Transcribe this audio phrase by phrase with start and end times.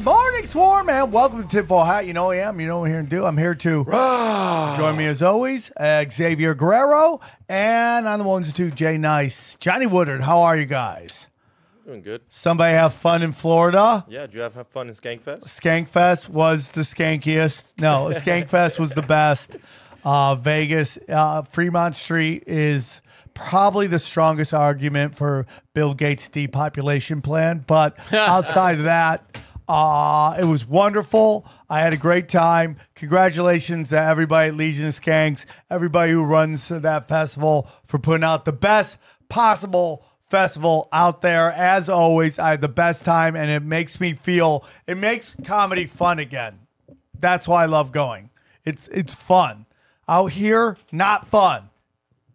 [0.00, 2.06] Good morning, Swarm, and welcome to Tinfoil Hat.
[2.06, 2.58] You know who I am.
[2.58, 3.24] You know what I'm here to do.
[3.26, 3.84] I'm here to
[4.74, 9.56] join me as always, uh, Xavier Guerrero, and on the ones and two, Jay Nice,
[9.56, 10.22] Johnny Woodard.
[10.22, 11.26] How are you guys?
[11.84, 12.22] Doing good.
[12.30, 14.06] Somebody have fun in Florida.
[14.08, 15.42] Yeah, did you have, have fun in Skankfest?
[15.42, 17.64] Skankfest was the skankiest.
[17.76, 19.58] No, Skankfest was the best.
[20.02, 23.02] Uh, Vegas, uh, Fremont Street is
[23.34, 27.64] probably the strongest argument for Bill Gates' depopulation plan.
[27.66, 29.36] But outside of that,
[29.70, 31.46] uh, it was wonderful.
[31.68, 32.76] I had a great time.
[32.96, 38.44] Congratulations to everybody at Legion of Skanks, everybody who runs that festival for putting out
[38.44, 38.96] the best
[39.28, 41.52] possible festival out there.
[41.52, 45.86] As always, I had the best time, and it makes me feel it makes comedy
[45.86, 46.66] fun again.
[47.16, 48.30] That's why I love going.
[48.64, 49.66] It's it's fun
[50.08, 51.70] out here, not fun.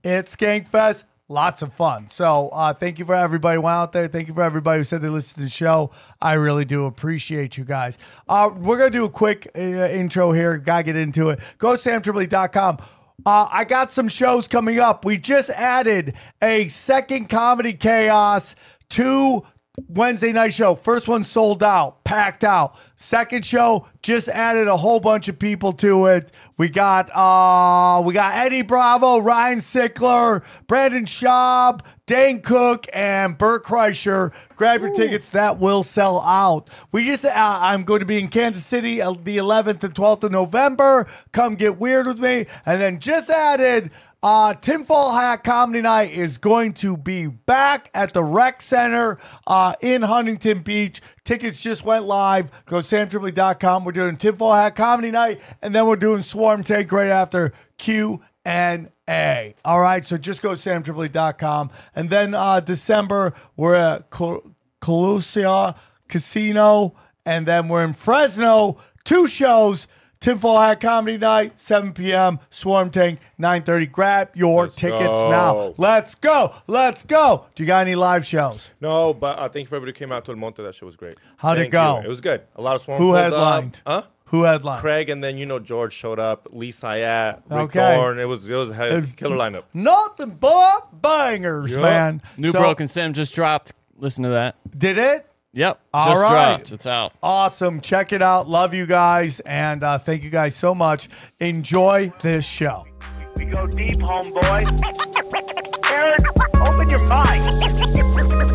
[0.06, 2.10] It's Skankfest, lots of fun.
[2.10, 4.08] So uh, thank you for everybody who out there.
[4.08, 5.92] Thank you for everybody who said they listened to the show.
[6.22, 7.98] I really do appreciate you guys.
[8.28, 10.58] Uh, we're gonna do a quick uh, intro here.
[10.58, 11.40] Gotta get into it.
[11.58, 12.78] Go to samtripoli.com.
[13.26, 15.06] Uh, I got some shows coming up.
[15.06, 18.56] We just added a second comedy chaos
[18.90, 19.44] to
[19.88, 20.76] Wednesday night show.
[20.76, 22.78] First one sold out, packed out.
[22.98, 26.32] Second show just added a whole bunch of people to it.
[26.58, 33.66] We got uh we got Eddie Bravo, Ryan Sickler, Brandon Schaub, Dane Cook, and Bert
[33.66, 34.32] Kreischer.
[34.56, 36.70] Grab your tickets; that will sell out.
[36.94, 40.24] We just uh, I'm going to be in Kansas City uh, the 11th and 12th
[40.24, 41.06] of November.
[41.34, 43.92] Come get weird with me, and then just added.
[44.26, 49.76] Uh, Tinfoil Hat Comedy Night is going to be back at the Rec Center uh,
[49.82, 51.00] in Huntington Beach.
[51.24, 52.50] Tickets just went live.
[52.66, 53.86] Go to samtripoli.com.
[53.86, 58.20] We're doing Tinfoil Hat Comedy Night, and then we're doing Swarm Tank right after Q
[58.44, 59.54] and A.
[59.64, 61.70] All right, so just go to samtripoli.com.
[61.96, 65.76] And then uh, December, we're at Col- Colusa
[66.08, 66.96] Casino,
[67.28, 68.78] and then we're in Fresno.
[69.04, 69.86] Two shows.
[70.26, 72.40] Tinfoil Hat Comedy Night, 7 p.m.
[72.50, 73.92] Swarm Tank, 9:30.
[73.92, 75.30] Grab your Let's tickets go.
[75.30, 75.76] now.
[75.78, 76.52] Let's go.
[76.66, 77.46] Let's go.
[77.54, 78.72] Do you got any live shows?
[78.82, 80.64] No, but uh, thank you for everybody who came out to El Monte.
[80.64, 81.14] That show was great.
[81.38, 82.00] How'd it go?
[82.00, 82.06] you.
[82.06, 82.42] It was good.
[82.56, 82.98] A lot of swarm.
[83.00, 83.82] Who pulled headlined?
[83.86, 84.04] Up.
[84.06, 84.10] Huh?
[84.30, 84.82] Who headlined?
[84.82, 86.48] Craig and then you know George showed up.
[86.52, 87.96] Lee Syatt, Rick Okay.
[87.96, 88.18] Thorne.
[88.18, 89.66] It was it was a killer lineup.
[89.76, 91.82] Nothing but bangers, Yup.
[91.84, 92.22] man.
[92.36, 93.74] New So, Broken Sim just dropped.
[93.96, 94.56] Listen to that.
[94.76, 95.30] Did it?
[95.56, 95.80] Yep.
[95.94, 96.56] All just right.
[96.58, 96.72] dropped.
[96.74, 97.14] It's out.
[97.24, 97.80] Awesome.
[97.82, 98.48] Check it out.
[98.48, 99.40] Love you guys.
[99.40, 101.08] And uh, thank you guys so much.
[101.40, 102.84] Enjoy this show.
[103.38, 104.62] We go deep, homeboy.
[105.92, 106.20] Aaron,
[106.62, 108.46] open your mind.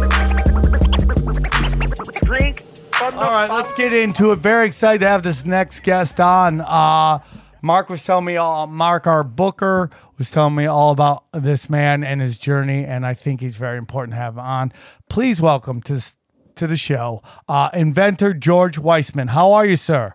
[2.22, 2.62] Drink
[3.02, 4.38] All right, let's get into it.
[4.38, 6.60] Very excited to have this next guest on.
[6.60, 7.18] Uh,
[7.62, 8.66] Mark was telling me all.
[8.66, 13.14] Mark, our booker, was telling me all about this man and his journey, and I
[13.14, 14.72] think he's very important to have on.
[15.08, 16.16] Please welcome to s-
[16.60, 19.28] to the show, uh, inventor George Wiseman.
[19.28, 20.14] How are you, sir?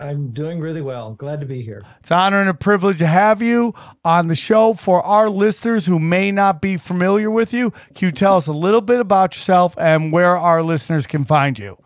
[0.00, 1.14] I'm doing really well.
[1.14, 1.84] Glad to be here.
[2.00, 3.72] It's an honor and a privilege to have you
[4.04, 4.74] on the show.
[4.74, 8.52] For our listeners who may not be familiar with you, can you tell us a
[8.52, 11.78] little bit about yourself and where our listeners can find you?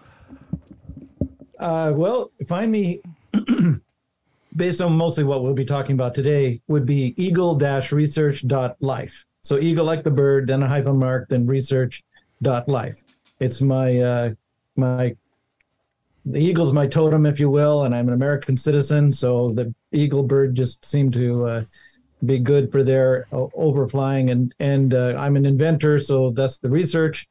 [1.58, 3.02] Uh, well, find me
[4.56, 9.26] based on mostly what we'll be talking about today would be eagle-research.life.
[9.42, 13.02] So eagle like the bird, then a hyphen mark, then research.life.
[13.40, 14.30] It's my uh,
[14.76, 15.14] my
[16.24, 20.24] the eagle's my totem, if you will, and I'm an American citizen, so the eagle
[20.24, 21.62] bird just seemed to uh,
[22.24, 26.70] be good for their o- overflying, and and uh, I'm an inventor, so that's the
[26.70, 27.28] research,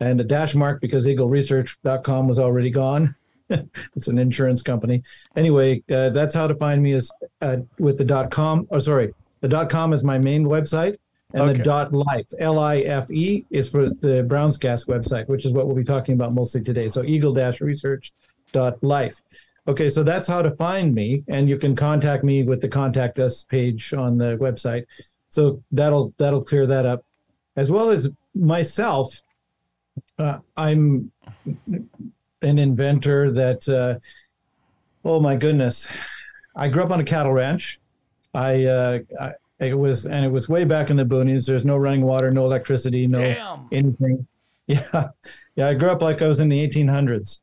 [0.00, 3.14] and a dash mark because eagleresearch.com was already gone.
[3.50, 5.02] it's an insurance company.
[5.36, 8.66] Anyway, uh, that's how to find me is uh, with the dot com.
[8.70, 10.96] Or sorry, the dot com is my main website,
[11.32, 11.52] and Okay.
[11.58, 15.52] the dot life L I F E is for the brown's gas website, which is
[15.52, 16.88] what we'll be talking about mostly today.
[16.88, 18.12] So eagle dash research
[18.52, 19.20] dot life.
[19.68, 23.18] Okay, so that's how to find me, and you can contact me with the contact
[23.18, 24.84] us page on the website.
[25.28, 27.04] So that'll that'll clear that up,
[27.56, 29.22] as well as myself.
[30.18, 31.12] Uh, I'm
[32.42, 33.98] an inventor that, uh,
[35.04, 35.90] oh my goodness,
[36.56, 37.80] I grew up on a cattle ranch.
[38.32, 41.46] I, uh, I it was and it was way back in the boonies.
[41.46, 43.68] There's no running water, no electricity, no Damn.
[43.72, 44.26] anything.
[44.66, 45.08] Yeah,
[45.56, 45.66] yeah.
[45.66, 47.40] I grew up like I was in the 1800s.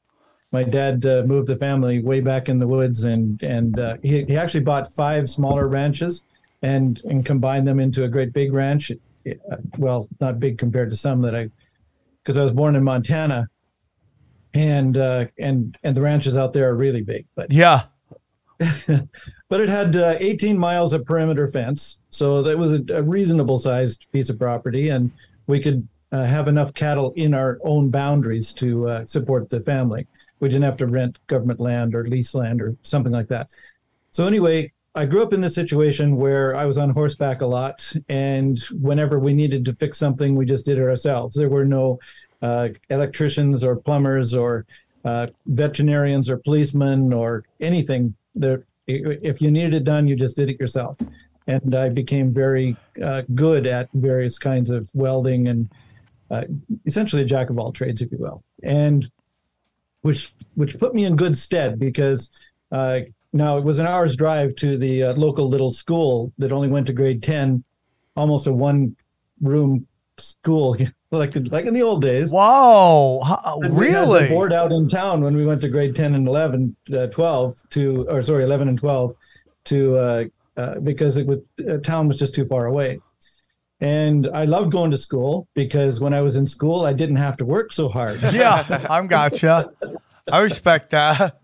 [0.54, 4.24] My dad uh, moved the family way back in the woods, and and uh, he
[4.24, 6.24] he actually bought five smaller ranches
[6.62, 8.92] and and combined them into a great big ranch.
[8.92, 11.50] Uh, Well, not big compared to some that I,
[12.24, 13.50] because I was born in Montana,
[14.54, 17.84] and uh, and and the ranches out there are really big, but Yeah.
[19.50, 23.58] but it had uh, 18 miles of perimeter fence, so that was a, a reasonable
[23.58, 25.12] sized piece of property, and
[25.48, 30.08] we could uh, have enough cattle in our own boundaries to uh, support the family.
[30.40, 33.52] We didn't have to rent government land or lease land or something like that.
[34.12, 37.94] So anyway, I grew up in this situation where I was on horseback a lot,
[38.10, 41.36] and whenever we needed to fix something, we just did it ourselves.
[41.36, 42.00] There were no
[42.42, 44.66] uh, electricians or plumbers or
[45.06, 48.16] uh, veterinarians or policemen or anything.
[48.40, 50.98] There, if you needed it done, you just did it yourself.
[51.48, 55.70] And I became very uh, good at various kinds of welding and
[56.30, 56.44] uh,
[56.86, 58.44] essentially a jack of all trades, if you will.
[58.64, 59.10] And
[60.02, 62.30] which which put me in good stead because
[62.72, 63.00] uh,
[63.34, 66.88] now it was an hour's drive to the uh, local little school that only went
[66.88, 67.64] to grade ten,
[68.16, 68.96] almost a one
[69.42, 69.88] room
[70.18, 70.76] school
[71.12, 72.32] like like in the old days.
[72.32, 73.22] Whoa.
[73.24, 74.30] How- And we had the really?
[74.30, 78.06] board out in town when we went to grade 10 and 11, uh, 12 to,
[78.10, 79.14] or sorry, 11 and 12
[79.66, 80.24] to, uh,
[80.58, 83.00] uh, because it would, uh, town was just too far away.
[83.80, 87.38] And I loved going to school because when I was in school, I didn't have
[87.38, 88.20] to work so hard.
[88.34, 89.72] Yeah, I'm gotcha.
[90.32, 91.38] I respect that.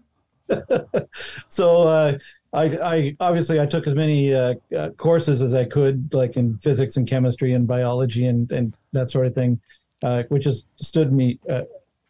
[1.47, 2.17] so uh,
[2.53, 6.57] I, I obviously I took as many uh, uh, courses as I could, like in
[6.59, 9.59] physics and chemistry and biology and and that sort of thing,
[10.03, 11.63] uh, which has stood me, uh,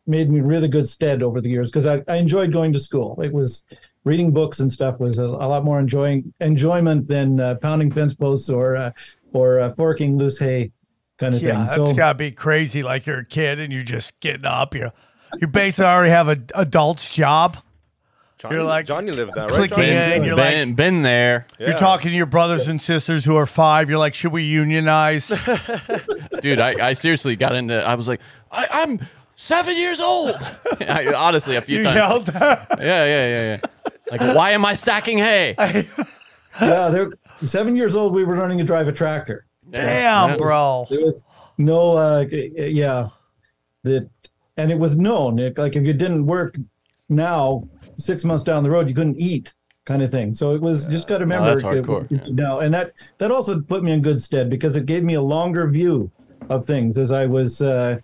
[0.06, 3.22] made me really good stead over the years because I, I enjoyed going to school.
[3.22, 3.63] It was
[4.04, 8.13] reading books and stuff was a, a lot more enjoying enjoyment than uh, pounding fence
[8.13, 8.92] posts or uh,
[9.31, 10.72] or uh, forking loose hay
[11.19, 11.84] kind of Yeah, thing.
[11.84, 12.84] that's gotta be crazy.
[12.84, 14.75] Like you're a kid and you're just getting up.
[14.75, 14.92] You
[15.40, 17.57] you basically already have an adult's job.
[18.44, 19.69] Johnny, You're like Johnny lived that, right?
[19.69, 20.16] clicking Johnny?
[20.16, 20.24] in.
[20.25, 21.69] You're been, like been there, Yeah.
[21.69, 23.90] you're talking to your brothers and sisters who are five.
[23.90, 25.28] You're like, should we unionize?
[26.42, 26.60] dude.
[26.60, 27.81] I, I seriously got into.
[27.81, 28.19] I was like,
[28.51, 29.00] I, I'm
[29.38, 30.36] seven years old.
[30.81, 31.95] I, honestly, a few you times.
[31.95, 32.68] yelled that?
[32.80, 33.92] Yeah, yeah, yeah, yeah.
[34.12, 35.56] Like, why am I stacking hay?
[36.62, 37.12] yeah, they're
[37.45, 38.13] seven years old.
[38.13, 39.45] We were learning to drive a tractor.
[39.72, 40.36] Damn, Yeah.
[40.38, 40.86] bro.
[40.90, 41.24] There was
[41.57, 43.07] no, uh, yeah,
[43.84, 44.10] that,
[44.57, 45.40] and it was known.
[45.40, 46.57] It, like if you didn't work
[47.10, 47.68] now,
[47.98, 49.54] six months down the road, you couldn't eat,
[49.86, 50.34] kind of thing.
[50.34, 51.50] So it was just got to remember.
[51.50, 54.86] that's hardcore, it- Now, and that that also put me in good stead because it
[54.86, 56.10] gave me a longer view
[56.50, 57.62] of things as I was.
[57.62, 58.00] Uh,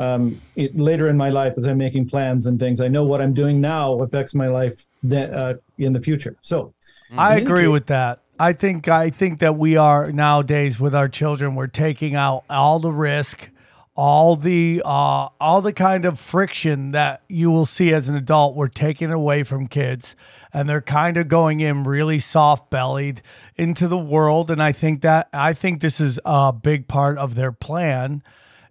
[0.00, 3.22] um, it, later in my life, as I'm making plans and things, I know what
[3.22, 6.36] I'm doing now affects my life th- uh, in the future.
[6.42, 6.74] So,
[7.16, 8.18] I agree case- with that.
[8.40, 11.54] I think I think that we are nowadays with our children.
[11.54, 13.50] We're taking out all the risk,
[13.96, 18.56] all the uh, all the kind of friction that you will see as an adult.
[18.56, 20.16] were taken away from kids,
[20.52, 23.22] and they're kind of going in really soft bellied
[23.56, 24.50] into the world.
[24.50, 28.22] And I think that I think this is a big part of their plan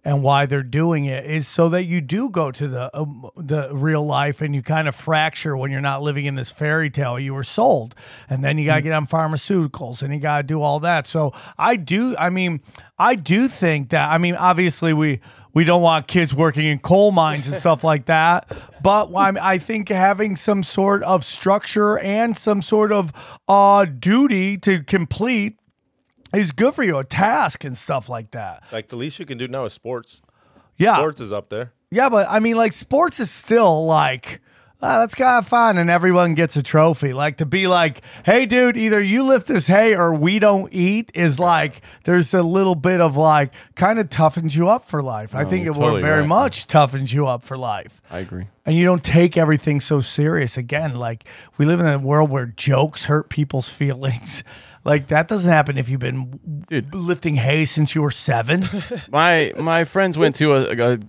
[0.05, 3.69] and why they're doing it is so that you do go to the um, the
[3.73, 7.17] real life and you kind of fracture when you're not living in this fairy tale.
[7.17, 7.95] You were sold.
[8.29, 11.07] And then you got to get on pharmaceuticals and you got to do all that.
[11.07, 12.61] So i do i mean
[12.97, 15.19] i do think that i mean obviously we
[15.53, 18.51] we don't want kids working in coal mines and stuff like that.
[18.81, 24.57] But I'm, i think having some sort of structure and some sort of uh duty
[24.59, 25.57] to complete
[26.33, 29.37] is good for you a task and stuff like that Like the least you can
[29.37, 30.21] do now is sports.
[30.77, 31.73] yeah Sports is up there.
[31.91, 34.41] yeah, but I mean, like, sports is still like,
[34.81, 37.13] ah, that's kind of fun, and everyone gets a trophy.
[37.13, 41.11] Like, to be like, hey, dude, either you lift this hay or we don't eat
[41.13, 45.35] is like, there's a little bit of like, kind of toughens you up for life.
[45.35, 46.27] I think you're it will totally very right.
[46.27, 48.01] much toughens you up for life.
[48.09, 48.47] I agree.
[48.65, 50.57] And you don't take everything so serious.
[50.57, 51.25] Again, like,
[51.57, 54.43] we live in a world where jokes hurt people's feelings.
[54.85, 56.93] Like, that doesn't happen if you've been Dude.
[56.93, 58.67] lifting hay since you were seven.
[59.09, 60.99] My my friends went to a, a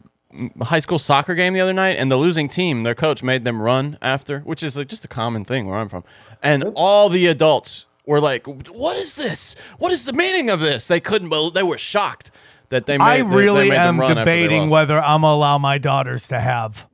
[0.64, 3.60] high school soccer game the other night, and the losing team, their coach made them
[3.60, 6.04] run after, which is like just a common thing where I'm from.
[6.42, 9.56] And all the adults were like, "What is this?
[9.78, 11.28] What is the meaning of this?" They couldn't.
[11.28, 12.30] bel They were shocked
[12.68, 13.04] that they made.
[13.04, 16.26] I that they really made them am run debating whether I'm gonna allow my daughters
[16.28, 16.88] to have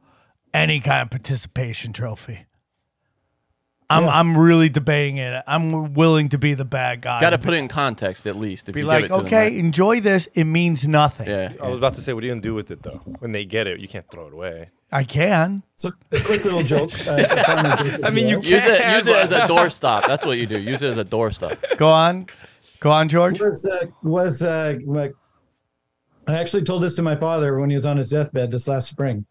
[0.53, 2.47] any kind of participation trophy.
[3.91, 4.11] I'm Yeah.
[4.11, 5.43] I'm really debating it.
[5.47, 7.21] I'm willing to be the bad guy.
[7.21, 8.69] Got to put it in context at least.
[8.69, 10.29] If be you like, give it to okay, them, enjoy this.
[10.35, 11.29] It means nothing.
[11.29, 11.53] right?
[11.55, 11.63] yeah.
[11.63, 13.03] I was about to say, what are you gonna do with it though?
[13.19, 14.71] When they get it, you can't throw it away.
[14.93, 15.63] I can.
[15.77, 16.91] So a quick little joke.
[17.07, 18.81] Uh, I mean, you Use it.
[18.81, 20.07] can, Use it as a doorstop.
[20.07, 20.59] That's what you do.
[20.59, 21.59] Use it as a doorstop.
[21.77, 22.27] Go on.
[22.81, 23.41] Go on, George.
[23.41, 25.15] was uh, was uh, like,
[26.27, 28.89] I actually told this to my father when he was on his deathbed this last
[28.89, 29.27] spring.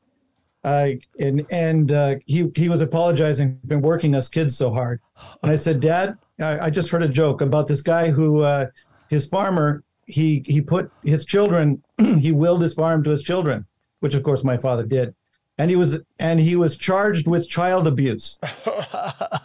[0.63, 0.89] Uh,
[1.20, 5.00] and and uh, he he was apologizing for working us kids so hard.
[5.42, 8.68] And I said, Dad, I, I just heard a joke about this guy who uh,
[9.10, 11.82] his farmer he he put his children
[12.20, 13.66] he willed his farm to his children,
[14.01, 15.16] which of course my father did,
[15.58, 18.38] and he was and he was charged with child abuse.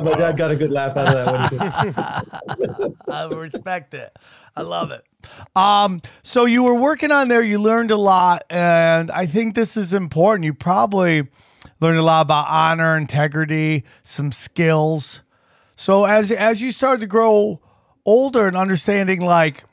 [0.00, 2.68] my dad got a good laugh out of that.
[2.70, 4.16] Said, I respect it.
[4.54, 5.04] I love it.
[5.56, 9.76] Um, so you were working on there, you learned a lot, and I think this
[9.76, 10.44] is important.
[10.44, 11.28] You probably
[11.80, 15.22] learned a lot about honor, integrity, some skills.
[15.74, 17.60] So as as you started to grow
[18.04, 19.64] older and understanding like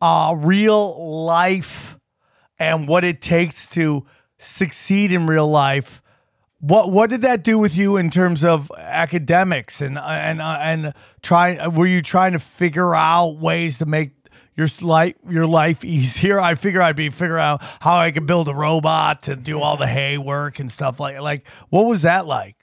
[0.00, 1.98] uh real life
[2.58, 4.06] and what it takes to
[4.38, 6.02] succeed in real life,
[6.58, 10.94] what what did that do with you in terms of academics and and uh, and
[11.22, 11.66] try?
[11.68, 14.12] Were you trying to figure out ways to make
[14.54, 16.40] your life your life easier?
[16.40, 19.76] I figure I'd be figuring out how I could build a robot to do all
[19.76, 21.46] the hay work and stuff like like.
[21.68, 22.56] What was that like?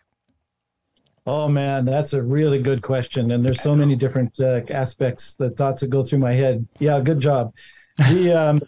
[1.25, 5.51] Oh man, that's a really good question, and there's so many different uh, aspects, the
[5.51, 6.67] thoughts that go through my head.
[6.79, 7.53] Yeah, good job.
[7.97, 8.59] The um,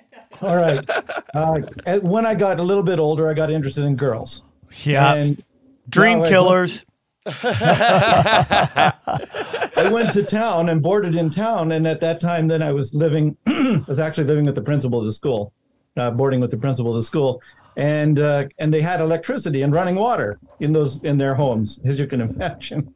[0.40, 0.88] all right.
[1.34, 4.44] Uh, when I got a little bit older, I got interested in girls.
[4.84, 5.42] Yeah, And
[5.88, 6.84] dream no, killers.
[7.26, 8.92] I
[9.92, 13.36] went to town and boarded in town, and at that time, then I was living,
[13.46, 15.52] I was actually living with the principal of the school,
[15.96, 17.40] uh, boarding with the principal of the school,
[17.76, 22.00] and uh, and they had electricity and running water in those in their homes, as
[22.00, 22.92] you can imagine.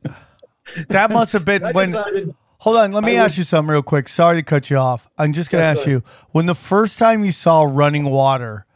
[0.89, 1.87] That must have been when.
[1.87, 4.09] decided, Hold on, let me I ask you something real quick.
[4.09, 5.09] Sorry to cut you off.
[5.19, 6.03] I'm just gonna ask go you
[6.33, 8.67] when the first time you saw running water,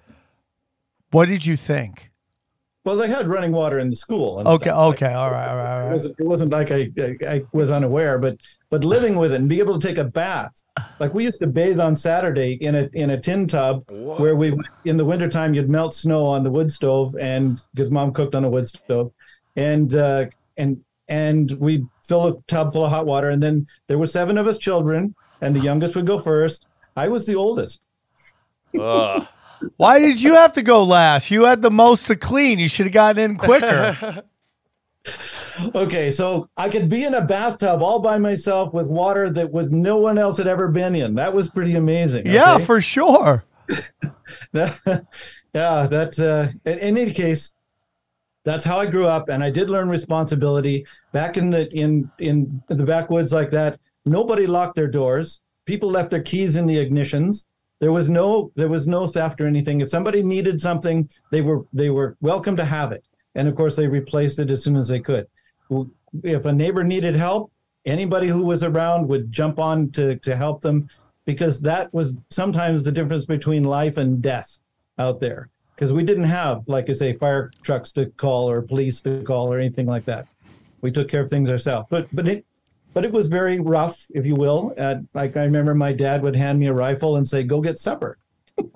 [1.10, 2.09] what did you think?
[2.90, 4.40] Well, they had running water in the school.
[4.40, 4.94] and Okay, stuff.
[4.94, 7.70] okay, all right, all right, all It wasn't, it wasn't like I, I I was
[7.70, 10.60] unaware, but but living with it and be able to take a bath.
[10.98, 14.56] Like we used to bathe on Saturday in a in a tin tub where we
[14.84, 18.44] in the wintertime you'd melt snow on the wood stove and because mom cooked on
[18.44, 19.12] a wood stove
[19.54, 23.98] and uh, and and we'd fill a tub full of hot water and then there
[23.98, 26.66] were seven of us children and the youngest would go first.
[26.96, 27.82] I was the oldest.
[28.78, 29.26] Ugh.
[29.76, 31.30] Why did you have to go last?
[31.30, 32.58] You had the most to clean.
[32.58, 34.22] You should have gotten in quicker.
[35.74, 39.70] Okay, so I could be in a bathtub all by myself with water that was
[39.70, 41.14] no one else had ever been in.
[41.14, 42.26] That was pretty amazing.
[42.26, 43.44] yeah, for sure.
[44.52, 44.70] yeah,
[45.52, 47.50] that uh, in, in any case,
[48.44, 52.62] that's how I grew up, and I did learn responsibility back in the in in
[52.68, 53.78] the backwoods like that.
[54.06, 55.40] Nobody locked their doors.
[55.66, 57.44] People left their keys in the ignitions.
[57.80, 59.80] There was no there was no theft or anything.
[59.80, 63.74] If somebody needed something, they were they were welcome to have it, and of course
[63.74, 65.26] they replaced it as soon as they could.
[66.22, 67.50] If a neighbor needed help,
[67.86, 70.88] anybody who was around would jump on to to help them,
[71.24, 74.58] because that was sometimes the difference between life and death
[74.98, 75.48] out there
[75.80, 79.50] because we didn't have, like I say, fire trucks to call or police to call
[79.50, 80.26] or anything like that.
[80.82, 81.86] We took care of things ourselves.
[81.88, 82.44] But but it
[82.94, 84.74] but it was very rough, if you will.
[84.78, 87.78] Uh, like I remember, my dad would hand me a rifle and say, "Go get
[87.78, 88.18] supper."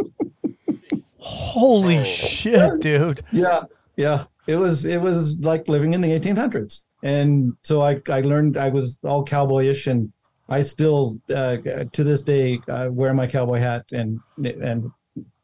[1.18, 3.22] Holy shit, dude.
[3.32, 3.62] Yeah,
[3.96, 4.24] yeah.
[4.46, 8.68] It was it was like living in the 1800s, and so I I learned I
[8.68, 10.12] was all cowboyish, and
[10.50, 11.56] I still uh,
[11.92, 14.90] to this day uh, wear my cowboy hat, and and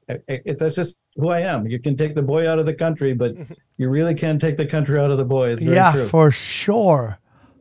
[0.08, 1.66] it, it, that's just who I am.
[1.66, 3.34] You can take the boy out of the country, but
[3.78, 5.50] you really can't take the country out of the boy.
[5.50, 6.06] It's very Yeah, true.
[6.06, 7.18] for sure.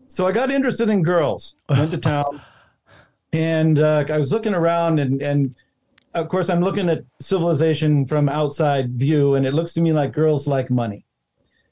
[0.09, 1.55] So I got interested in girls.
[1.69, 2.41] Went to town,
[3.31, 5.55] and uh, I was looking around, and and
[6.15, 10.11] of course I'm looking at civilization from outside view, and it looks to me like
[10.11, 11.05] girls like money.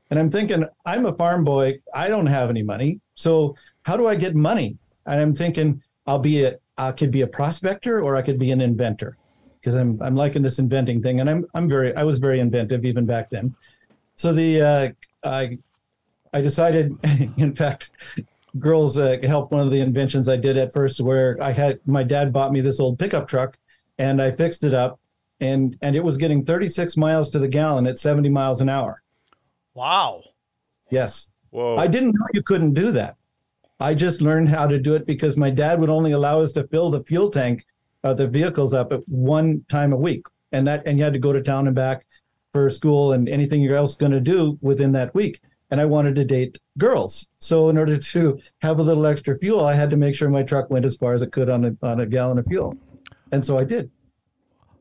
[0.10, 1.80] And I'm thinking, I'm a farm boy.
[1.94, 4.78] I don't have any money, so how do I get money?
[5.06, 8.52] And I'm thinking, I'll be a I could be a prospector, or I could be
[8.52, 9.18] an inventor,
[9.60, 12.86] because I'm I'm liking this inventing thing, and I'm I'm very I was very inventive
[12.86, 13.56] even back then.
[14.16, 14.90] So the uh,
[15.24, 15.58] I
[16.34, 16.98] I decided,
[17.38, 17.92] in fact,
[18.60, 22.04] girls uh, helped one of the inventions I did at first, where I had my
[22.04, 23.58] dad bought me this old pickup truck,
[23.98, 25.00] and I fixed it up,
[25.40, 29.02] and and it was getting 36 miles to the gallon at 70 miles an hour.
[29.74, 30.24] Wow.
[30.90, 31.76] Yes, Whoa.
[31.76, 33.16] I didn't know you couldn't do that.
[33.80, 36.68] I just learned how to do it because my dad would only allow us to
[36.68, 37.64] fill the fuel tank
[38.04, 41.20] of the vehicles up at one time a week, and that and you had to
[41.20, 42.06] go to town and back
[42.52, 45.42] for school and anything you're else going to do within that week.
[45.70, 47.28] And I wanted to date girls.
[47.40, 50.44] So in order to have a little extra fuel, I had to make sure my
[50.44, 52.78] truck went as far as it could on a on a gallon of fuel,
[53.32, 53.92] and so I did.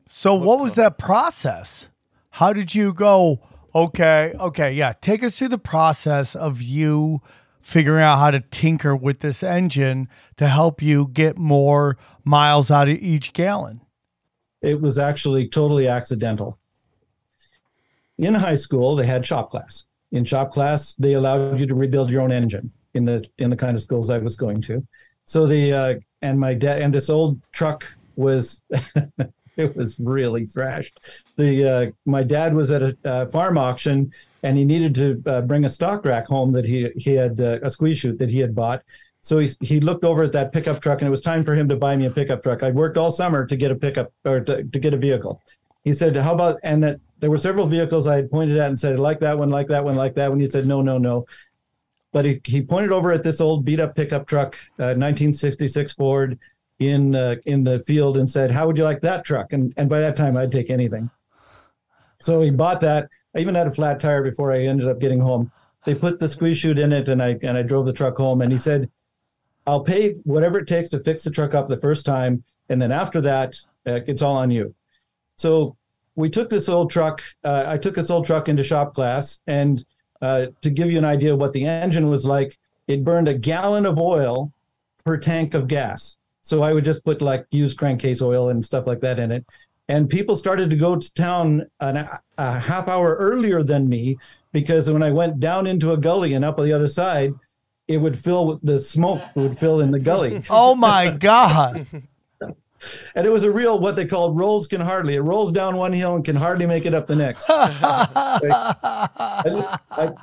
[0.09, 1.87] So what was that process?
[2.31, 3.41] How did you go?
[3.75, 4.93] Okay, okay, yeah.
[5.01, 7.21] Take us through the process of you
[7.61, 12.87] figuring out how to tinker with this engine to help you get more miles out
[12.87, 13.81] of each gallon.
[14.61, 16.57] It was actually totally accidental.
[18.17, 19.86] In high school, they had shop class.
[20.11, 23.55] In shop class, they allowed you to rebuild your own engine in the in the
[23.55, 24.85] kind of schools I was going to.
[25.25, 27.85] So the uh, and my dad and this old truck
[28.15, 28.61] was
[29.57, 30.99] it was really thrashed.
[31.35, 34.11] The uh, my dad was at a farm auction
[34.43, 37.59] and he needed to uh, bring a stock rack home that he he had uh,
[37.61, 38.83] a squeeze chute that he had bought.
[39.21, 41.67] So he he looked over at that pickup truck and it was time for him
[41.69, 42.63] to buy me a pickup truck.
[42.63, 45.41] I'd worked all summer to get a pickup or to, to get a vehicle.
[45.83, 48.79] He said, "How about?" And that there were several vehicles I had pointed at and
[48.79, 51.25] said, "Like that one, like that one, like that one." He said, "No, no, no."
[52.11, 56.39] But he, he pointed over at this old beat up pickup truck, uh, 1966 Ford,
[56.79, 59.89] in uh, in the field and said, "How would you like that truck?" And and
[59.89, 61.09] by that time, I'd take anything.
[62.19, 63.09] So he bought that.
[63.35, 65.51] I even had a flat tire before I ended up getting home.
[65.85, 68.41] They put the squeeze chute in it, and I and I drove the truck home.
[68.41, 68.89] And he said,
[69.65, 72.91] "I'll pay whatever it takes to fix the truck up the first time, and then
[72.91, 73.55] after that,
[73.85, 74.75] uh, it's all on you."
[75.37, 75.76] So
[76.17, 77.21] we took this old truck.
[77.43, 79.85] Uh, I took this old truck into shop class, and
[80.21, 82.57] uh, to give you an idea of what the engine was like,
[82.87, 84.51] it burned a gallon of oil
[85.05, 86.17] per tank of gas.
[86.41, 89.45] So I would just put like used crankcase oil and stuff like that in it.
[89.89, 94.17] And people started to go to town an, a half hour earlier than me
[94.51, 97.33] because when I went down into a gully and up on the other side,
[97.87, 100.41] it would fill with the smoke would fill in the gully.
[100.49, 101.85] Oh my god!
[103.15, 105.15] and it was a real what they called rolls can hardly.
[105.15, 107.45] It rolls down one hill and can hardly make it up the next.
[107.49, 110.13] I- I-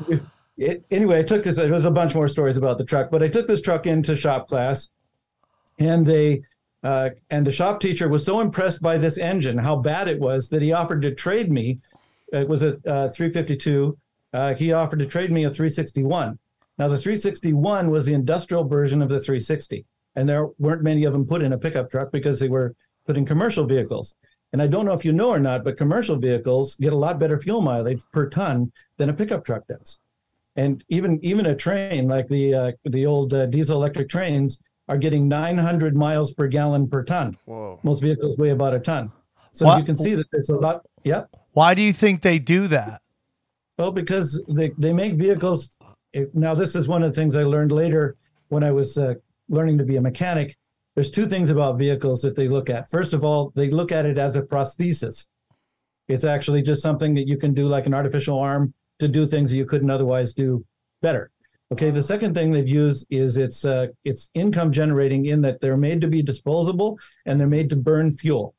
[0.56, 1.56] it- anyway, I took this.
[1.56, 4.14] There was a bunch more stories about the truck, but I took this truck into
[4.14, 4.90] shop class,
[5.78, 6.42] and they
[6.84, 10.49] uh, and the shop teacher was so impressed by this engine, how bad it was,
[10.50, 11.80] that he offered to trade me.
[12.32, 13.96] It was a uh, 352.
[14.32, 16.38] Uh, he offered to trade me a 361.
[16.78, 19.85] Now the 361 was the industrial version of the 360,
[20.16, 22.74] and there weren't many of them put in a pickup truck because they were
[23.07, 24.14] put in commercial vehicles.
[24.53, 27.18] And I don't know if you know or not, but commercial vehicles get a lot
[27.18, 29.98] better fuel mileage per ton than a pickup truck does.
[30.57, 34.96] And even even a train like the uh, the old uh, diesel electric trains are
[34.96, 37.37] getting 900 miles per gallon per ton.
[37.46, 37.81] Whoa.
[37.83, 39.11] Most vehicles weigh about a ton.
[39.53, 40.87] So What- you can see that there's a lot.
[41.05, 41.31] Yep.
[41.53, 43.00] Why do you think they do that?
[43.79, 45.77] Well, because they, they make vehicles.
[46.33, 48.16] Now, this is one of the things I learned later
[48.48, 49.14] when I was uh,
[49.48, 50.57] learning to be a mechanic.
[50.94, 52.88] There's two things about vehicles that they look at.
[52.90, 55.26] First of all, they look at it as a prosthesis.
[56.09, 59.50] It's actually just something that you can do like an artificial arm to do things
[59.50, 60.64] that you couldn't otherwise do
[61.02, 61.30] better.
[61.72, 61.90] Okay.
[61.90, 66.00] The second thing they've used is it's uh, it's income generating in that they're made
[66.02, 68.54] to be disposable and they're made to burn fuel.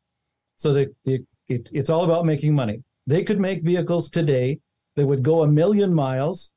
[0.58, 2.84] So it, it's all about making money.
[3.08, 4.60] They could make vehicles today
[4.96, 6.52] that would go a million miles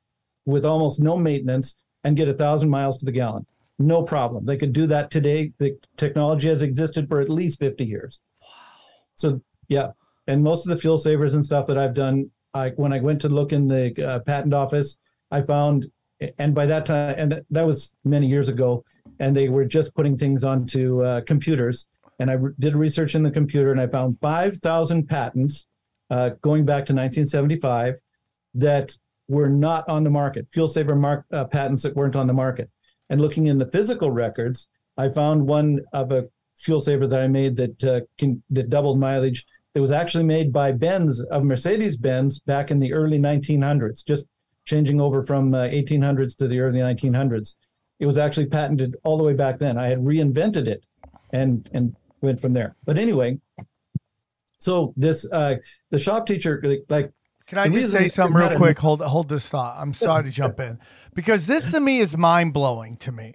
[0.45, 3.45] with almost no maintenance and get a thousand miles to the gallon.
[3.79, 4.45] No problem.
[4.45, 5.53] They could do that today.
[5.57, 8.19] The technology has existed for at least 50 years.
[8.41, 8.47] Wow.
[9.15, 9.91] So, yeah.
[10.27, 13.21] And most of the fuel savers and stuff that I've done, I, when I went
[13.21, 14.97] to look in the uh, patent office,
[15.31, 15.89] I found,
[16.37, 18.83] and by that time, and that was many years ago,
[19.19, 21.87] and they were just putting things onto uh, computers.
[22.19, 25.67] And I re- did research in the computer and I found 5,000 patents
[26.09, 27.95] uh, going back to 1975
[28.55, 28.95] that
[29.29, 32.69] were not on the market, fuel saver mark, uh, patents that weren't on the market.
[33.09, 34.67] And looking in the physical records,
[34.97, 38.99] I found one of a fuel saver that I made that uh, can, that doubled
[38.99, 39.45] mileage.
[39.73, 44.25] That was actually made by Benz of Mercedes Benz back in the early 1900s, just
[44.65, 47.53] changing over from uh, 1800s to the early 1900s.
[47.99, 49.77] It was actually patented all the way back then.
[49.77, 50.83] I had reinvented it,
[51.31, 52.75] and and went from there.
[52.85, 53.39] But anyway,
[54.57, 55.55] so this uh,
[55.89, 57.11] the shop teacher like, like
[57.49, 58.77] Can I The just say something real not a- quick?
[58.77, 59.75] Hold hold this thought.
[59.79, 60.77] I'm sorry to jump in
[61.15, 63.33] because this to me is mind blowing to me.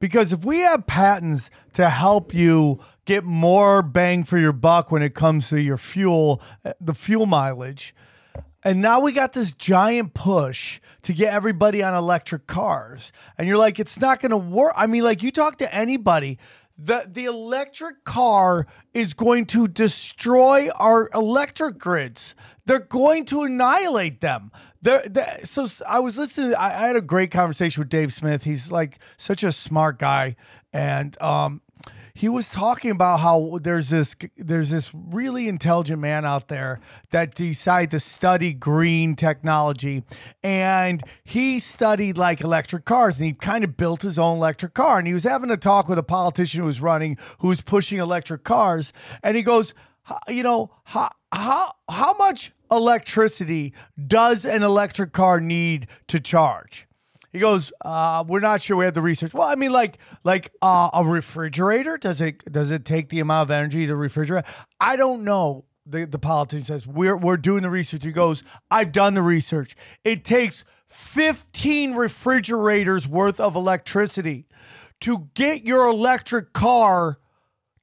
[0.00, 5.00] Because if we have patents to help you get more bang for your buck when
[5.00, 7.94] it comes to your fuel, uh, the fuel mileage,
[8.64, 13.12] and now we got this giant push to get everybody on electric cars.
[13.38, 14.74] And you're like, it's not going to work.
[14.76, 16.36] I mean, like, you talk to anybody,
[16.76, 22.34] the, the electric car is going to destroy our electric grids.
[22.66, 24.50] They're going to annihilate them.
[24.82, 26.54] They're, they so I was listening.
[26.54, 28.44] I, I had a great conversation with Dave Smith.
[28.44, 30.36] He's like such a smart guy.
[30.72, 31.62] And, um,
[32.16, 37.34] he was talking about how there's this there's this really intelligent man out there that
[37.34, 40.02] decided to study green technology
[40.42, 44.98] and he studied like electric cars and he kind of built his own electric car
[44.98, 47.98] and he was having a talk with a politician who was running who was pushing
[47.98, 49.74] electric cars and he goes
[50.26, 53.72] you know how how how much electricity
[54.06, 56.86] does an electric car need to charge
[57.36, 58.78] he goes, uh, "We're not sure.
[58.78, 61.98] We have the research." Well, I mean, like, like uh, a refrigerator.
[61.98, 64.46] Does it does it take the amount of energy to refrigerate?
[64.80, 65.66] I don't know.
[65.84, 68.04] The the politician says we're we're doing the research.
[68.04, 69.76] He goes, "I've done the research.
[70.02, 74.46] It takes fifteen refrigerators worth of electricity
[75.00, 77.18] to get your electric car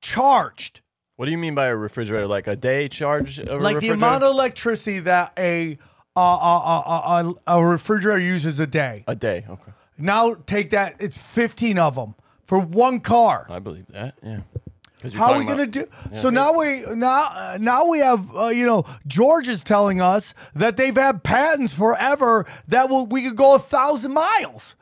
[0.01, 0.81] charged."
[1.23, 2.27] What do you mean by a refrigerator?
[2.27, 5.77] Like a day charge of a like the amount of electricity that a
[6.17, 9.05] uh, uh, uh, uh, a refrigerator uses a day.
[9.07, 9.45] a day.
[9.49, 10.97] Okay, Now take that.
[10.99, 13.47] It's 15 of them for one car.
[13.49, 14.15] I believe that.
[14.21, 14.41] Yeah.
[15.01, 16.15] 'Cause you're How are we talking going to about- do?
[16.19, 20.75] So now we now now we have uh, you know George is telling us that
[20.75, 24.75] they've had patents forever that will we could go a thousand miles.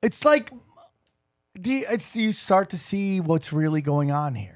[0.00, 0.50] It's like
[1.52, 4.55] the it's you start to see what's really going on here.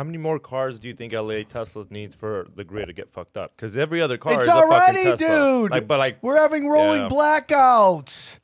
[0.00, 3.12] How many more cars do you think LA Tesla needs for the grid to get
[3.12, 3.52] fucked up?
[3.54, 5.16] Because every other car it's is a fucking already, Tesla.
[5.18, 5.70] dude.
[5.72, 7.08] Like, but like, we're having rolling Yeah.
[7.10, 8.38] blackouts.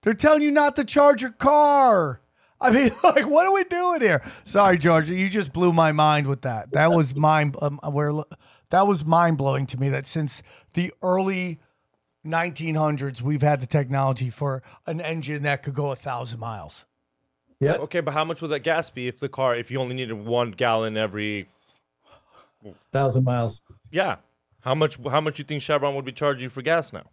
[0.00, 2.22] They're telling you not to charge your car.
[2.58, 4.22] I mean, like, what are we doing here?
[4.46, 6.70] Sorry, George, you just blew my mind with that.
[6.72, 7.54] That was mind.
[7.60, 8.14] Um, where
[8.70, 9.90] that was mind blowing to me.
[9.90, 11.60] That since the early
[12.24, 16.86] 1900s, we've had the technology for an engine that could go a thousand miles.
[17.60, 17.74] Yeah.
[17.74, 20.14] okay, but how much would that gas be if the car, if you only needed
[20.14, 21.48] one gallon every,
[22.92, 23.62] Thousand miles.
[23.90, 24.16] yeah,
[24.60, 24.98] how much?
[25.08, 27.04] How much you think Chevron would be charging you for gas now?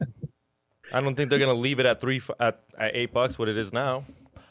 [0.92, 3.56] I don't think they're gonna leave it at three at, at eight bucks what it
[3.56, 4.04] is now.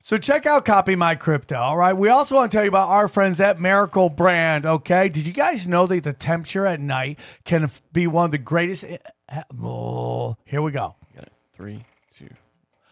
[0.05, 1.55] So check out Copy My Crypto.
[1.55, 1.93] All right.
[1.93, 4.63] We also want to tell you about our friends at Miracle Brand.
[4.63, 5.09] Okay.
[5.09, 8.85] Did you guys know that the temperature at night can be one of the greatest
[9.59, 10.95] Oh, here we go.
[11.15, 11.33] Got it.
[11.53, 11.83] Three,
[12.15, 12.29] two.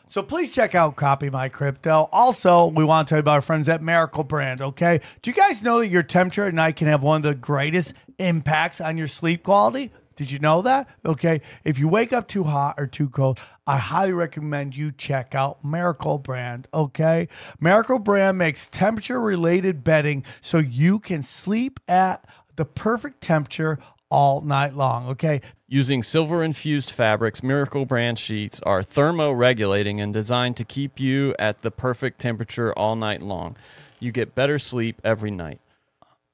[0.08, 2.10] So please check out Copy My Crypto.
[2.12, 5.00] Also, we want to tell you about our friends at Miracle Brand, okay?
[5.22, 7.94] Do you guys know that your temperature at night can have one of the greatest
[8.18, 9.92] impacts on your sleep quality?
[10.16, 10.88] Did you know that?
[11.06, 11.42] Okay.
[11.64, 15.64] If you wake up too hot or too cold, I highly recommend you check out
[15.64, 16.68] Miracle Brand.
[16.74, 17.28] Okay.
[17.60, 24.42] Miracle Brand makes temperature related bedding so you can sleep at the perfect temperature all
[24.42, 25.08] night long.
[25.08, 25.42] Okay.
[25.68, 31.64] Using silver infused fabrics, Miracle Brand sheets are thermoregulating and designed to keep you at
[31.64, 33.58] the perfect temperature all night long.
[34.00, 35.60] You get better sleep every night.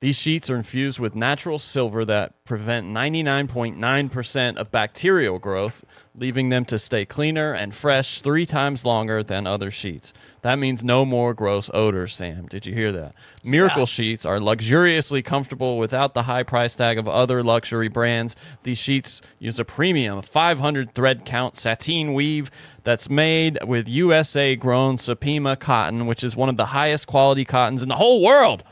[0.01, 5.83] These sheets are infused with natural silver that prevent 99.9% of bacterial growth,
[6.15, 10.13] leaving them to stay cleaner and fresh three times longer than other sheets.
[10.41, 12.47] That means no more gross odors, Sam.
[12.47, 13.13] Did you hear that?
[13.43, 18.37] Miracle sheets are luxuriously comfortable without the high price tag of other luxury brands.
[18.63, 22.49] These sheets use a premium 500 thread count sateen weave
[22.83, 27.83] that's made with USA grown Supima cotton, which is one of the highest quality cottons
[27.83, 28.63] in the whole world.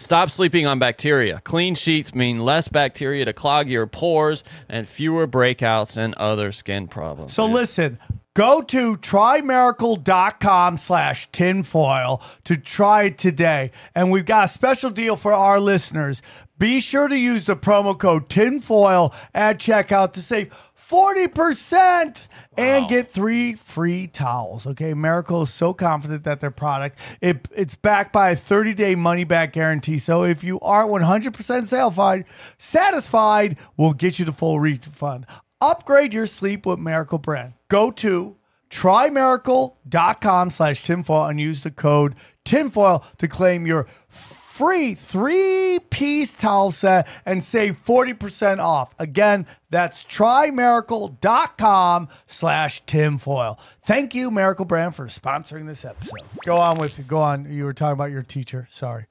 [0.00, 1.42] Stop sleeping on bacteria.
[1.44, 6.88] Clean sheets mean less bacteria to clog your pores and fewer breakouts and other skin
[6.88, 7.34] problems.
[7.34, 7.98] So listen,
[8.32, 13.72] go to trymiracle.com slash tinfoil to try it today.
[13.94, 16.22] And we've got a special deal for our listeners.
[16.56, 22.22] Be sure to use the promo code tinfoil at checkout to save 40%
[22.60, 24.66] and get three free towels.
[24.66, 24.94] Okay.
[24.94, 29.24] Miracle is so confident that their product, it, it's backed by a 30 day money
[29.24, 29.98] back guarantee.
[29.98, 32.26] So if you aren't 100% satisfied,
[32.58, 35.26] satisfied, we'll get you the full refund.
[35.60, 37.54] Upgrade your sleep with Miracle Brand.
[37.68, 38.36] Go to
[38.70, 43.86] trymiracle.com slash tinfoil and use the code tinfoil to claim your
[44.60, 48.94] free three piece towel set and save 40% off.
[48.98, 53.58] Again, that's trymiracle.com slash tinfoil.
[53.86, 56.12] Thank you, Miracle Brand, for sponsoring this episode.
[56.44, 57.08] Go on with it.
[57.08, 57.50] Go on.
[57.50, 58.68] You were talking about your teacher.
[58.70, 59.06] Sorry.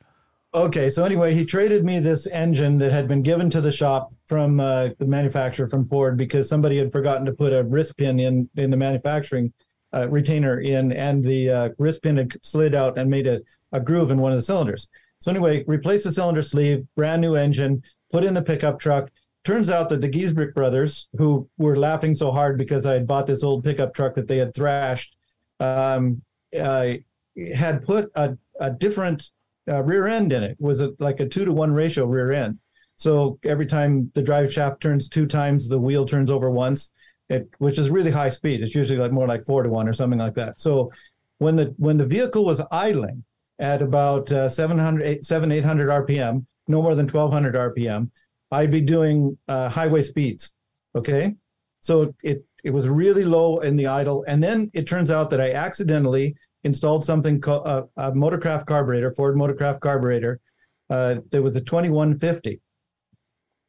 [0.53, 4.13] Okay, so anyway, he traded me this engine that had been given to the shop
[4.27, 8.19] from uh, the manufacturer from Ford because somebody had forgotten to put a wrist pin
[8.19, 9.51] in in the manufacturing
[9.95, 13.39] uh, retainer in, and the uh, wrist pin had slid out and made a,
[13.71, 14.88] a groove in one of the cylinders.
[15.19, 19.10] So anyway, replace the cylinder sleeve, brand new engine, put in the pickup truck.
[19.43, 23.27] Turns out that the Giesbrick brothers, who were laughing so hard because I had bought
[23.27, 25.15] this old pickup truck that they had thrashed,
[25.60, 26.21] um,
[26.58, 26.93] uh,
[27.53, 29.32] had put a, a different
[29.69, 30.58] uh, rear end in it.
[30.60, 32.60] Was it like a two to one ratio rear end?
[32.95, 36.91] So every time the drive shaft turns two times, the wheel turns over once.
[37.29, 38.62] It, which is really high speed.
[38.62, 40.60] It's usually like more like four to one or something like that.
[40.60, 40.91] So
[41.38, 43.23] when the when the vehicle was idling
[43.60, 48.10] at about uh, 700, 800 RPM, no more than 1200 RPM,
[48.52, 50.54] I'd be doing uh, highway speeds.
[50.95, 51.36] Okay,
[51.82, 55.39] so it it was really low in the idle, and then it turns out that
[55.39, 60.39] I accidentally installed something called uh, a Motorcraft carburetor, Ford Motorcraft carburetor.
[60.89, 62.60] Uh, there was a 2150,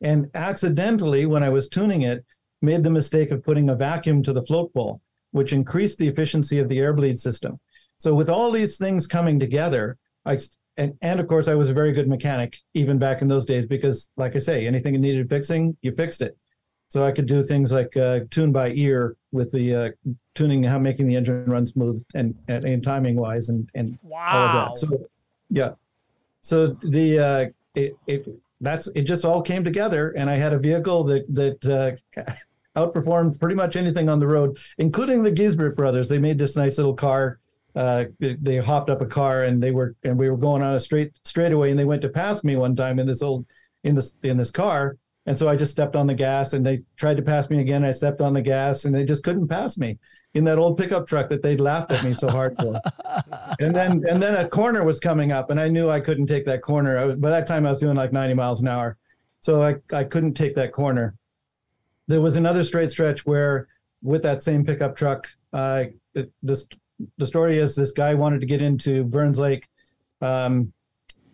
[0.00, 2.24] and accidentally when I was tuning it,
[2.62, 5.00] made the mistake of putting a vacuum to the float bowl,
[5.30, 7.60] which increased the efficiency of the air bleed system.
[8.00, 10.38] So with all these things coming together, I
[10.78, 13.66] and, and of course I was a very good mechanic even back in those days
[13.66, 16.34] because, like I say, anything that needed fixing, you fixed it.
[16.88, 19.88] So I could do things like uh, tune by ear with the uh,
[20.34, 23.98] tuning, how making the engine run smooth and and, and timing wise and and
[24.32, 24.78] all of that.
[24.78, 25.06] So
[25.50, 25.72] yeah,
[26.40, 28.26] so the uh, it, it
[28.62, 32.32] that's it just all came together, and I had a vehicle that that uh,
[32.76, 36.08] outperformed pretty much anything on the road, including the Gisbert brothers.
[36.08, 37.39] They made this nice little car.
[37.74, 40.74] Uh, they, they hopped up a car and they were and we were going on
[40.74, 43.46] a straight straightaway, and they went to pass me one time in this old
[43.84, 44.96] in this in this car.
[45.26, 47.84] And so I just stepped on the gas, and they tried to pass me again.
[47.84, 49.98] I stepped on the gas, and they just couldn't pass me
[50.34, 52.80] in that old pickup truck that they'd laughed at me so hard for.
[53.60, 56.44] and then and then a corner was coming up, and I knew I couldn't take
[56.46, 56.98] that corner.
[56.98, 58.96] I by that time, I was doing like 90 miles an hour,
[59.40, 61.14] so I I couldn't take that corner.
[62.08, 63.68] There was another straight stretch where,
[64.02, 66.66] with that same pickup truck, uh, it, this
[67.18, 69.68] the story is this guy wanted to get into Burns Lake,
[70.20, 70.72] um,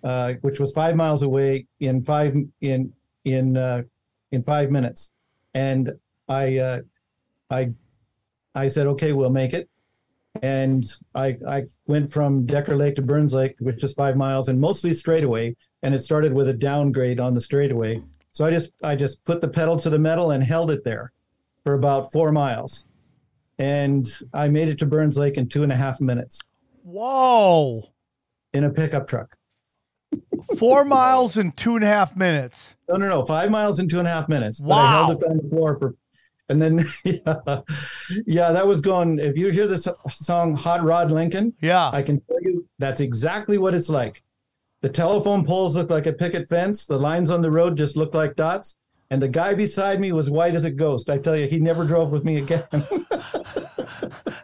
[0.05, 2.93] uh, which was five miles away in five in
[3.25, 3.83] in uh,
[4.33, 5.13] in five minutes,
[5.55, 5.93] and
[6.29, 6.81] I uh,
[7.51, 7.71] I
[8.55, 9.69] I said okay, we'll make it,
[10.43, 14.61] and I I went from Decker Lake to Burns Lake, which is five miles, and
[14.61, 18.03] mostly straightaway, and it started with a downgrade on the straightaway.
[18.33, 21.13] So I just I just put the pedal to the metal and held it there
[21.65, 22.85] for about four miles,
[23.59, 26.41] and I made it to Burns Lake in two and a half minutes
[26.83, 27.93] Whoa.
[28.53, 29.37] in a pickup truck.
[30.59, 32.75] Four miles in two and a half minutes.
[32.89, 33.27] No, no, no.
[33.27, 34.61] Five miles in two and a half minutes.
[34.61, 35.95] But I held it on the floor for,
[36.49, 37.61] And then, yeah,
[38.27, 39.19] yeah, that was going.
[39.19, 41.91] If you hear this song, Hot Rod Lincoln, Yeah.
[41.93, 44.23] I can tell you that's exactly what it's like.
[44.83, 46.87] The telephone poles look like a picket fence.
[46.87, 48.77] The lines on the road just look like dots.
[49.11, 51.09] And the guy beside me was white as a ghost.
[51.11, 52.65] I tell you, he never drove with me again.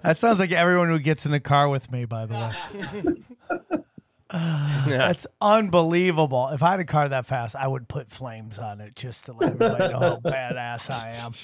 [0.03, 3.83] That sounds like everyone who gets in the car with me, by the way.
[4.87, 6.49] That's unbelievable.
[6.49, 9.33] If I had a car that fast, I would put flames on it just to
[9.33, 11.35] let everybody know how badass I am.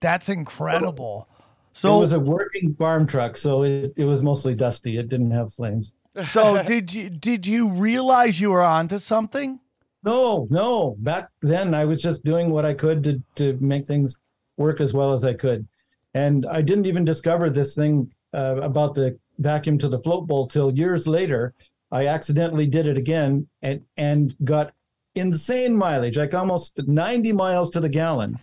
[0.00, 1.28] That's incredible.
[1.74, 4.98] So, it was a working farm truck, so it, it was mostly dusty.
[4.98, 5.94] It didn't have flames.
[6.30, 9.58] so did you did you realize you were onto something?
[10.04, 10.96] No, no.
[10.98, 14.18] Back then, I was just doing what I could to to make things
[14.56, 15.66] work as well as I could,
[16.14, 20.46] and I didn't even discover this thing uh, about the vacuum to the float bowl
[20.46, 21.54] till years later.
[21.92, 24.72] I accidentally did it again and and got
[25.14, 28.38] insane mileage, like almost ninety miles to the gallon,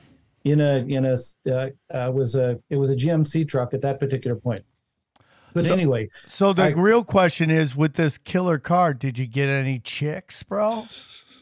[0.45, 1.17] in a in a
[1.51, 4.61] uh, uh, was a it was a GMC truck at that particular point.
[5.51, 9.49] But anyway, So the I- real question is, with this killer car, did you get
[9.49, 10.85] any chicks, bro?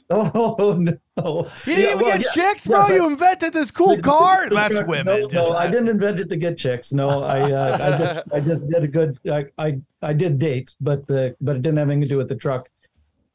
[0.10, 2.80] oh no, You didn't even get yeah, chicks, bro.
[2.80, 4.44] yes, I- you invented this cool car.
[4.44, 5.22] and That's No, women.
[5.22, 6.94] No, just I didn't invent it to get chicks.
[6.94, 9.18] No, I, uh, I just, I just did a good.
[9.30, 12.30] I, I, I did date, but the, but it didn't have anything to do with
[12.30, 12.70] the truck.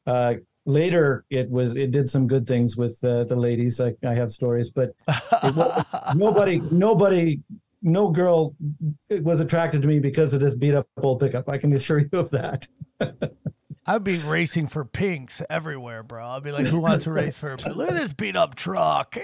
[0.07, 3.79] Uh, later, it was, it did some good things with uh, the ladies.
[3.81, 4.95] I, I have stories, but
[6.15, 7.41] nobody, nobody,
[7.83, 8.55] no girl
[9.11, 11.49] was attracted to me because of this beat up old pickup.
[11.49, 12.67] I can assure you of that.
[13.85, 16.25] I'd be racing for pinks everywhere, bro.
[16.25, 17.55] I'd be like, "Who wants to race for?
[17.55, 19.17] a Look at this beat up truck.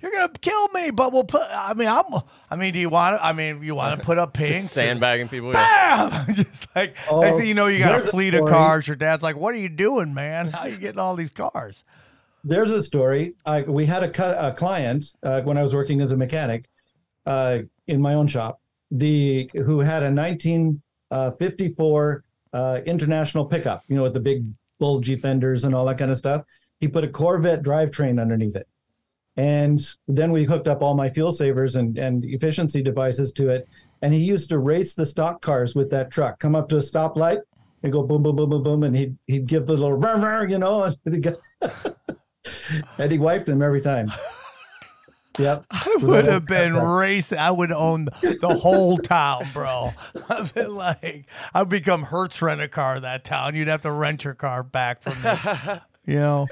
[0.00, 1.42] You're gonna kill me, but we'll put.
[1.50, 2.04] I mean, I'm.
[2.48, 3.18] I mean, do you want?
[3.20, 4.58] I mean, you want to put up pinks?
[4.62, 5.52] Just sandbagging people.
[5.52, 6.24] yeah.
[6.24, 6.34] Bam!
[6.34, 8.86] Just like Oh, next thing you know, you got a there's a fleet of cars.
[8.86, 10.52] Your dad's like, "What are you doing, man?
[10.52, 11.82] How you getting all these cars?"
[12.48, 13.34] there's a story.
[13.44, 16.66] I, we had a, cu- a client uh, when I was working as a mechanic
[17.26, 18.60] uh, in my own shop,
[18.92, 22.24] the who had a 1954
[22.56, 24.42] uh, international pickup, you know, with the big
[24.78, 26.42] bulgy fenders and all that kind of stuff.
[26.80, 28.66] He put a Corvette drivetrain underneath it.
[29.36, 33.68] And then we hooked up all my fuel savers and, and efficiency devices to it.
[34.00, 36.80] And he used to race the stock cars with that truck, come up to a
[36.80, 37.40] stoplight
[37.82, 38.82] and go boom, boom, boom, boom, boom.
[38.84, 40.82] And he'd, he'd give the little, rah, rah, you know,
[42.98, 44.10] and he wiped them every time.
[45.38, 45.66] Yep.
[45.70, 47.38] I would have been racing.
[47.38, 49.92] I would own the whole town, bro.
[50.28, 53.54] I've been like, I'd become Hertz rent a car that town.
[53.54, 55.30] You'd have to rent your car back from me.
[56.06, 56.46] you know.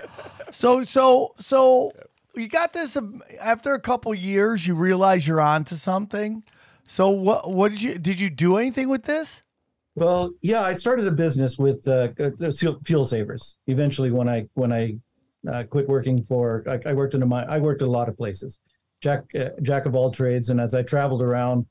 [0.51, 1.93] So so so
[2.35, 4.67] you got this um, after a couple years.
[4.67, 6.43] You realize you're onto something.
[6.87, 9.43] So what what did you did you do anything with this?
[9.97, 13.57] Well, yeah, I started a business with uh, uh, fuel fuel savers.
[13.69, 14.97] Eventually, when I when I
[15.51, 18.09] uh, quit working for, I, I worked in a mi- I worked at a lot
[18.09, 18.59] of places,
[19.05, 20.49] jack uh, jack of all trades.
[20.49, 21.67] And as I traveled around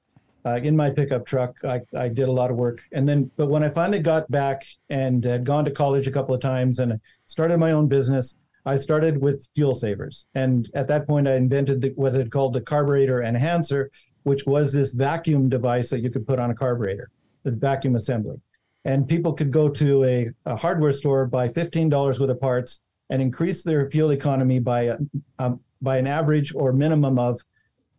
[0.46, 2.82] uh, in my pickup truck, I, I did a lot of work.
[2.92, 6.36] And then, but when I finally got back and had gone to college a couple
[6.36, 10.28] of times and started my own business, I started with fuel savers.
[10.36, 13.90] And at that point, I invented the, what it called the carburetor enhancer,
[14.24, 17.10] which was this vacuum device that you could put on a carburetor,
[17.44, 18.38] the vacuum assembly.
[18.86, 23.22] And people could go to a, a hardware store, buy $15 worth of parts, and
[23.22, 24.96] increase their fuel economy by,
[25.40, 27.42] um, by an average or minimum of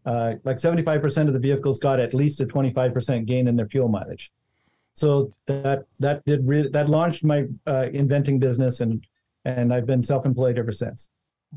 [0.06, 3.88] uh, like 75% of the vehicles got at least a 25% gain in their fuel
[3.88, 4.32] mileage.
[4.94, 9.04] So that that did really that launched my uh, inventing business and
[9.44, 11.08] and I've been self-employed ever since.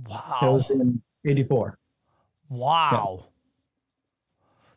[0.07, 0.39] Wow.
[0.41, 1.77] It was in '84.
[2.49, 3.27] Wow.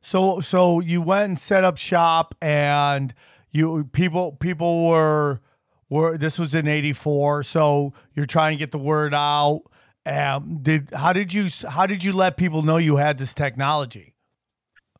[0.02, 3.14] So so you went and set up shop and
[3.50, 5.40] you people people were
[5.88, 9.62] were this was in 84 so you're trying to get the word out
[10.10, 14.14] um did how did you how did you let people know you had this technology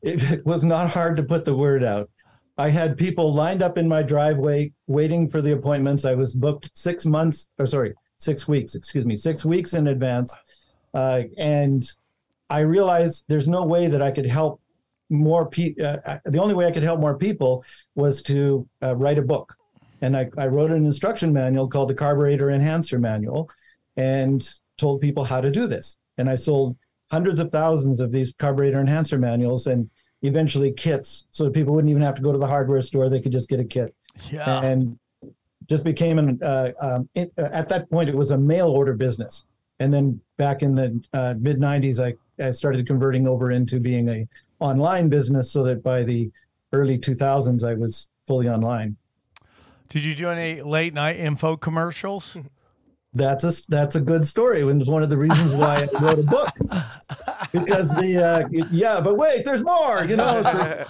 [0.03, 2.09] It, it was not hard to put the word out.
[2.57, 6.05] I had people lined up in my driveway waiting for the appointments.
[6.05, 10.35] I was booked six months, or sorry, six weeks, excuse me, six weeks in advance.
[10.93, 11.91] Uh, and
[12.51, 14.61] I realized there's no way that I could help
[15.09, 15.87] more people.
[15.87, 19.55] Uh, the only way I could help more people was to uh, write a book.
[20.03, 23.51] And I, I wrote an instruction manual called the Carburetor Enhancer Manual
[23.97, 24.49] and
[24.81, 25.99] told people how to do this.
[26.19, 26.77] And I sold
[27.11, 29.89] hundreds of thousands of these carburetor enhancer manuals and
[30.23, 33.09] eventually kits so that people wouldn't even have to go to the hardware store.
[33.09, 33.95] They could just get a kit.
[34.31, 34.61] Yeah.
[34.63, 34.99] And
[35.69, 38.95] just became an uh, um, it, uh, at that point it was a mail order
[38.95, 39.45] business.
[39.79, 44.09] And then back in the uh, mid 90s I, I started converting over into being
[44.09, 44.27] a
[44.59, 46.31] online business so that by the
[46.73, 48.97] early 2000s i was fully online.
[49.89, 52.37] Did you do any late night info commercials
[53.13, 56.21] that's a that's a good story and it's one of the reasons why i wrote
[56.21, 56.51] a book
[57.53, 60.05] because the uh, yeah, but wait, there's more.
[60.05, 60.85] You know, so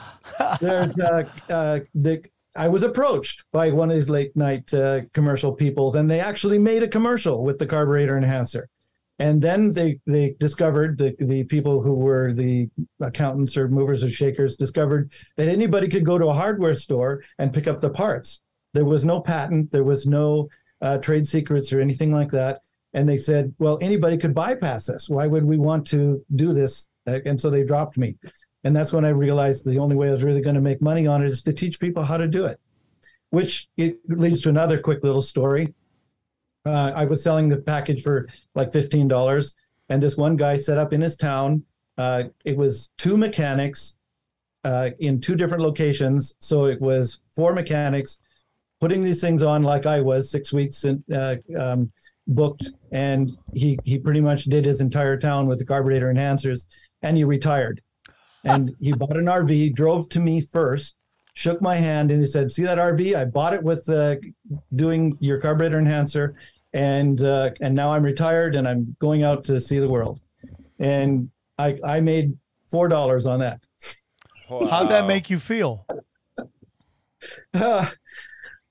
[0.60, 2.22] there's uh, uh, the.
[2.56, 6.58] I was approached by one of these late night uh, commercial peoples, and they actually
[6.58, 8.68] made a commercial with the carburetor enhancer.
[9.18, 12.68] And then they they discovered the the people who were the
[13.00, 17.52] accountants or movers or shakers discovered that anybody could go to a hardware store and
[17.52, 18.40] pick up the parts.
[18.72, 20.48] There was no patent, there was no
[20.80, 22.62] uh, trade secrets or anything like that.
[22.92, 25.08] And they said, well, anybody could bypass this.
[25.08, 26.88] Why would we want to do this?
[27.06, 28.16] Uh, And so they dropped me.
[28.64, 31.06] And that's when I realized the only way I was really going to make money
[31.06, 32.60] on it is to teach people how to do it,
[33.30, 35.72] which it leads to another quick little story.
[36.66, 39.54] Uh, I was selling the package for like fifteen dollars,
[39.88, 41.64] and this one guy set up in his town.
[41.96, 43.94] Uh, it was two mechanics
[44.64, 48.20] uh, in two different locations, so it was four mechanics
[48.80, 51.92] putting these things on like I was six weeks in, uh, um,
[52.26, 56.64] booked, and he he pretty much did his entire town with the carburetor enhancers,
[57.02, 57.82] and he retired.
[58.44, 60.96] And he bought an RV, drove to me first,
[61.34, 63.14] shook my hand, and he said, "See that RV?
[63.14, 64.16] I bought it with uh,
[64.74, 66.34] doing your carburetor enhancer,
[66.72, 70.20] and uh, and now I'm retired and I'm going out to see the world."
[70.78, 72.36] And I I made
[72.70, 73.60] four dollars on that.
[74.48, 75.86] How'd that make you feel?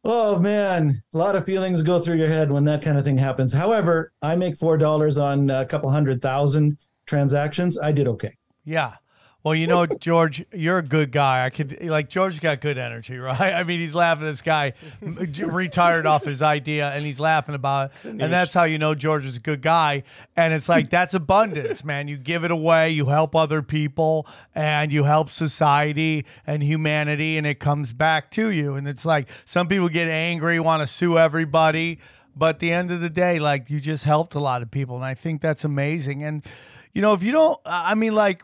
[0.10, 3.18] oh man, a lot of feelings go through your head when that kind of thing
[3.18, 3.54] happens.
[3.54, 7.78] However, I make four dollars on a couple hundred thousand transactions.
[7.78, 8.36] I did okay.
[8.64, 8.96] Yeah.
[9.42, 11.46] Well, you know, George, you're a good guy.
[11.46, 13.54] I could like George's got good energy, right?
[13.54, 14.26] I mean, he's laughing.
[14.26, 18.78] This guy retired off his idea, and he's laughing about it, and that's how you
[18.78, 20.04] know George is a good guy.
[20.36, 22.10] And it's like that's abundance, man.
[22.10, 27.48] You give it away, you help other people, and you help society and humanity, and
[27.48, 28.76] it comes back to you.
[28.76, 32.00] And it's like some people get angry, want to sue everybody,
[32.36, 34.98] but at the end of the day, like you just helped a lot of people,
[34.98, 36.26] and I think that's amazing.
[36.26, 36.46] And
[36.94, 38.44] you know, if you don't, I mean, like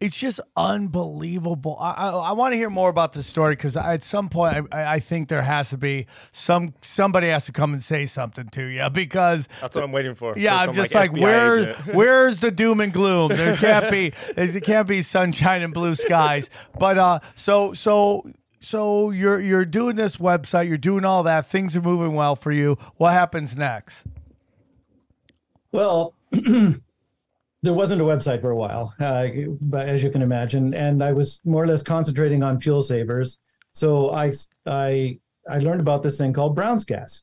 [0.00, 1.76] it's just unbelievable.
[1.80, 4.94] I I, I want to hear more about this story because at some point I,
[4.94, 8.64] I think there has to be some somebody has to come and say something to
[8.64, 10.34] you because That's what I'm waiting for.
[10.36, 13.28] yeah, I'm just like, FBI where where's the doom and gloom?
[13.28, 16.50] There can't be it can't be sunshine and blue skies.
[16.78, 18.30] But uh, so so
[18.60, 21.50] so you're you're doing this website, you're doing all that.
[21.50, 22.78] Things are moving well for you.
[22.96, 24.04] What happens next?
[25.72, 26.14] Well,
[27.64, 29.26] there wasn't a website for a while, uh,
[29.60, 33.38] but as you can imagine, and I was more or less concentrating on fuel savers.
[33.72, 34.32] So I
[34.66, 37.22] I I learned about this thing called Brown's gas,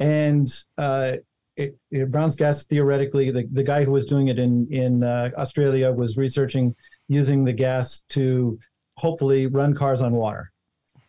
[0.00, 1.18] and uh,
[1.56, 5.30] it, it, Brown's gas theoretically, the, the guy who was doing it in in uh,
[5.36, 6.74] Australia was researching
[7.08, 8.58] using the gas to
[8.96, 10.50] hopefully run cars on water,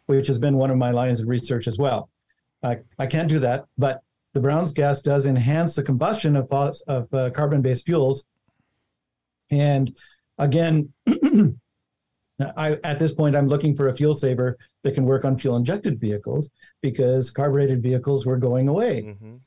[0.06, 2.10] which has been one of my lines of research as well.
[2.64, 4.02] I, I can't do that, but
[4.34, 8.24] the Brown's gas does enhance the combustion of, of uh, carbon-based fuels.
[9.52, 9.96] And
[10.38, 10.92] again,
[12.58, 16.00] I, at this point, I'm looking for a fuel saver that can work on fuel-injected
[16.00, 16.50] vehicles
[16.82, 19.04] because carbureted vehicles were going away.
[19.04, 19.40] Mhm.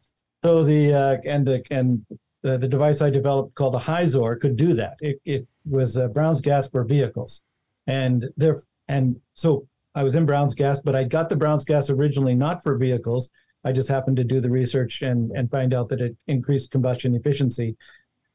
[0.44, 2.04] So the uh, and the and
[2.42, 4.94] the, the device I developed called the Hyzor could do that.
[5.00, 7.40] It, it was uh, Brown's gas for vehicles,
[7.86, 11.88] and there and so I was in Brown's gas, but I got the Brown's gas
[11.88, 13.30] originally not for vehicles.
[13.64, 17.14] I just happened to do the research and and find out that it increased combustion
[17.14, 17.76] efficiency.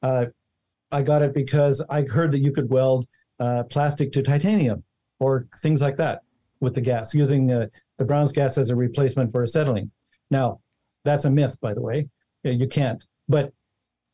[0.02, 0.26] Uh,
[0.92, 3.08] I got it because I heard that you could weld
[3.40, 4.84] uh, plastic to titanium
[5.20, 6.22] or things like that
[6.60, 7.68] with the gas using uh,
[7.98, 9.92] the Brown's gas as a replacement for acetylene.
[10.32, 10.60] Now,
[11.04, 12.08] that's a myth, by the way.
[12.44, 13.04] You can't.
[13.28, 13.54] But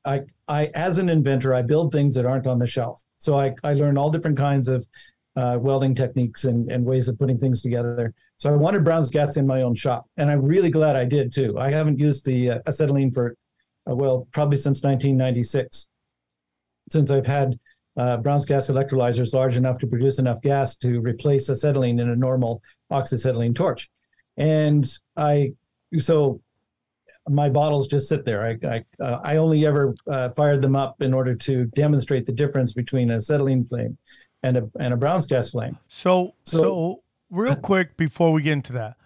[0.03, 3.01] I, I, as an inventor, I build things that aren't on the shelf.
[3.17, 4.86] So I, I learn all different kinds of
[5.36, 8.13] uh, welding techniques and, and ways of putting things together.
[8.38, 11.34] So I wanted Brown's gas in my own shop, and I'm really glad I did
[11.34, 11.57] too.
[11.59, 13.36] I haven't used the uh, acetylene for,
[13.89, 15.88] uh, well, probably since 1996,
[16.89, 17.57] since I've had
[17.97, 22.15] uh, Brown's gas electrolyzers large enough to produce enough gas to replace acetylene in a
[22.15, 22.61] normal
[22.91, 23.89] oxyacetylene torch.
[24.38, 25.53] And I,
[25.99, 26.41] so
[27.29, 28.45] my bottles just sit there.
[28.45, 32.31] I I, uh, I only ever uh, fired them up in order to demonstrate the
[32.33, 33.97] difference between a acetylene flame
[34.43, 35.77] and a and a Brown's gas flame.
[35.88, 38.97] So, so, So- real quick before we get into that,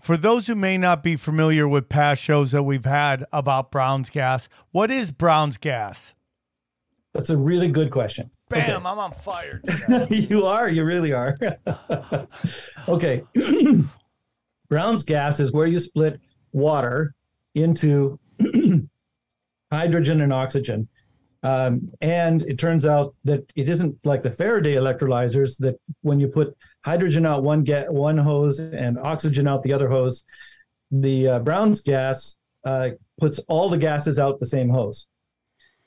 [0.00, 4.10] for those who may not be familiar with past shows that we've had about Brown's
[4.10, 6.14] gas, what is Brown's gas?
[7.14, 8.30] That's a really good question.
[8.48, 9.60] Bam, I'm on fire.
[10.10, 10.68] you are.
[10.68, 11.36] You really are.
[12.88, 13.22] okay.
[14.68, 16.20] Brown's gas is where you split
[16.52, 17.14] water
[17.54, 18.18] into
[19.72, 20.88] hydrogen and oxygen.
[21.42, 26.28] Um, and it turns out that it isn't like the Faraday electrolyzers that when you
[26.28, 30.24] put hydrogen out one get one hose and oxygen out the other hose,
[30.90, 32.90] the uh, Brown's gas uh,
[33.20, 35.06] puts all the gases out the same hose.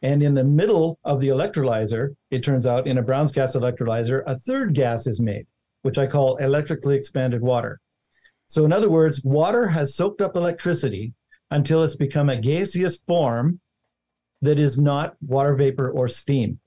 [0.02, 4.24] And in the middle of the electrolyzer, it turns out in a Brown's gas electrolyzer,
[4.26, 5.45] a third gas is made,
[5.84, 7.80] which I call electrically expanded water.
[8.47, 11.14] So, in other words, water has soaked up electricity
[11.52, 13.60] until it's become a gaseous form
[14.41, 16.60] that is not water vapor or steam.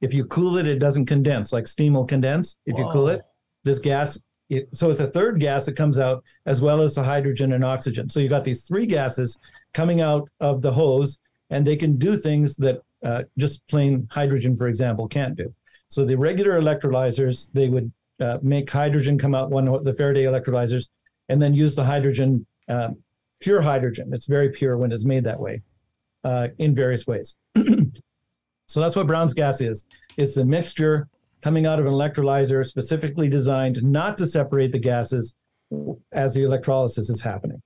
[0.00, 2.56] If you cool it, it doesn't condense like steam will condense.
[2.64, 3.22] If you cool it,
[3.64, 7.02] this gas, it, so it's a third gas that comes out as well as the
[7.02, 8.08] hydrogen and oxygen.
[8.08, 9.38] So you've got these three gases
[9.74, 11.18] coming out of the hose,
[11.50, 15.52] and they can do things that uh, just plain hydrogen, for example, can't do.
[15.88, 17.90] So the regular electrolyzers, they would
[18.20, 20.88] uh, make hydrogen come out one of the Faraday electrolyzers,
[21.28, 22.90] and then use the hydrogen, uh,
[23.40, 24.10] pure hydrogen.
[24.12, 25.62] It's very pure when it's made that way,
[26.24, 27.34] uh, in various ways.
[28.66, 29.86] so that's what Brown's gas is.
[30.16, 31.08] It's the mixture
[31.40, 35.34] coming out of an electrolyzer specifically designed not to separate the gases
[36.12, 37.62] as the electrolysis is happening.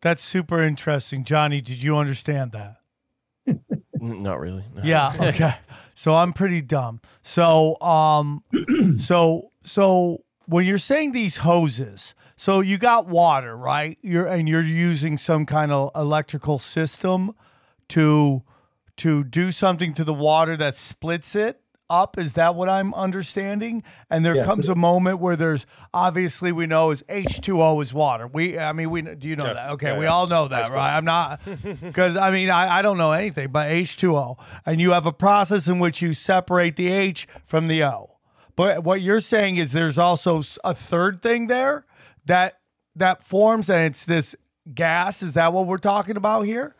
[0.00, 1.24] That's super interesting.
[1.24, 2.81] Johnny, did you understand that?
[4.00, 4.64] Not really.
[4.74, 4.82] no.
[4.82, 5.14] Yeah.
[5.18, 5.54] Okay.
[5.94, 7.00] so I'm pretty dumb.
[7.22, 8.42] So um,
[8.98, 13.96] so so when you're saying these hoses, so you got water, right?
[14.02, 17.34] You're and you're using some kind of electrical system
[17.90, 18.42] to
[18.98, 22.18] to do something to the water that splits it up.
[22.18, 23.82] Is that what I'm understanding?
[24.10, 24.46] And there Yes.
[24.46, 28.26] comes a moment where there's obviously we know is H2O is water.
[28.26, 29.56] We I mean we do you know Yes.
[29.56, 29.70] that?
[29.72, 30.12] Okay, Yeah, we yeah.
[30.12, 30.96] all know that, right?
[30.96, 31.40] I'm not
[31.80, 35.68] because I mean I, I don't know anything but H2O, and you have a process
[35.68, 38.16] in which you separate the H from the O.
[38.56, 41.86] But what you're saying is there's also a third thing there
[42.26, 42.58] that
[42.94, 44.34] that forms, and it's this
[44.74, 45.22] gas.
[45.22, 46.76] Is that what we're talking about here?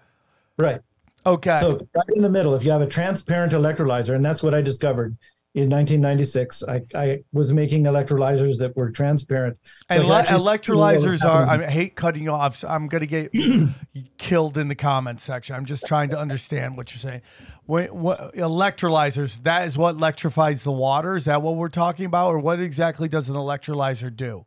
[0.59, 0.83] Right.
[1.25, 1.57] Okay.
[1.61, 4.61] So right in the middle, if you have a transparent electrolyzer, and that's what I
[4.61, 5.17] discovered
[5.55, 9.59] in 1996, I, I was making electrolyzers that were transparent.
[9.91, 11.47] So and le- could actually see what was electrolyzers are.
[11.47, 12.57] I hate cutting you off.
[12.57, 13.33] So I'm gonna get
[14.19, 15.55] killed in the comment section.
[15.55, 17.21] I'm just trying to understand what you're saying.
[17.65, 19.43] When, what electrolyzers?
[19.43, 21.17] That is what electrifies the water.
[21.17, 24.47] Is that what we're talking about, or what exactly does an electrolyzer do?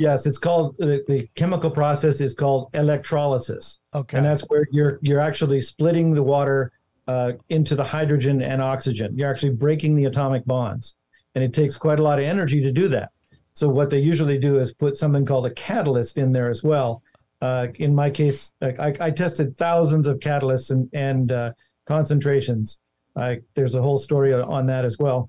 [0.00, 3.80] Yes, it's called the, the chemical process is called electrolysis.
[3.94, 4.16] Okay.
[4.16, 6.72] And that's where you're you're actually splitting the water
[7.06, 9.14] uh, into the hydrogen and oxygen.
[9.14, 10.94] You're actually breaking the atomic bonds,
[11.34, 13.10] and it takes quite a lot of energy to do that.
[13.52, 17.02] So what they usually do is put something called a catalyst in there as well.
[17.42, 21.52] Uh, in my case, I, I, I tested thousands of catalysts and and uh,
[21.84, 22.78] concentrations.
[23.16, 25.28] I, there's a whole story on that as well.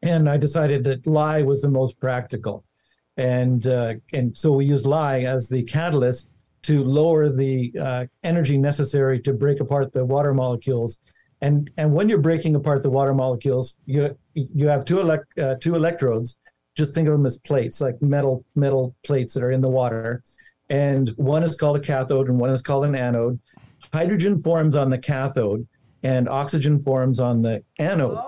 [0.00, 2.64] And I decided that lye was the most practical
[3.16, 6.28] and uh, and so we use lye as the catalyst
[6.62, 10.98] to lower the uh, energy necessary to break apart the water molecules.
[11.40, 15.56] And and when you're breaking apart the water molecules, you you have two elect uh,
[15.60, 16.38] two electrodes.
[16.74, 20.22] Just think of them as plates, like metal metal plates that are in the water.
[20.70, 23.38] And one is called a cathode, and one is called an anode.
[23.92, 25.68] Hydrogen forms on the cathode,
[26.02, 28.18] and oxygen forms on the anode.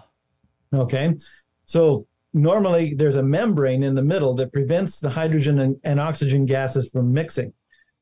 [0.74, 1.14] Okay.
[1.64, 2.06] So
[2.36, 6.90] normally there's a membrane in the middle that prevents the hydrogen and, and oxygen gases
[6.90, 7.52] from mixing.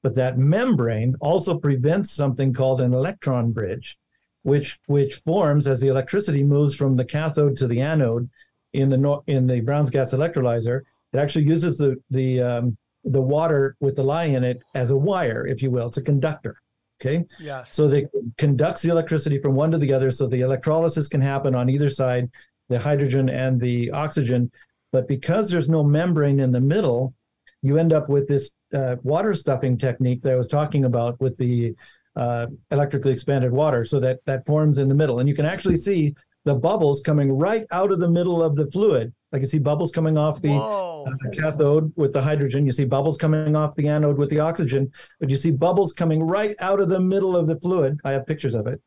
[0.03, 3.97] But that membrane also prevents something called an electron bridge,
[4.43, 8.29] which which forms as the electricity moves from the cathode to the anode
[8.75, 10.83] in the in the Brown's gas electrolyzer.
[11.13, 14.97] It actually uses the the um, the water with the lye in it as a
[14.97, 15.87] wire, if you will.
[15.87, 16.57] It's a conductor.
[17.01, 17.25] Okay.
[17.41, 17.65] Yeah.
[17.65, 18.07] So they
[18.37, 21.89] conducts the electricity from one to the other, so the electrolysis can happen on either
[21.89, 22.31] side,
[22.69, 24.51] the hydrogen and the oxygen.
[24.93, 27.15] But because there's no membrane in the middle,
[27.63, 31.37] you end up with this uh, water stuffing technique that I was talking about with
[31.37, 31.75] the
[32.17, 33.85] uh, electrically expanded water.
[33.85, 37.33] So that that forms in the middle, and you can actually see the bubbles coming
[37.33, 39.13] right out of the middle of the fluid.
[39.33, 42.67] Like you see bubbles coming off the uh, cathode with the hydrogen.
[42.67, 46.23] You see bubbles coming off the anode with the oxygen, but you see bubbles coming
[46.23, 47.99] right out of the middle of the fluid.
[48.05, 48.81] I have pictures of it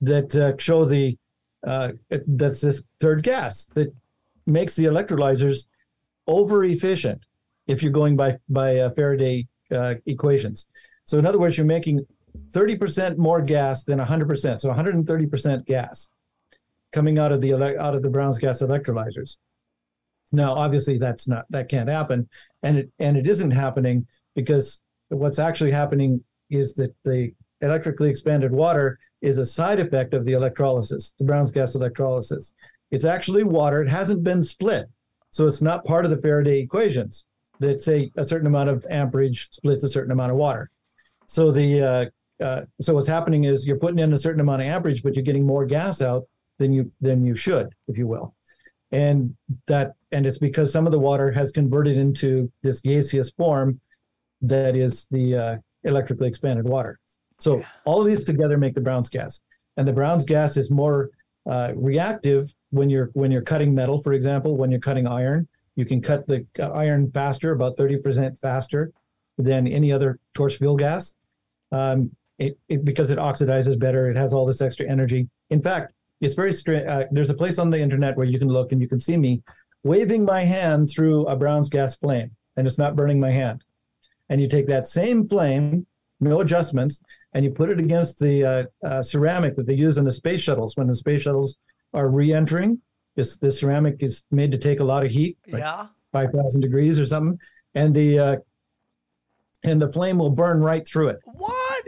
[0.00, 1.16] that uh, show the
[1.66, 1.92] uh,
[2.26, 3.92] that's this third gas that
[4.46, 5.66] makes the electrolyzers
[6.26, 7.24] over efficient
[7.66, 10.66] if you're going by by uh, Faraday uh, equations.
[11.04, 12.04] So in other words, you're making
[12.50, 14.60] 30% more gas than 100%.
[14.60, 16.08] So 130% gas
[16.92, 19.36] coming out of the ele- out of the Brown's gas electrolyzers.
[20.30, 22.28] Now, obviously, that's not that can't happen,
[22.62, 28.50] and it and it isn't happening because what's actually happening is that the electrically expanded
[28.50, 32.52] water is a side effect of the electrolysis, the Brown's gas electrolysis.
[32.90, 33.80] It's actually water.
[33.80, 34.88] It hasn't been split,
[35.30, 37.24] so it's not part of the Faraday equations
[37.60, 40.70] that say a certain amount of amperage splits a certain amount of water.
[41.26, 44.68] So the uh, uh, so what's happening is you're putting in a certain amount of
[44.68, 46.24] amperage, but you're getting more gas out
[46.58, 48.34] than you than you should, if you will
[48.92, 49.34] and
[49.66, 53.80] that and it's because some of the water has converted into this gaseous form
[54.42, 57.00] that is the uh, electrically expanded water
[57.42, 59.40] so all of these together make the brown's gas
[59.76, 61.10] and the Brown's gas is more
[61.46, 65.48] uh, reactive when you're when you're cutting metal, for example, when you're cutting iron.
[65.76, 68.92] You can cut the uh, iron faster, about 30% faster
[69.38, 71.14] than any other torch fuel gas.
[71.72, 74.10] Um, it, it because it oxidizes better.
[74.10, 75.28] It has all this extra energy.
[75.48, 76.86] In fact, it's very strange.
[76.86, 79.16] Uh, there's a place on the internet where you can look and you can see
[79.16, 79.42] me
[79.82, 83.64] waving my hand through a Brown's gas flame, and it's not burning my hand.
[84.28, 85.86] And you take that same flame,
[86.20, 87.00] no adjustments,
[87.34, 90.40] and you put it against the uh, uh, ceramic that they use in the space
[90.40, 91.56] shuttles when the space shuttles
[91.94, 92.80] are re-entering.
[93.16, 95.86] This this ceramic is made to take a lot of heat, like Yeah.
[96.12, 97.38] five thousand degrees or something,
[97.74, 98.36] and the uh,
[99.64, 101.18] and the flame will burn right through it.
[101.24, 101.84] What?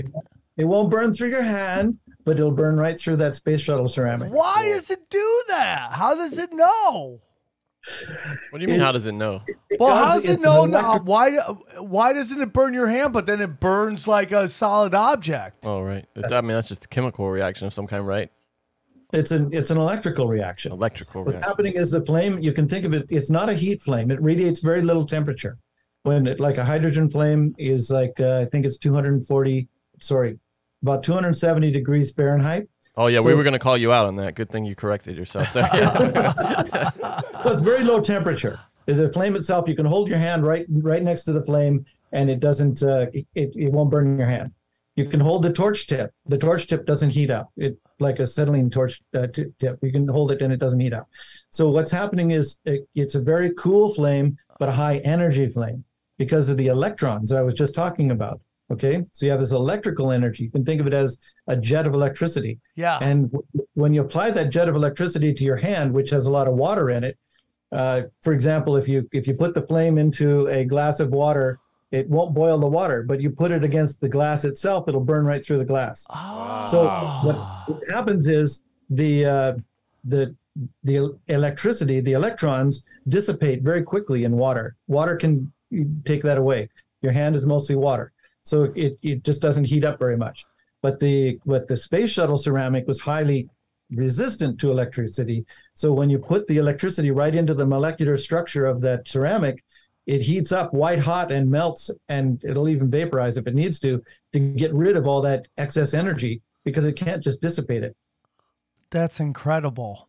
[0.56, 4.32] It won't burn through your hand, but it'll burn right through that space shuttle ceramic.
[4.32, 5.92] Why does it do that?
[5.92, 7.20] How does it know?
[8.50, 8.80] What do you mean?
[8.80, 9.42] how does it know?
[9.48, 10.98] Well, Because how does it it's know now?
[10.98, 11.36] Why?
[11.78, 15.64] Why doesn't it burn your hand, but then it burns like a solid object?
[15.64, 16.06] Oh, right.
[16.14, 18.30] It's, I mean, that's just a chemical reaction of some kind, right?
[19.12, 20.72] It's an it's an electrical reaction.
[20.72, 21.48] Electrical What's reaction.
[21.48, 22.38] happening is the flame.
[22.40, 23.06] You can think of it.
[23.10, 24.10] It's not a heat flame.
[24.10, 25.58] It radiates very little temperature.
[26.02, 29.68] When it, like a hydrogen flame is like uh, I think it's 240.
[30.00, 30.38] Sorry,
[30.82, 32.68] about 270 degrees Fahrenheit.
[32.96, 34.34] Oh yeah, we were gonna call you out on that.
[34.34, 35.68] Good thing you corrected yourself there.
[37.44, 38.58] So it's very low temperature.
[38.86, 42.30] The flame itself, you can hold your hand right right next to the flame, and
[42.30, 42.82] it doesn't.
[42.82, 44.52] Uh, it it won't burn your hand.
[44.96, 46.10] You can hold the torch tip.
[46.24, 47.50] The torch tip doesn't heat up.
[47.58, 49.78] It like a acetylene torch uh, t- tip.
[49.82, 51.06] You can hold it and it doesn't heat up.
[51.50, 55.84] So what's happening is it, it's a very cool flame, but a high energy flame
[56.16, 58.40] because of the electrons I was just talking about.
[58.74, 60.44] Okay, so you have this electrical energy.
[60.44, 62.58] You can think of it as a jet of electricity.
[62.76, 62.98] Yeah.
[63.00, 66.30] And w- when you apply that jet of electricity to your hand, which has a
[66.30, 67.16] lot of water in it,
[67.72, 71.58] uh, for example, if you if you put the flame into a glass of water,
[71.90, 75.24] it won't boil the water, but you put it against the glass itself, it'll burn
[75.24, 76.04] right through the glass.
[76.70, 76.84] So
[77.24, 77.36] what,
[77.68, 79.52] what happens is the uh,
[80.04, 80.34] the
[80.84, 80.96] the
[81.28, 84.76] electricity, the electrons dissipate very quickly in water.
[84.86, 85.52] Water can
[86.04, 86.68] take that away.
[87.02, 88.12] Your hand is mostly water,
[88.44, 90.44] so it, it just doesn't heat up very much.
[90.82, 93.48] But the but the space shuttle ceramic was highly
[93.90, 95.44] resistant to electricity.
[95.74, 99.64] So when you put the electricity right into the molecular structure of that ceramic,
[100.06, 104.02] it heats up white hot and melts, and it'll even vaporize if it needs to
[104.32, 107.96] to get rid of all that excess energy because it can't just dissipate it.
[108.90, 110.08] That's incredible.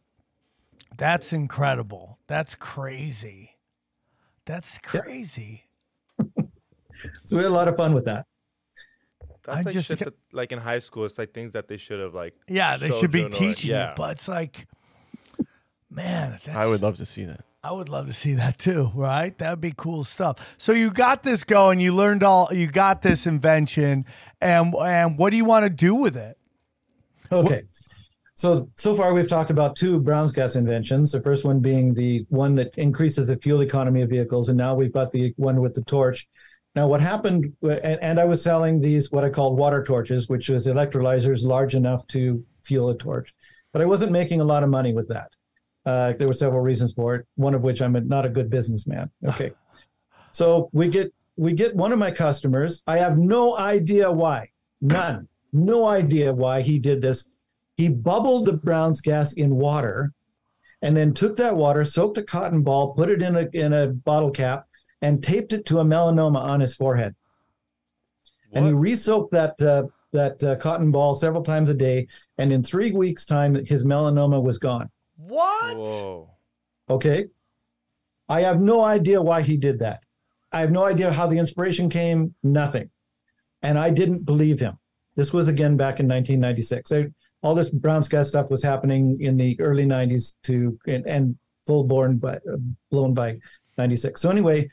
[0.98, 2.20] That's incredible.
[2.28, 3.58] That's crazy.
[4.46, 5.65] That's crazy.
[7.24, 8.26] So we had a lot of fun with that.
[9.44, 11.06] That's I like just shit ca- that, like in high school.
[11.06, 12.34] It's like things that they should have like.
[12.48, 13.46] Yeah, they should be you and all that.
[13.48, 13.92] teaching yeah.
[13.92, 14.68] it, but it's like,
[15.90, 17.42] man, that's, I would love to see that.
[17.64, 19.36] I would love to see that too, right?
[19.38, 20.56] That'd be cool stuff.
[20.60, 24.06] So you got this going, you learned all, you got this invention,
[24.40, 26.38] and and what do you want to do with it?
[27.32, 27.64] Okay.
[28.36, 31.12] So so far we've talked about two Brown's gas inventions.
[31.12, 34.76] The first one being the one that increases the fuel economy of vehicles, and now
[34.76, 36.28] we've got the one with the torch.
[36.76, 37.54] Now what happened?
[37.62, 41.74] And, and I was selling these what I called water torches, which was electrolyzers large
[41.74, 43.34] enough to fuel a torch,
[43.72, 45.30] but I wasn't making a lot of money with that.
[45.86, 47.28] Uh, there were several reasons for it.
[47.36, 49.10] One of which I'm a, not a good businessman.
[49.28, 49.52] Okay.
[50.32, 52.84] So we get we get one of my customers.
[52.88, 54.50] I have no idea why.
[54.82, 55.30] None.
[55.54, 57.28] No idea why he did this.
[57.78, 60.12] He bubbled the Brown's gas in water
[60.82, 63.88] and then took that water, soaked a cotton ball, put it in a in a
[63.88, 64.65] bottle cap,
[65.02, 67.16] and taped it to a melanoma on his forehead.
[68.54, 69.84] And he re-soaked that uh,
[70.14, 74.42] that uh, cotton ball several times a day, and in three weeks' time, his melanoma
[74.42, 74.90] was gone.
[75.18, 75.78] What?
[75.78, 76.30] Whoa.
[76.90, 77.26] Okay.
[78.30, 80.04] I have no idea why he did that.
[80.52, 82.90] I have no idea how the inspiration came, nothing.
[83.62, 84.78] And I didn't believe him.
[85.16, 86.92] This was again back in 1996.
[86.92, 87.08] I,
[87.42, 91.84] all this brown gas stuff was happening in the early 90s to and, and full
[91.84, 92.58] born by uh,
[92.90, 93.38] blown by
[93.78, 94.20] 96.
[94.22, 94.70] So anyway,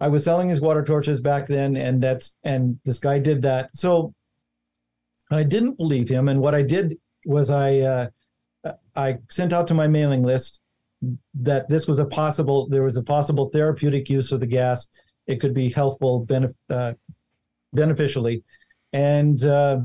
[0.00, 3.70] I was selling his water torches back then and that's and this guy did that.
[3.74, 4.14] So
[5.30, 8.06] I didn't believe him and what I did was I uh,
[8.94, 10.60] I sent out to my mailing list
[11.34, 14.86] that this was a possible there was a possible therapeutic use of the gas.
[15.26, 16.92] It could be healthful benef- uh,
[17.72, 18.44] beneficially.
[18.92, 19.80] And uh,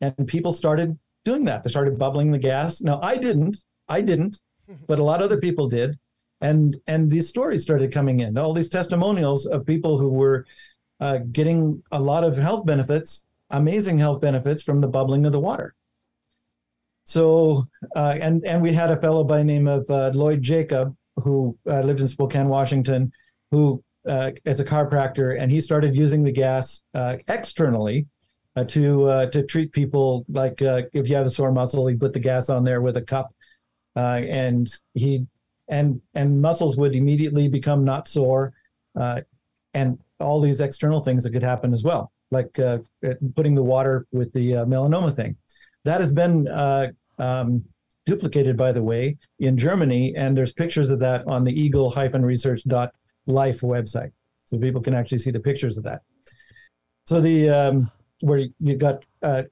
[0.00, 1.62] and people started doing that.
[1.62, 2.80] They started bubbling the gas.
[2.80, 3.58] Now i didn't
[3.88, 4.40] i didn't
[4.86, 5.98] but a lot of other people did
[6.40, 8.36] and and these stories started coming in.
[8.38, 10.46] All these testimonials of people who were
[11.00, 15.40] uh, getting a lot of health benefits amazing health benefits from the bubbling of the
[15.40, 15.74] water.
[17.04, 21.56] So, uh, and and we had a fellow by name of uh, Lloyd Jacob who
[21.68, 23.12] uh, lives in Spokane, Washington,
[23.50, 28.06] who uh, is a chiropractor, and he started using the gas uh, externally
[28.56, 31.94] uh, to uh, to treat people like uh, if you have a sore muscle, he
[31.94, 33.32] put the gas on there with a cup,
[33.94, 35.26] uh, and he
[35.68, 38.52] and and muscles would immediately become not sore,
[38.98, 39.20] uh,
[39.74, 42.78] and all these external things that could happen as well, like uh,
[43.34, 45.36] putting the water with the uh, melanoma thing.
[45.84, 47.64] That has been uh, um,
[48.06, 54.12] duplicated, by the way, in Germany, and there's pictures of that on the eagle-research.life website,
[54.44, 56.00] so people can actually see the pictures of that.
[57.04, 57.90] So the um,
[58.20, 59.42] where you got uh,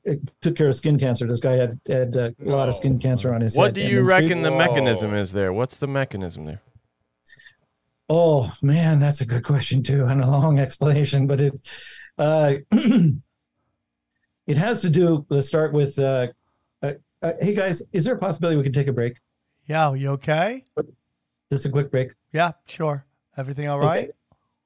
[0.40, 1.26] took care of skin cancer.
[1.26, 3.74] This guy had had uh, a lot of skin cancer on his What head.
[3.74, 4.58] do you reckon the Whoa.
[4.58, 5.52] mechanism is there?
[5.52, 6.60] What's the mechanism there?
[8.08, 11.26] Oh man, that's a good question too, and a long explanation.
[11.26, 11.60] But it,
[12.18, 12.54] uh,
[14.46, 15.24] it has to do.
[15.28, 15.98] Let's start with.
[15.98, 16.28] Uh,
[16.82, 16.92] uh,
[17.22, 19.16] uh, hey guys, is there a possibility we can take a break?
[19.66, 20.64] Yeah, you okay?
[21.50, 22.12] Just a quick break.
[22.32, 23.06] Yeah, sure.
[23.36, 24.10] Everything all right?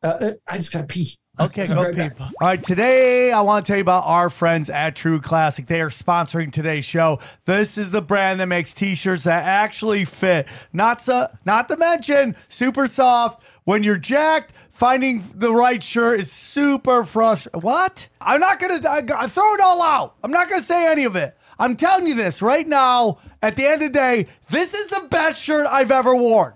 [0.03, 1.17] Uh, Uh, I just gotta pee.
[1.41, 2.18] Okay, go right back.
[2.20, 5.66] All right, today I want to tell you about our friends at True Classic.
[5.66, 7.20] They are sponsoring today's show.
[7.45, 10.49] This is the brand that makes t-shirts that actually fit.
[10.72, 13.43] Not so, not to mention super soft.
[13.64, 17.61] When you're jacked, finding the right shirt is super frustrating.
[17.61, 18.09] What?
[18.20, 20.16] I'm not gonna I, I throw it all out.
[20.24, 21.36] I'm not gonna say any of it.
[21.59, 23.18] I'm telling you this right now.
[23.41, 26.55] At the end of the day, this is the best shirt I've ever worn.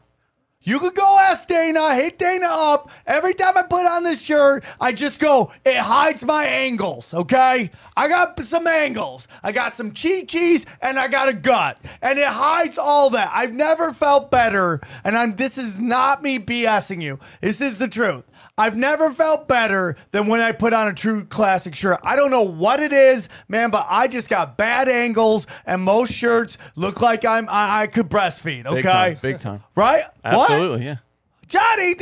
[0.64, 2.90] You could go ask Dana, I hit Dana up.
[3.06, 7.70] Every time I put on this shirt, I just go, it hides my angles, okay?
[7.96, 9.26] I got some angles.
[9.42, 11.78] I got some cheat cheese and I got a gut.
[12.00, 13.30] And it hides all that.
[13.32, 14.80] I've never felt better.
[15.04, 17.18] And I'm this is not me BSing you.
[17.40, 18.24] This is the truth.
[18.59, 22.01] I've never felt better than when I put on a true classic shirt.
[22.03, 26.12] I don't know what it is, man, but I just got bad angles, and most
[26.12, 28.66] shirts look like I'm I, I could breastfeed.
[28.66, 29.18] Okay, Big time.
[29.22, 29.62] Big time.
[29.74, 30.05] right?
[30.22, 30.51] What?
[30.51, 30.97] Absolutely, yeah.
[31.49, 31.95] Johnny,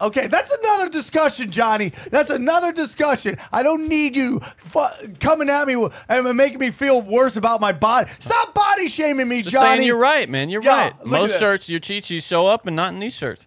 [0.00, 1.92] okay, that's another discussion, Johnny.
[2.10, 3.36] That's another discussion.
[3.52, 4.86] I don't need you fu-
[5.20, 8.10] coming at me and making me feel worse about my body.
[8.18, 9.66] Stop body shaming me, Just Johnny.
[9.76, 10.48] saying you're right, man.
[10.48, 11.04] You're Yeah, right.
[11.04, 13.46] Most shirts, your cheat sheets show up and not in these shirts.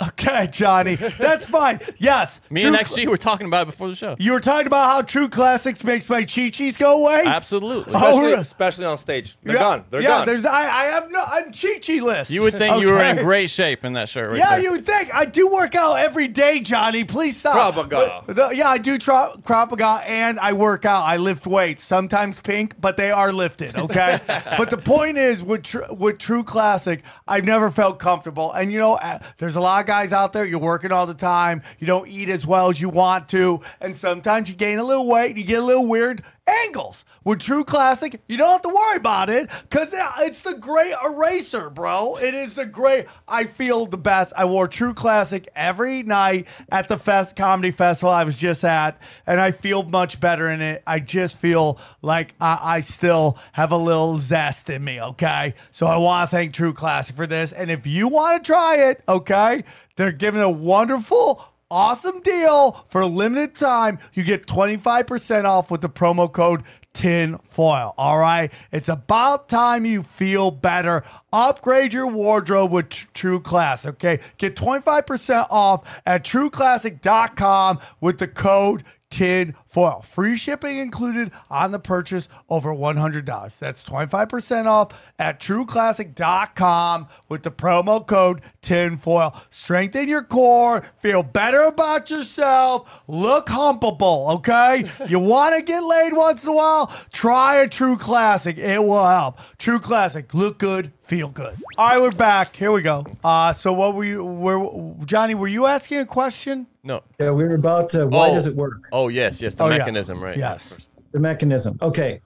[0.00, 1.80] Okay, Johnny, that's fine.
[1.98, 4.14] Yes, Me True and XG were talking about it before the show.
[4.20, 7.24] You were talking about how True Classics makes my chi chis go away.
[7.26, 7.92] Absolutely.
[7.92, 8.34] Oh, Especially, really?
[8.40, 9.36] especially on stage.
[9.42, 9.84] They're yeah, gone.
[9.90, 10.26] They're yeah, gone.
[10.26, 12.30] there's I, I have no I'm chi chi list.
[12.30, 13.24] You would think you were in Okay?
[13.24, 14.60] great shape in that shirt right Yeah, there.
[14.60, 15.12] you would think.
[15.12, 17.02] I do work out every day, Johnny.
[17.02, 17.74] Please stop.
[17.74, 21.02] Krav But the- yeah, I do tra- Krav Maga and I work out.
[21.06, 24.20] I lift weights, sometimes pink, but they are lifted, okay?
[24.56, 28.52] but the point is, with, tr- with True Classic, I've never felt comfortable.
[28.52, 31.14] And, you know, uh, there's a lot of guys out there, you're working all the
[31.14, 34.84] time, you don't eat as well as you want to, and sometimes you gain a
[34.84, 37.04] little weight you get a little weird angles.
[37.24, 40.94] With True Classic, you don't have to worry about it because uh, it's the great
[41.04, 42.16] eraser, bro.
[42.16, 43.06] It is the great.
[43.26, 44.32] I feel the best.
[44.36, 49.00] I wore True Classic every night at the fest comedy festival I was just at,
[49.26, 50.82] and I feel much better in it.
[50.86, 55.00] I just feel like I, I still have a little zest in me.
[55.00, 58.46] Okay, so I want to thank True Classic for this, and if you want to
[58.46, 59.64] try it, okay,
[59.96, 63.98] they're giving a wonderful awesome deal for a limited time.
[64.14, 66.62] You get 25% off with the promo code
[66.94, 67.94] TINFOIL.
[67.96, 68.52] All right.
[68.72, 71.04] It's about time you feel better.
[71.32, 73.86] Upgrade your wardrobe with Tr- True Class.
[73.86, 74.20] Okay.
[74.38, 80.02] Get 25% off at trueclassic.com with the code tin foil.
[80.06, 83.58] Free shipping included on the purchase over $100.
[83.58, 89.34] That's 25% off at trueclassic.com with the promo code tinfoil.
[89.50, 94.84] Strengthen your core, feel better about yourself, look humpable, okay?
[95.08, 96.92] you want to get laid once in a while?
[97.12, 98.56] Try a True Classic.
[98.58, 99.38] It will help.
[99.58, 101.56] True Classic, look good, feel good.
[101.76, 102.54] All right, we're back.
[102.54, 103.04] Here we go.
[103.22, 106.66] Uh, so what were you, were, Johnny, were you asking a question?
[106.88, 107.02] No.
[107.20, 108.34] Yeah, we were about uh, why Oh.
[108.34, 108.88] does it work?
[108.92, 109.52] Oh, yes, yes.
[109.52, 109.76] The Oh, yeah.
[109.78, 110.38] mechanism, right.
[110.38, 110.74] Yes.
[111.12, 111.76] The mechanism.
[111.82, 112.20] Okay.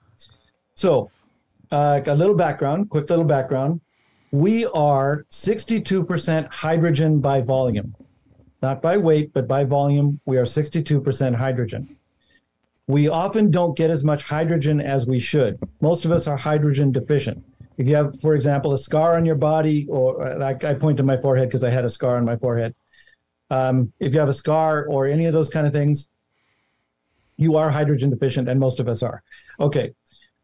[0.75, 1.11] So,
[1.69, 3.81] uh, a little background, quick little background.
[4.31, 7.93] We are 62% hydrogen by volume,
[8.61, 10.21] not by weight, but by volume.
[10.25, 11.97] We are 62% hydrogen.
[12.87, 15.59] We often don't get as much hydrogen as we should.
[15.81, 17.43] Most of us are hydrogen deficient.
[17.77, 21.03] If you have, for example, a scar on your body, or like I point to
[21.03, 22.73] my forehead because I had a scar on my forehead.
[23.53, 26.09] Um, if you have a scar or any of those kind of things,
[27.37, 29.23] you are hydrogen deficient, and most of us are.
[29.59, 29.87] Okay.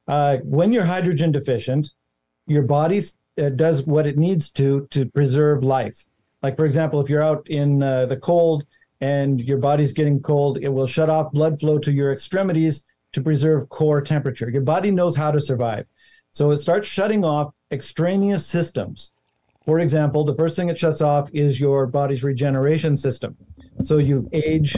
[0.08, 1.92] Uh, when you're hydrogen deficient,
[2.48, 3.02] your body
[3.42, 6.06] uh, does what it needs to to preserve life.
[6.44, 8.64] Like, for example, if you're out in uh, the cold
[9.02, 12.84] and your body's getting cold, it will shut off blood flow to your extremities
[13.14, 14.50] to preserve core temperature.
[14.50, 15.86] Your body knows how to survive.
[16.32, 19.12] So it starts shutting off extraneous systems.
[19.66, 23.38] For example, the first thing it shuts off is your body's regeneration system.
[23.84, 24.76] So you age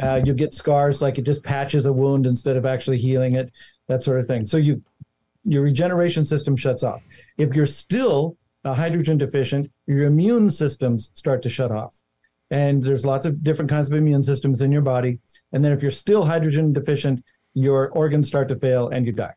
[0.00, 3.50] Uh, you get scars like it just patches a wound instead of actually healing it,
[3.88, 4.46] that sort of thing.
[4.46, 4.80] So you
[5.44, 7.02] your regeneration system shuts off.
[7.36, 11.98] If you're still uh, hydrogen deficient, your immune systems start to shut off.
[12.48, 15.18] And there's lots of different kinds of immune systems in your body.
[15.52, 17.24] And then if you're still hydrogen deficient,
[17.54, 19.34] your organs start to fail and you die.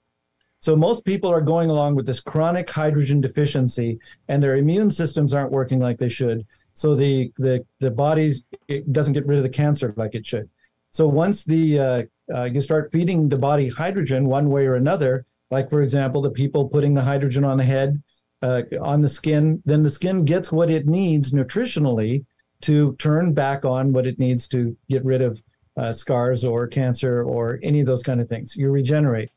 [0.61, 5.33] So most people are going along with this chronic hydrogen deficiency, and their immune systems
[5.33, 6.45] aren't working like they should.
[6.73, 8.33] So the the the body
[8.67, 10.49] it doesn't get rid of the cancer like it should.
[10.91, 12.01] So once the uh,
[12.33, 16.29] uh, you start feeding the body hydrogen one way or another, like for example the
[16.29, 18.01] people putting the hydrogen on the head,
[18.43, 22.23] uh, on the skin, then the skin gets what it needs nutritionally
[22.61, 25.41] to turn back on what it needs to get rid of
[25.77, 28.55] uh, scars or cancer or any of those kind of things.
[28.55, 29.31] You regenerate.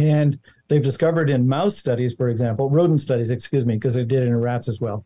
[0.00, 0.38] And
[0.68, 4.28] they've discovered in mouse studies, for example, rodent studies, excuse me, because they did it
[4.28, 5.04] in rats as well,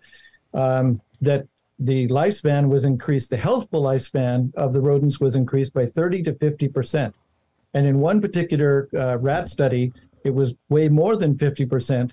[0.55, 1.49] um, that
[1.81, 6.33] the lifespan was increased, the healthful lifespan of the rodents was increased by 30 to
[6.35, 7.13] 50%.
[7.75, 9.93] And in one particular uh, rat study,
[10.23, 12.13] it was way more than 50%.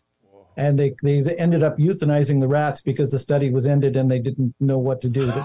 [0.57, 4.19] And they, they ended up euthanizing the rats because the study was ended and they
[4.19, 5.31] didn't know what to do.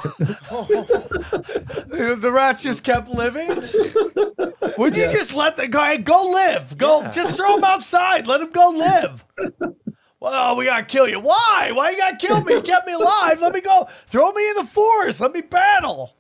[1.96, 3.48] The, the rats just kept living.
[4.78, 5.82] Would you just let them go?
[5.82, 6.76] Hey, go live.
[6.76, 8.26] Go, just throw him outside.
[8.26, 9.24] Let him go live.
[10.18, 11.20] Well, we gotta kill you.
[11.20, 11.72] Why?
[11.74, 12.54] Why you gotta kill me?
[12.54, 13.40] You kept me alive.
[13.40, 13.86] Let me go.
[14.06, 15.20] Throw me in the forest.
[15.20, 16.16] Let me battle.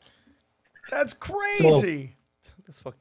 [0.90, 2.14] That's crazy.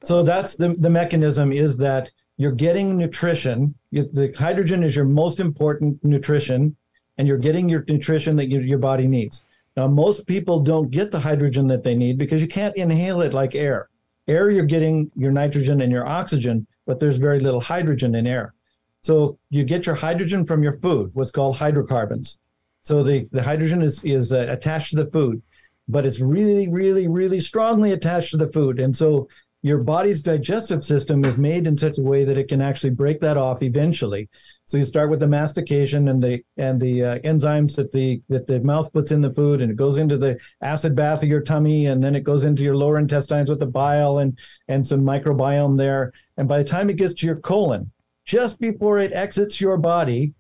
[0.03, 3.75] So that's the, the mechanism is that you're getting nutrition.
[3.91, 6.75] You, the hydrogen is your most important nutrition,
[7.17, 9.43] and you're getting your nutrition that your, your body needs.
[9.77, 13.33] Now, most people don't get the hydrogen that they need because you can't inhale it
[13.33, 13.89] like air.
[14.27, 18.53] Air, you're getting your nitrogen and your oxygen, but there's very little hydrogen in air.
[19.01, 22.39] So you get your hydrogen from your food, what's called hydrocarbons.
[22.81, 25.41] So the, the hydrogen is, is uh, attached to the food,
[25.87, 28.79] but it's really, really, really strongly attached to the food.
[28.79, 29.27] And so
[29.65, 33.19] your body's digestive system is made in such a way that it can actually break
[33.19, 34.29] that off eventually.
[34.65, 38.45] So you start with the mastication and the and the uh, enzymes that the that
[38.45, 41.41] the mouth puts in the food, and it goes into the acid bath of your
[41.41, 44.37] tummy, and then it goes into your lower intestines with the bile and
[44.67, 46.13] and some microbiome there.
[46.37, 47.91] And by the time it gets to your colon,
[48.23, 50.35] just before it exits your body,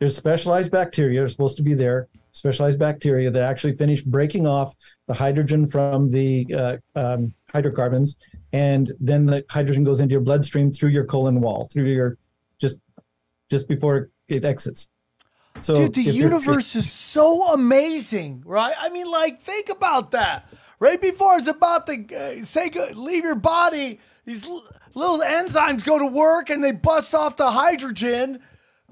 [0.00, 4.74] there's specialized bacteria are supposed to be there, specialized bacteria that actually finish breaking off
[5.08, 8.16] the hydrogen from the uh, um, hydrocarbons,
[8.52, 12.18] and then the hydrogen goes into your bloodstream through your colon wall, through your
[12.60, 12.78] just
[13.50, 14.88] just before it exits.
[15.60, 18.74] So, Dude, the universe is so amazing, right?
[18.78, 20.48] I mean, like, think about that.
[20.80, 25.84] Right before it's about to uh, say go, leave your body, these l- little enzymes
[25.84, 28.40] go to work and they bust off the hydrogen.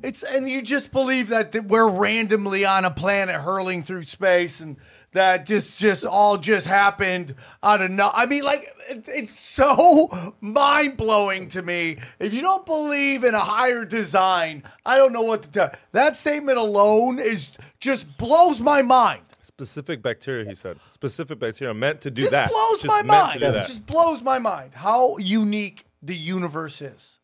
[0.02, 4.60] It's and you just believe that, that we're randomly on a planet hurling through space
[4.60, 4.76] and
[5.12, 8.10] that just just all just happened out of no.
[8.14, 11.98] I mean, like it, it's so mind blowing to me.
[12.18, 15.70] If you don't believe in a higher design, I don't know what to tell.
[15.92, 17.50] That statement alone is
[17.80, 19.22] just blows my mind.
[19.42, 20.78] Specific bacteria, he said.
[20.94, 22.50] Specific bacteria meant to do Just that.
[22.50, 23.42] blows Just my mind.
[23.42, 27.18] It just blows my mind how unique the universe is.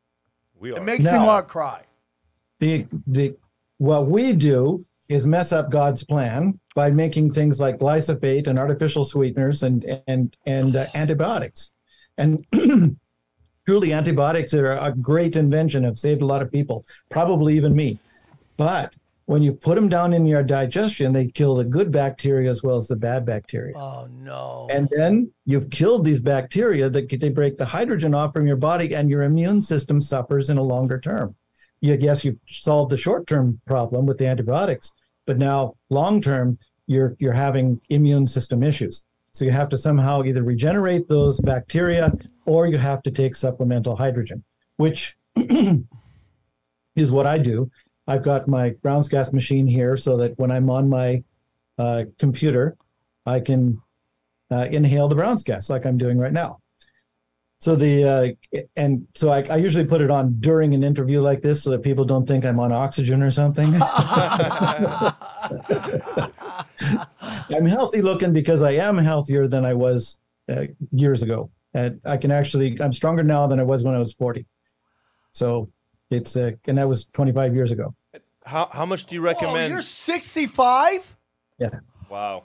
[0.59, 0.77] we are.
[0.79, 1.83] It makes me Now- want to cry.
[2.59, 3.37] the the
[3.79, 9.05] what we do is mess up God's plan by making things like glyphosate and artificial
[9.05, 11.73] sweeteners and and and uh, antibiotics.
[12.19, 12.45] And
[13.67, 15.85] truly, antibiotics are a great invention.
[15.85, 17.99] Have saved a lot of people, probably even me.
[18.57, 18.95] But
[19.27, 22.77] when you put them down in your digestion, they kill the good bacteria as well
[22.77, 23.77] as the bad bacteria.
[23.77, 24.69] Oh no.
[24.71, 28.95] And then you've killed these bacteria that they break the hydrogen off from your body,
[28.95, 31.35] and your immune system suffers in a longer term.
[31.81, 34.93] Yes, you've solved the short term problem with the antibiotics,
[35.27, 39.03] but now long term, you're you're having immune system issues.
[39.33, 42.13] So you have to somehow either regenerate those bacteria,
[42.47, 44.43] or you have to take supplemental hydrogen,
[44.77, 45.17] which
[46.97, 47.71] is what I do.
[48.09, 51.23] I've got my Brown's gas machine here, so that when I'm on my
[51.79, 52.77] uh, computer,
[53.27, 53.83] I can
[54.51, 56.61] uh, inhale the brown's gas like I'm doing right now.
[57.59, 61.41] So the uh, and so I, I usually put it on during an interview like
[61.41, 63.73] this so that people don't think I'm on oxygen or something.
[67.51, 72.17] I'm healthy looking because I am healthier than I was uh, years ago, and I
[72.19, 74.45] can actually I'm stronger now than I was when I was 40.
[75.33, 75.71] So
[76.11, 77.95] it's uh, and that was 25 years ago.
[78.45, 79.73] How, how much do you Oh, recommend?
[79.73, 81.17] you're 65?
[81.59, 81.71] Yeah.
[82.09, 82.45] wow.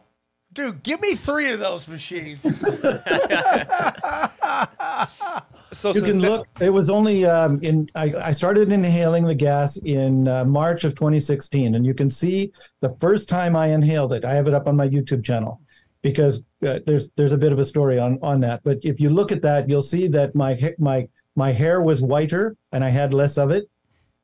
[0.54, 2.46] Dude, give me three of those machines.
[5.74, 6.48] So You can since- look.
[6.60, 7.90] It was only um, in.
[7.96, 12.52] I, I started inhaling the gas in uh, March of 2016, and you can see
[12.82, 14.26] the first time I inhaled it.
[14.26, 15.62] I have it up on my YouTube channel.
[16.02, 18.62] because uh, there's there's a bit of a story on on that.
[18.66, 22.58] But if you look at that, you'll see that my my my hair was whiter
[22.74, 23.70] and I had less of it.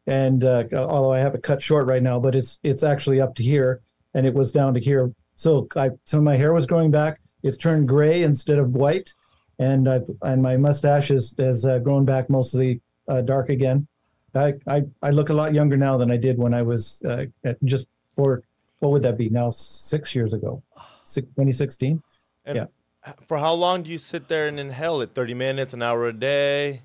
[0.05, 3.35] And uh, although I have it cut short right now, but it's it's actually up
[3.35, 3.81] to here,
[4.13, 5.11] and it was down to here.
[5.37, 7.21] So I so my hair was growing back.
[7.43, 9.13] It's turned gray instead of white,
[9.59, 13.87] and I and my mustache is has uh, grown back mostly uh, dark again.
[14.35, 17.25] I, I I look a lot younger now than I did when I was uh,
[17.45, 18.43] at just for
[18.79, 20.61] what would that be now six years ago,
[21.03, 22.01] six, 2016.
[22.45, 23.13] And Yeah.
[23.27, 25.15] for how long do you sit there and inhale it?
[25.15, 26.81] 30 minutes, an hour a day?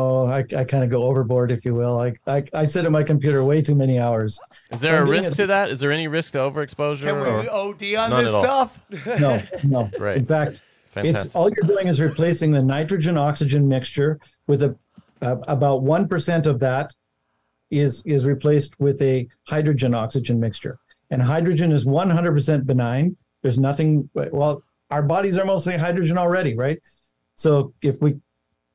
[0.00, 1.98] Oh, I, I kind of go overboard, if you will.
[1.98, 4.38] I, I I sit at my computer way too many hours.
[4.70, 5.70] Is there I'm a risk a- to that?
[5.70, 7.02] Is there any risk to overexposure?
[7.02, 8.42] Can we or- OD on None this all.
[8.44, 8.80] stuff?
[9.18, 9.90] No, no.
[9.98, 10.16] Right.
[10.18, 11.26] In fact, Fantastic.
[11.26, 14.76] it's all you're doing is replacing the nitrogen oxygen mixture with a
[15.20, 16.92] uh, about one percent of that
[17.70, 20.78] is is replaced with a hydrogen oxygen mixture,
[21.10, 23.16] and hydrogen is 100% benign.
[23.42, 24.08] There's nothing.
[24.14, 26.78] Well, our bodies are mostly hydrogen already, right?
[27.34, 28.14] So if we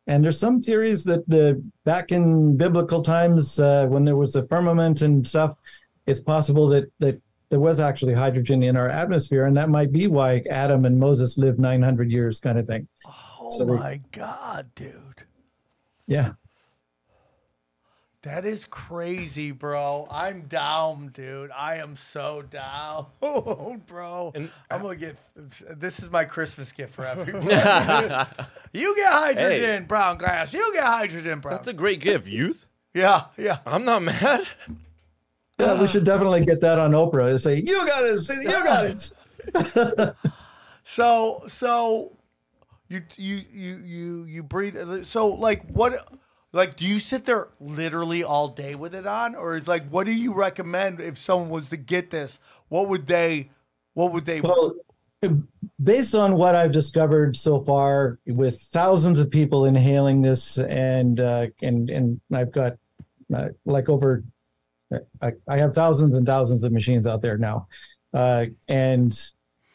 [0.08, 4.48] and there's some theories that the back in biblical times uh, when there was the
[4.48, 5.56] firmament and stuff,
[6.06, 10.08] it's possible that that there was actually hydrogen in our atmosphere, and that might be
[10.08, 12.88] why Adam and Moses lived 900 years, kind of thing.
[13.06, 15.24] Oh So my god, dude.
[16.08, 16.34] Yeah.
[18.24, 20.08] That is crazy, bro.
[20.10, 21.52] I'm down, dude.
[21.52, 23.08] I am so down,
[23.88, 24.32] bro.
[24.34, 25.18] And- I'm gonna get.
[25.36, 27.48] This is my Christmas gift for everybody.
[28.74, 30.54] you get hydrogen, brown glass.
[30.54, 31.56] You get hydrogen, brown.
[31.56, 32.66] That's a great gift, youth.
[32.94, 33.58] yeah, yeah.
[33.66, 34.46] I'm not mad.
[35.60, 38.64] Yeah, we should definitely get that on Oprah and say, "You got it, Cindy, you
[38.64, 40.16] got it."
[40.86, 42.18] So, so
[42.88, 45.04] you you you you you breathe.
[45.04, 46.08] So, like, what?
[46.54, 50.06] Like, do you sit there literally all day with it on, or is like, what
[50.06, 52.38] do you recommend if someone was to get this?
[52.70, 53.50] What would they?
[53.96, 54.40] What would they?
[54.40, 54.76] Well,
[55.84, 61.48] based on what I've discovered so far, with thousands of people inhaling this, and uh,
[61.64, 62.74] and and I've got
[63.36, 64.24] uh, like over,
[65.22, 67.68] I, have thousands and thousands of machines out there now,
[68.14, 69.20] uh, and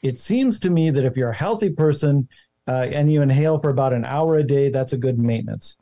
[0.04, 2.28] it seems to me that if you're a healthy person
[2.68, 5.76] uh, and you inhale for about an hour a day, that's a good maintenance.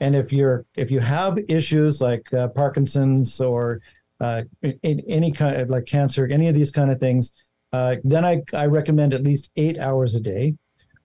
[0.00, 3.80] And if you're if you have issues like uh, Parkinson's or
[4.20, 7.32] uh, in, any kind of like cancer, any of these kind of things,
[7.72, 10.54] uh, then I, I recommend at least eight hours a day,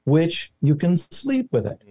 [0.05, 1.81] which you can sleep with it.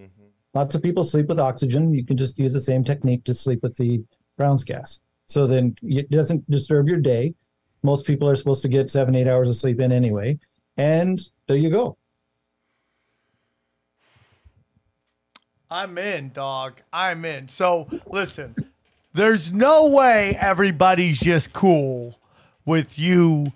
[0.55, 1.95] Lots of people sleep with oxygen.
[1.95, 4.05] You can just use the same technique to sleep with the
[4.37, 5.01] Brown's gas.
[5.27, 7.35] So then it doesn't disturb your day.
[7.83, 10.39] Most people are supposed to get seven, eight hours of sleep in anyway.
[10.77, 11.97] And there you go.
[15.73, 16.75] I'm in, dog.
[16.93, 17.49] I'm in.
[17.49, 18.55] So listen,
[19.15, 22.19] there's no way everybody's just cool
[22.67, 23.47] with you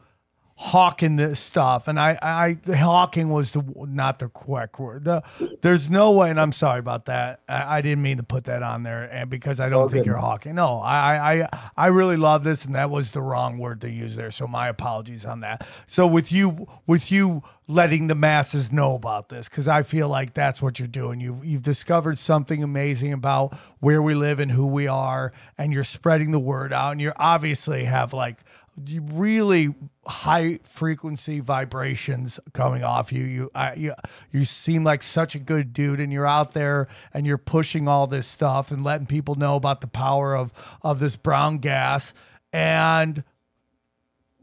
[0.58, 1.86] hawking this stuff.
[1.86, 5.04] And I, I, hawking was the not the correct word.
[5.04, 5.22] The,
[5.60, 7.40] there's no way, and I'm sorry about that.
[7.46, 10.06] I, I didn't mean to put that on there, and because I don't All think
[10.06, 10.54] you're hawking.
[10.54, 14.16] No, I, I, I really love this, and that was the wrong word to use
[14.16, 14.30] there.
[14.30, 15.66] So my apologies on that.
[15.86, 20.32] So with you, with you letting the masses know about this, because I feel like
[20.32, 21.20] that's what you're doing.
[21.20, 26.30] You've—you've discovered something amazing about where we live and who we are, and you're spreading
[26.30, 28.38] the word out, and you obviously have like
[28.76, 29.74] really
[30.06, 33.24] high frequency vibrations coming off you.
[33.24, 33.94] You, I, you,
[34.30, 38.06] you seem like such a good dude, and you're out there and you're pushing all
[38.06, 40.52] this stuff and letting people know about the power of
[40.82, 42.12] of this brown gas.
[42.52, 43.24] And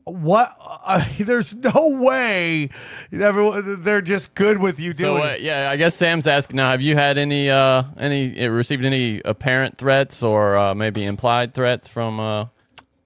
[0.06, 0.58] what?
[0.60, 2.70] Uh, there's no way
[3.12, 5.24] everyone they're just good with you So doing.
[5.24, 6.72] uh, yeah, I guess Sam's asking now.
[6.72, 11.54] Have you had any uh any uh, received any apparent threats or uh, maybe implied
[11.54, 12.46] threats from uh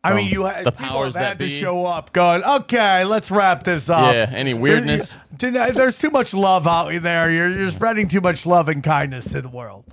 [0.04, 1.60] I mean, you ha- the people powers have had that to be?
[1.60, 4.14] show up, going, okay, let's wrap this up.
[4.14, 5.16] Yeah, any weirdness?
[5.38, 7.30] There- There's too much love out there.
[7.30, 9.86] You're, you're spreading too much love and kindness to the world.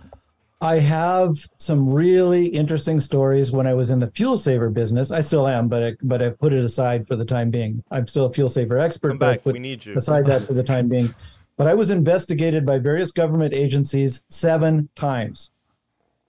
[0.60, 5.10] I have some really interesting stories when I was in the fuel saver business.
[5.10, 7.82] I still am, but I, but I've put it aside for the time being.
[7.90, 9.42] I'm still a fuel saver expert, Come but I back.
[9.42, 9.94] put We need you.
[9.96, 11.14] aside that for the time being.
[11.58, 15.50] But I was investigated by various government agencies seven times.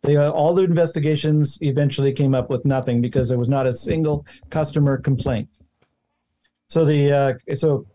[0.05, 3.73] They uh, all the investigations eventually came up with nothing because there was not a
[3.73, 5.49] single customer complaint.
[6.69, 7.87] So the uh, so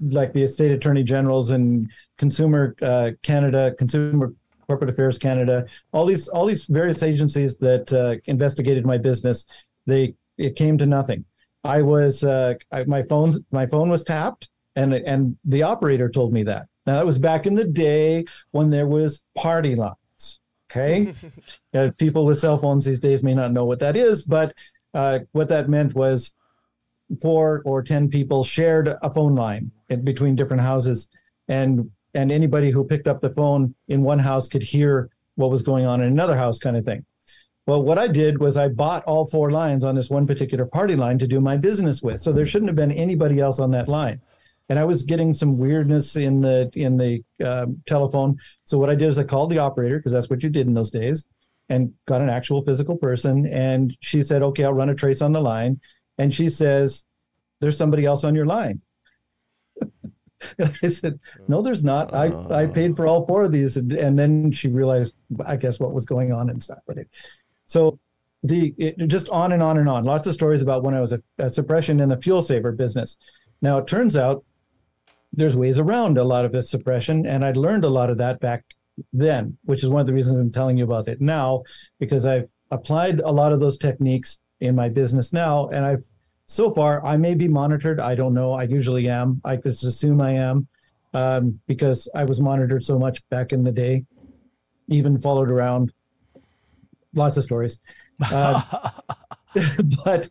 [0.00, 4.32] like the state attorney generals and consumer uh, Canada, consumer
[4.66, 9.44] corporate affairs Canada, all these all these various agencies that uh, investigated my business,
[9.86, 11.24] they it came to nothing.
[11.64, 16.32] I was uh, I, my phone's my phone was tapped, and and the operator told
[16.32, 16.66] me that.
[16.86, 19.96] Now that was back in the day when there was party lines.
[20.70, 21.14] Okay,
[21.74, 24.54] uh, people with cell phones these days may not know what that is, but
[24.94, 26.34] uh, what that meant was
[27.22, 31.08] four or ten people shared a phone line in between different houses,
[31.48, 35.62] and and anybody who picked up the phone in one house could hear what was
[35.62, 37.04] going on in another house, kind of thing.
[37.66, 40.96] Well, what I did was I bought all four lines on this one particular party
[40.96, 42.18] line to do my business with.
[42.18, 44.22] So there shouldn't have been anybody else on that line.
[44.68, 48.36] And I was getting some weirdness in the in the um, telephone.
[48.64, 50.74] So what I did is I called the operator because that's what you did in
[50.74, 51.24] those days,
[51.68, 53.46] and got an actual physical person.
[53.46, 55.80] And she said, "Okay, I'll run a trace on the line."
[56.18, 57.04] And she says,
[57.60, 58.82] "There's somebody else on your line."
[60.82, 62.14] I said, "No, there's not.
[62.14, 65.14] I, I paid for all four of these." And, and then she realized,
[65.46, 66.80] I guess, what was going on and stuff.
[66.86, 67.08] But it,
[67.66, 67.98] so
[68.42, 70.04] the it, just on and on and on.
[70.04, 73.16] Lots of stories about when I was a, a suppression in the fuel saver business.
[73.60, 74.44] Now it turns out
[75.38, 78.40] there's ways around a lot of this suppression, and I'd learned a lot of that
[78.40, 78.64] back
[79.12, 81.62] then, which is one of the reasons I'm telling you about it now,
[82.00, 86.04] because I've applied a lot of those techniques in my business now, and I've
[86.46, 88.00] so far I may be monitored.
[88.00, 88.52] I don't know.
[88.52, 89.40] I usually am.
[89.44, 90.66] I just assume I am
[91.14, 94.04] um, because I was monitored so much back in the day,
[94.88, 95.92] even followed around.
[97.14, 97.78] Lots of stories,
[98.20, 98.60] uh,
[100.04, 100.28] but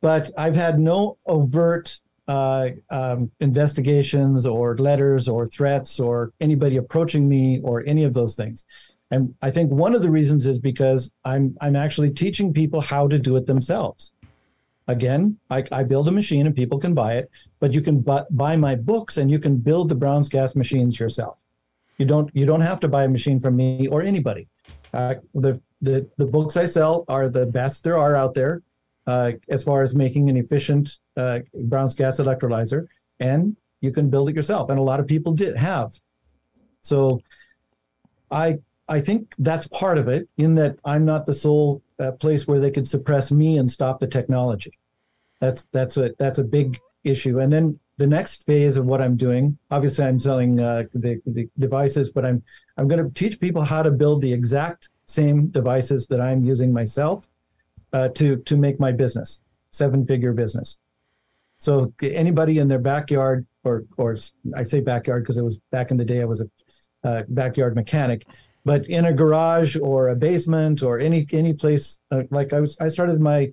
[0.00, 7.28] but I've had no overt uh, um, investigations or letters or threats or anybody approaching
[7.28, 8.64] me or any of those things.
[9.10, 13.08] And I think one of the reasons is because I'm I'm actually teaching people how
[13.08, 14.12] to do it themselves.
[14.88, 18.24] Again, I, I build a machine and people can buy it, but you can bu-
[18.30, 21.36] buy my books and you can build the Brown's gas machines yourself.
[21.98, 24.48] You don't you don't have to buy a machine from me or anybody.
[24.94, 28.62] Uh, the, the the books I sell are the best there are out there
[29.06, 32.86] uh, as far as making an efficient uh, Brown's gas electrolyzer,
[33.20, 34.70] and you can build it yourself.
[34.70, 35.92] And a lot of people did have.
[36.82, 37.20] So,
[38.30, 40.28] I I think that's part of it.
[40.36, 44.00] In that I'm not the sole uh, place where they could suppress me and stop
[44.00, 44.72] the technology.
[45.40, 47.40] That's that's a that's a big issue.
[47.40, 51.48] And then the next phase of what I'm doing, obviously, I'm selling uh, the the
[51.58, 52.42] devices, but I'm
[52.76, 56.72] I'm going to teach people how to build the exact same devices that I'm using
[56.72, 57.28] myself
[57.92, 59.40] uh, to to make my business
[59.70, 60.78] seven figure business.
[61.58, 64.16] So anybody in their backyard, or or
[64.56, 66.48] I say backyard because it was back in the day I was a
[67.08, 68.26] uh, backyard mechanic,
[68.64, 72.76] but in a garage or a basement or any any place uh, like I was
[72.80, 73.52] I started my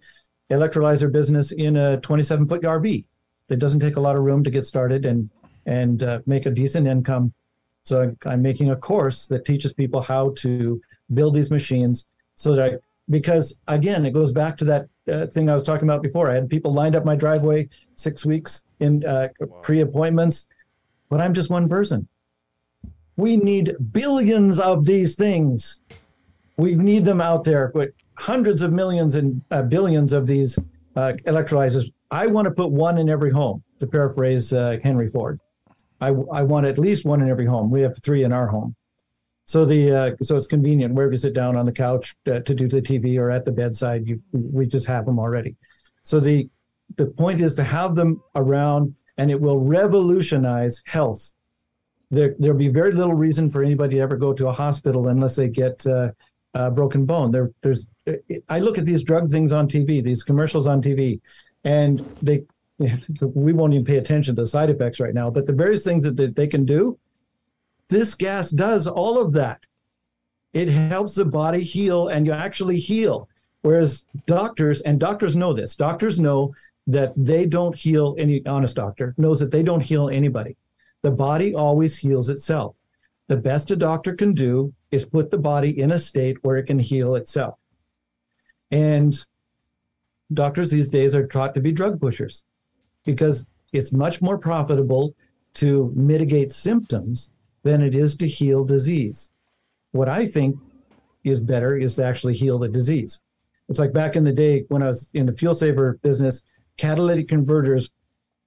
[0.51, 3.05] electrolyzer business in a 27 foot RV
[3.47, 5.29] that doesn't take a lot of room to get started and
[5.65, 7.33] and uh, make a decent income.
[7.83, 10.81] So I'm making a course that teaches people how to
[11.13, 12.77] build these machines so that I
[13.09, 16.29] because again, it goes back to that uh, thing I was talking about before.
[16.29, 19.29] I had people lined up my driveway six weeks in uh,
[19.61, 20.47] pre appointments,
[21.09, 22.07] but I'm just one person.
[23.17, 25.81] We need billions of these things.
[26.57, 30.57] We need them out there, but hundreds of millions and uh, billions of these
[30.95, 31.91] uh, electrolyzers.
[32.11, 35.39] I want to put one in every home, to paraphrase uh, Henry Ford.
[36.01, 37.69] I, I want at least one in every home.
[37.69, 38.75] We have three in our home.
[39.49, 42.53] So the uh, so it's convenient wherever you sit down on the couch uh, to
[42.53, 44.07] do the TV or at the bedside.
[44.07, 45.55] You we just have them already.
[46.03, 46.47] So the
[46.97, 51.33] the point is to have them around, and it will revolutionize health.
[52.11, 55.35] There there'll be very little reason for anybody to ever go to a hospital unless
[55.35, 56.11] they get uh,
[56.53, 57.31] a broken bone.
[57.31, 57.87] There there's
[58.49, 61.21] I look at these drug things on TV, these commercials on TV,
[61.63, 62.43] and they
[63.21, 65.31] we won't even pay attention to the side effects right now.
[65.31, 66.99] But the various things that they can do
[67.89, 69.59] this gas does all of that.
[70.53, 73.29] It helps the body heal and you actually heal.
[73.61, 76.53] Whereas doctors, and doctors know this, doctors know
[76.87, 80.55] that they don't heal any honest doctor knows that they don't heal anybody.
[81.03, 82.75] The body always heals itself.
[83.27, 86.65] The best a doctor can do is put the body in a state where it
[86.65, 87.59] can heal itself.
[88.71, 89.23] And
[90.33, 92.43] doctors these days are taught to be drug pushers
[93.05, 95.13] because it's much more profitable
[95.55, 97.29] to mitigate symptoms
[97.63, 99.31] than it is to heal disease.
[99.91, 100.57] What I think
[101.23, 103.21] is better is to actually heal the disease.
[103.67, 106.43] It's like back in the day when I was in the fuel saver business,
[106.77, 107.89] catalytic converters,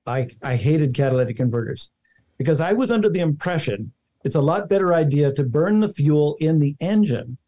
[0.07, 1.91] I, I hated catalytic converters
[2.39, 3.93] because I was under the impression
[4.25, 7.39] it's a lot better idea to burn the fuel in the engine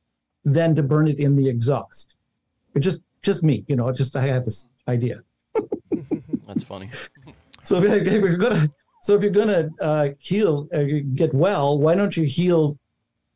[0.45, 2.17] than to burn it in the exhaust.
[2.75, 5.23] It just just me, you know, just I have this idea.
[6.47, 6.91] That's funny.
[7.63, 8.71] So if you're gonna
[9.05, 12.79] so if you're going to uh, heal, uh, get well, why don't you heal,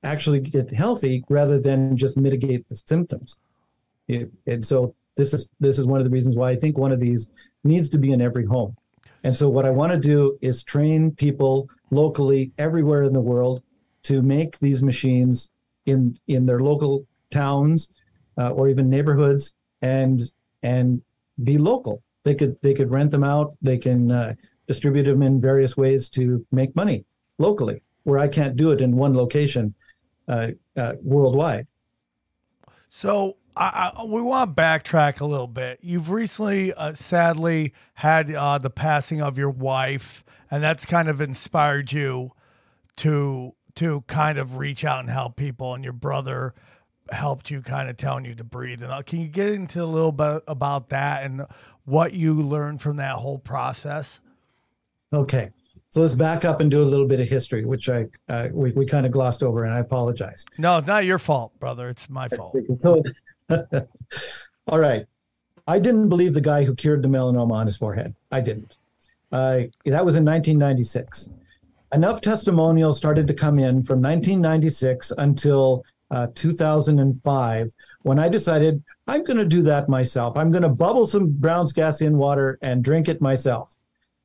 [0.02, 3.36] actually get healthy rather than just mitigate the symptoms?
[4.08, 6.90] It, and so this is this is one of the reasons why I think one
[6.90, 7.28] of these
[7.64, 8.78] needs to be in every home.
[9.24, 13.62] And so what I want to do is train people locally everywhere in the world
[14.04, 15.50] to make these machines
[15.84, 17.90] in in their local towns
[18.38, 20.32] uh, or even neighborhoods and
[20.62, 21.02] and
[21.44, 23.56] be local they could they could rent them out.
[23.62, 24.34] They can uh,
[24.68, 27.04] distribute them in various ways to make money
[27.38, 29.74] locally, where I can't do it in one location
[30.28, 31.66] uh, uh, worldwide.
[32.88, 35.80] So I, I, we want to backtrack a little bit.
[35.82, 41.20] You've recently, uh, sadly, had uh, the passing of your wife, and that's kind of
[41.20, 42.32] inspired you
[42.96, 45.74] to to kind of reach out and help people.
[45.74, 46.54] And your brother
[47.10, 48.82] helped you, kind of telling you to breathe.
[48.82, 51.46] And uh, can you get into a little bit about that and
[51.84, 54.20] what you learned from that whole process?
[55.12, 55.50] Okay.
[55.90, 58.72] So let's back up and do a little bit of history, which I uh, we,
[58.72, 60.44] we kind of glossed over, and I apologize.
[60.58, 61.88] No, it's not your fault, brother.
[61.88, 62.56] It's my fault.
[62.80, 63.02] So,
[64.66, 65.06] all right.
[65.66, 68.14] I didn't believe the guy who cured the melanoma on his forehead.
[68.32, 68.76] I didn't.
[69.30, 71.28] Uh, that was in 1996.
[71.92, 79.24] Enough testimonials started to come in from 1996 until uh, 2005 when I decided I'm
[79.24, 80.36] going to do that myself.
[80.36, 83.74] I'm going to bubble some Brown's gas in water and drink it myself.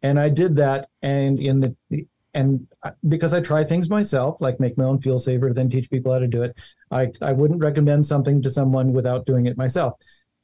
[0.04, 0.90] And I did that.
[1.02, 2.68] And in the and
[3.08, 6.20] because I try things myself, like make my own fuel saver, then teach people how
[6.20, 6.58] to do it,
[6.90, 9.94] I, I wouldn't recommend something to someone without doing it myself.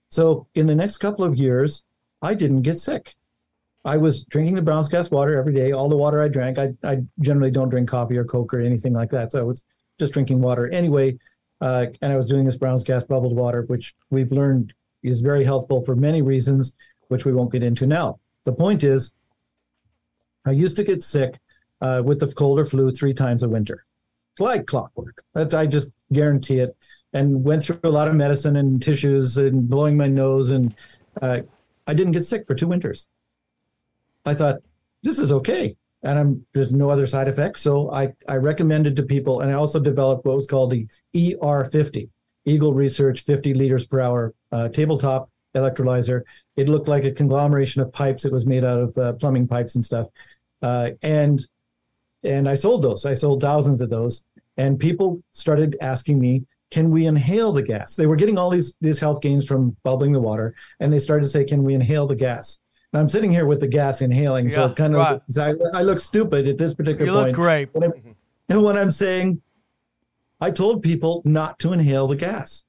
[0.09, 1.83] So in the next couple of years,
[2.21, 3.15] I didn't get sick.
[3.85, 5.71] I was drinking the Brown's gas water every day.
[5.71, 8.93] All the water I drank, I, I generally don't drink coffee or Coke or anything
[8.93, 9.31] like that.
[9.31, 9.63] So I was
[9.97, 11.17] just drinking water anyway.
[11.61, 15.43] Uh, and I was doing this Brown's gas bubbled water, which we've learned is very
[15.43, 16.73] helpful for many reasons,
[17.07, 18.19] which we won't get into now.
[18.43, 19.11] The point is,
[20.45, 21.39] I used to get sick
[21.81, 23.85] uh, with the cold or flu three times a winter,
[24.39, 25.23] like clockwork.
[25.33, 26.75] That's, I just guarantee it.
[27.13, 30.75] And went through a lot of medicine and tissues and blowing my nose, and
[31.21, 31.39] uh,
[31.87, 33.07] I didn't get sick for two winters.
[34.25, 34.57] I thought
[35.01, 37.61] this is okay, and I'm there's no other side effects.
[37.61, 40.85] So I I recommended to people, and I also developed what was called the
[41.15, 42.09] ER50,
[42.45, 46.21] Eagle Research 50 liters per hour uh, tabletop electrolyzer.
[46.55, 48.25] It looked like a conglomeration of pipes.
[48.25, 50.07] It was made out of uh, plumbing pipes and stuff,
[50.61, 51.45] uh, and
[52.23, 53.05] and I sold those.
[53.05, 54.23] I sold thousands of those,
[54.57, 58.75] and people started asking me, "Can we inhale the gas?" They were getting all these
[58.81, 62.07] these health gains from bubbling the water, and they started to say, "Can we inhale
[62.07, 62.59] the gas?"
[62.91, 65.21] And I'm sitting here with the gas inhaling, so kind of right.
[65.29, 67.27] so I, I look stupid at this particular You point.
[67.27, 67.69] look great.
[67.73, 68.15] When I'm,
[68.49, 69.41] and when I'm saying,
[70.41, 72.63] I told people not to inhale the gas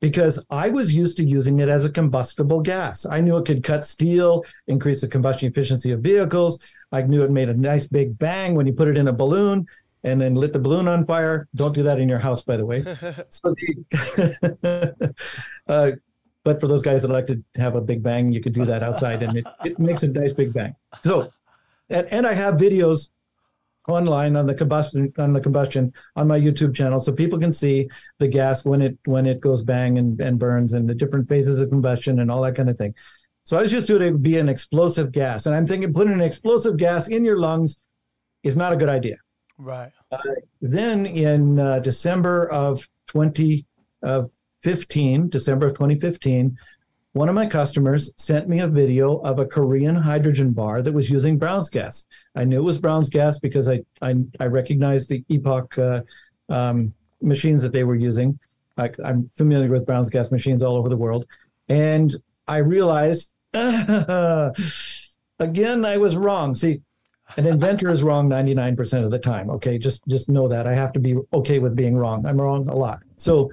[0.00, 3.06] because I was used to using it as a combustible gas.
[3.06, 6.58] I knew it could cut steel, increase the combustion efficiency of vehicles.
[6.92, 9.66] I knew it made a nice big bang when you put it in a balloon
[10.04, 11.48] and then lit the balloon on fire.
[11.54, 12.82] Don't do that in your house, by the way.
[13.30, 15.14] so the,
[15.68, 15.90] uh,
[16.44, 18.82] but for those guys that like to have a big bang, you could do that
[18.82, 20.76] outside and it, it makes a nice big bang.
[21.02, 21.32] So,
[21.88, 23.08] and, and I have videos
[23.88, 27.88] online on the combustion on the combustion on my YouTube channel, so people can see
[28.18, 31.60] the gas when it when it goes bang and, and burns and the different phases
[31.60, 32.94] of combustion and all that kind of thing.
[33.44, 36.12] So I was just doing it to be an explosive gas, and I'm thinking putting
[36.12, 37.76] an explosive gas in your lungs
[38.42, 39.16] is not a good idea.
[39.58, 39.92] Right.
[40.60, 46.56] Then in uh, December of 2015, December of 2015,
[47.16, 51.08] one of my customers sent me a video of a Korean hydrogen bar that was
[51.08, 52.04] using Brown's gas.
[52.34, 56.02] I knew it was Brown's gas because I I, I recognized the Epoch uh,
[56.50, 58.38] um, machines that they were using.
[58.76, 61.24] I, I'm familiar with Brown's gas machines all over the world,
[61.70, 62.14] and
[62.46, 64.52] I realized again
[65.86, 66.54] I was wrong.
[66.54, 66.82] See,
[67.38, 70.92] an inventor is wrong 99% of the time okay just just know that i have
[70.92, 73.50] to be okay with being wrong i'm wrong a lot so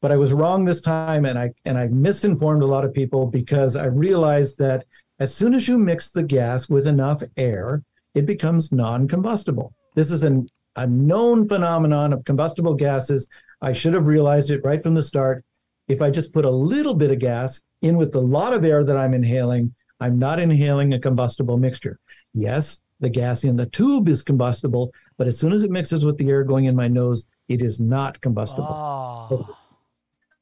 [0.00, 3.26] but i was wrong this time and i and i misinformed a lot of people
[3.26, 4.84] because i realized that
[5.18, 7.82] as soon as you mix the gas with enough air
[8.14, 10.46] it becomes non-combustible this is an
[10.76, 13.28] a known phenomenon of combustible gases
[13.60, 15.44] i should have realized it right from the start
[15.88, 18.84] if i just put a little bit of gas in with the lot of air
[18.84, 21.98] that i'm inhaling i'm not inhaling a combustible mixture
[22.32, 26.18] yes the gas in the tube is combustible, but as soon as it mixes with
[26.18, 28.68] the air going in my nose, it is not combustible.
[28.70, 29.56] Oh.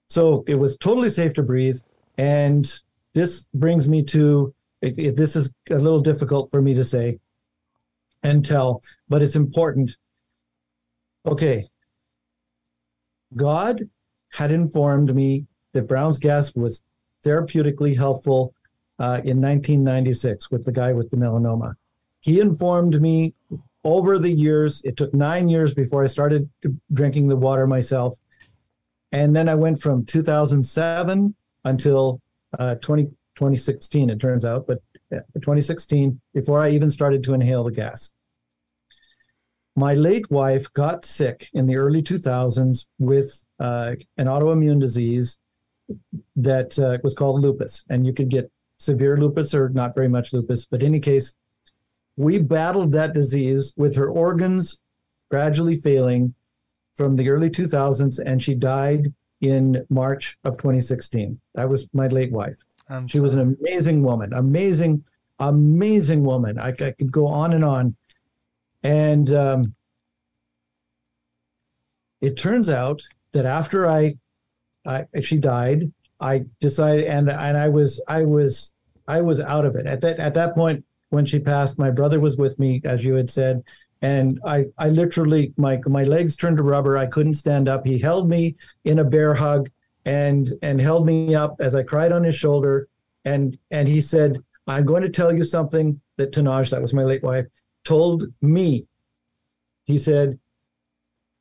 [0.09, 1.79] So it was totally safe to breathe.
[2.17, 2.73] And
[3.15, 7.19] this brings me to it, it- this is a little difficult for me to say
[8.23, 9.97] and tell, but it's important.
[11.27, 11.67] Okay.
[13.37, 13.89] God
[14.31, 16.83] had informed me that Brown's gas was
[17.25, 18.55] therapeutically helpful
[18.99, 21.75] uh, in 1996 with the guy with the melanoma.
[22.21, 23.35] He informed me
[23.85, 24.83] over the years.
[24.85, 26.49] It took nine years before I started
[26.93, 28.19] drinking the water myself.
[29.13, 32.21] And then I went from 2007 until
[32.59, 37.65] uh, 20, 2016, it turns out, but yeah, 2016, before I even started to inhale
[37.65, 38.11] the gas.
[39.77, 45.39] My late wife got sick in the early 2000s with uh, an autoimmune disease
[46.37, 47.85] that uh, was called lupus.
[47.89, 51.35] And you could get severe lupus or not very much lupus, but in any case,
[52.17, 54.83] we battled that disease with her organs
[55.31, 56.35] gradually failing
[56.99, 61.41] from the early 2000s, and she died in March of 2016.
[61.55, 62.59] That was my late wife.
[62.91, 65.05] I'm She was an amazing woman, amazing,
[65.39, 66.59] amazing woman.
[66.59, 67.97] I, I could go on and on.
[68.83, 69.75] And um,
[72.21, 73.01] it turns out
[73.33, 74.17] that after I,
[74.85, 78.73] I she died, I decided, and and I was I was
[79.07, 81.79] I was out of it at that at that point when she passed.
[81.79, 83.63] My brother was with me, as you had said,
[84.03, 86.97] and I I literally my my legs turned to rubber.
[86.97, 87.85] I couldn't stand up.
[87.87, 89.69] He held me in a bear hug
[90.05, 92.89] and and held me up as I cried on his shoulder,
[93.25, 97.03] and and he said, "I'm going to tell you something that Tanaj, that was my
[97.03, 97.47] late wife,
[97.85, 98.87] told me."
[99.85, 100.39] He said,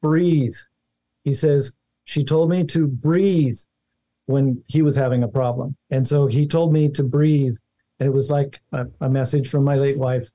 [0.01, 0.55] "Breathe."
[1.23, 1.73] He says
[2.05, 3.57] she told me to breathe
[4.25, 7.55] when he was having a problem, and so he told me to breathe,
[7.99, 10.31] and it was like a, a message from my late wife.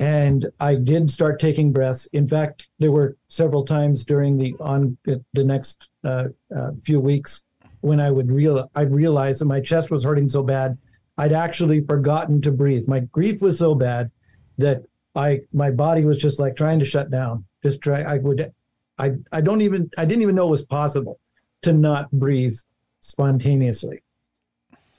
[0.00, 2.06] And I did start taking breaths.
[2.12, 7.42] In fact, there were several times during the on the next uh, uh, few weeks
[7.80, 10.78] when I would real I'd realize that my chest was hurting so bad,
[11.16, 12.86] I'd actually forgotten to breathe.
[12.86, 14.10] My grief was so bad
[14.58, 14.82] that
[15.14, 17.44] I my body was just like trying to shut down.
[17.62, 18.02] Just try.
[18.02, 18.52] I would.
[18.98, 21.20] I I don't even I didn't even know it was possible
[21.62, 22.56] to not breathe
[23.00, 24.02] spontaneously.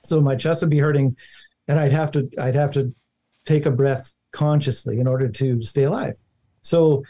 [0.04, 1.16] So my chest would be hurting,
[1.68, 2.94] and I'd have to I'd have to
[3.46, 6.16] take a breath consciously in order to stay alive.
[6.62, 7.04] So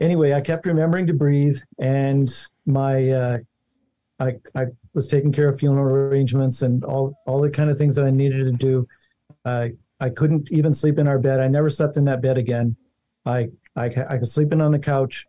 [0.00, 2.28] anyway, I kept remembering to breathe, and
[2.66, 3.38] my uh,
[4.20, 7.96] I I was taking care of funeral arrangements and all all the kind of things
[7.96, 8.86] that I needed to do.
[9.44, 11.40] I I couldn't even sleep in our bed.
[11.40, 12.76] I never slept in that bed again.
[13.26, 15.26] I I I was sleeping on the couch.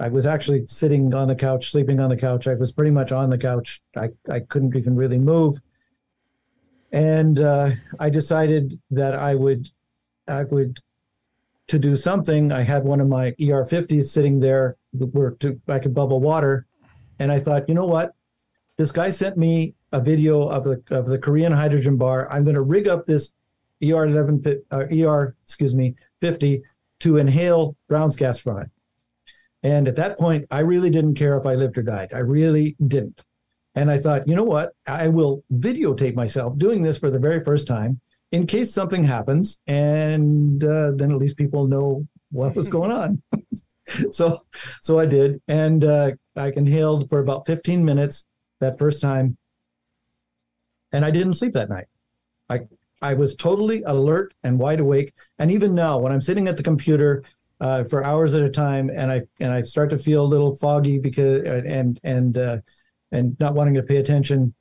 [0.00, 2.46] I was actually sitting on the couch, sleeping on the couch.
[2.46, 3.80] I was pretty much on the couch.
[3.96, 5.58] I I couldn't even really move.
[6.92, 7.70] And uh,
[8.00, 9.68] I decided that I would
[10.28, 10.80] I would
[11.68, 12.50] to do something.
[12.50, 16.66] I had one of my ER50s sitting there where to I could bubble water,
[17.18, 18.12] and I thought, you know what?
[18.76, 22.30] This guy sent me a video of the of the Korean hydrogen bar.
[22.32, 23.32] I'm going to rig up this
[23.82, 26.62] ER 11 uh, ER excuse me 50
[27.00, 28.70] to inhale Brown's gas from it.
[29.62, 32.12] And at that point, I really didn't care if I lived or died.
[32.12, 33.22] I really didn't.
[33.74, 34.72] And I thought, you know what?
[34.86, 38.00] I will videotape myself doing this for the very first time
[38.32, 43.22] in case something happens, and uh, then at least people know what was going on.
[44.10, 44.40] so,
[44.82, 48.26] so I did, and uh, I inhaled for about 15 minutes
[48.60, 49.36] that first time,
[50.92, 51.86] and I didn't sleep that night.
[52.48, 52.60] I
[53.00, 56.62] I was totally alert and wide awake, and even now, when I'm sitting at the
[56.62, 57.22] computer
[57.60, 60.56] uh, for hours at a time, and I and I start to feel a little
[60.56, 62.58] foggy because and and uh,
[63.12, 64.54] and not wanting to pay attention,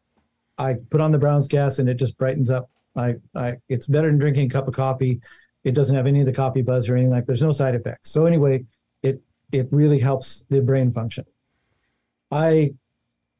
[0.57, 2.69] I put on the Brown's gas, and it just brightens up.
[2.97, 5.21] I, I it's better than drinking a cup of coffee.
[5.63, 7.25] It doesn't have any of the coffee buzz or anything like.
[7.25, 8.11] There's no side effects.
[8.11, 8.65] So anyway,
[9.03, 9.21] it
[9.51, 11.25] it really helps the brain function.
[12.31, 12.73] I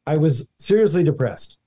[0.05, 1.57] I was seriously depressed.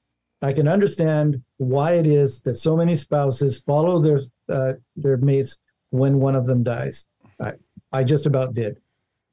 [0.43, 5.59] I can understand why it is that so many spouses follow their uh, their mates
[5.91, 7.05] when one of them dies.
[7.39, 7.53] I,
[7.93, 8.79] I just about did.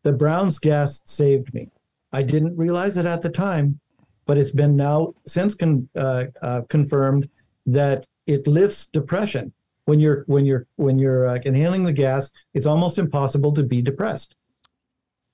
[0.03, 1.69] The Brown's gas saved me.
[2.11, 3.79] I didn't realize it at the time,
[4.25, 7.29] but it's been now since con, uh, uh, confirmed
[7.65, 9.53] that it lifts depression.
[9.85, 13.81] When you're when you're when you're uh, inhaling the gas, it's almost impossible to be
[13.81, 14.35] depressed.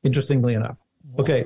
[0.04, 0.80] Interestingly enough.
[1.18, 1.46] Okay.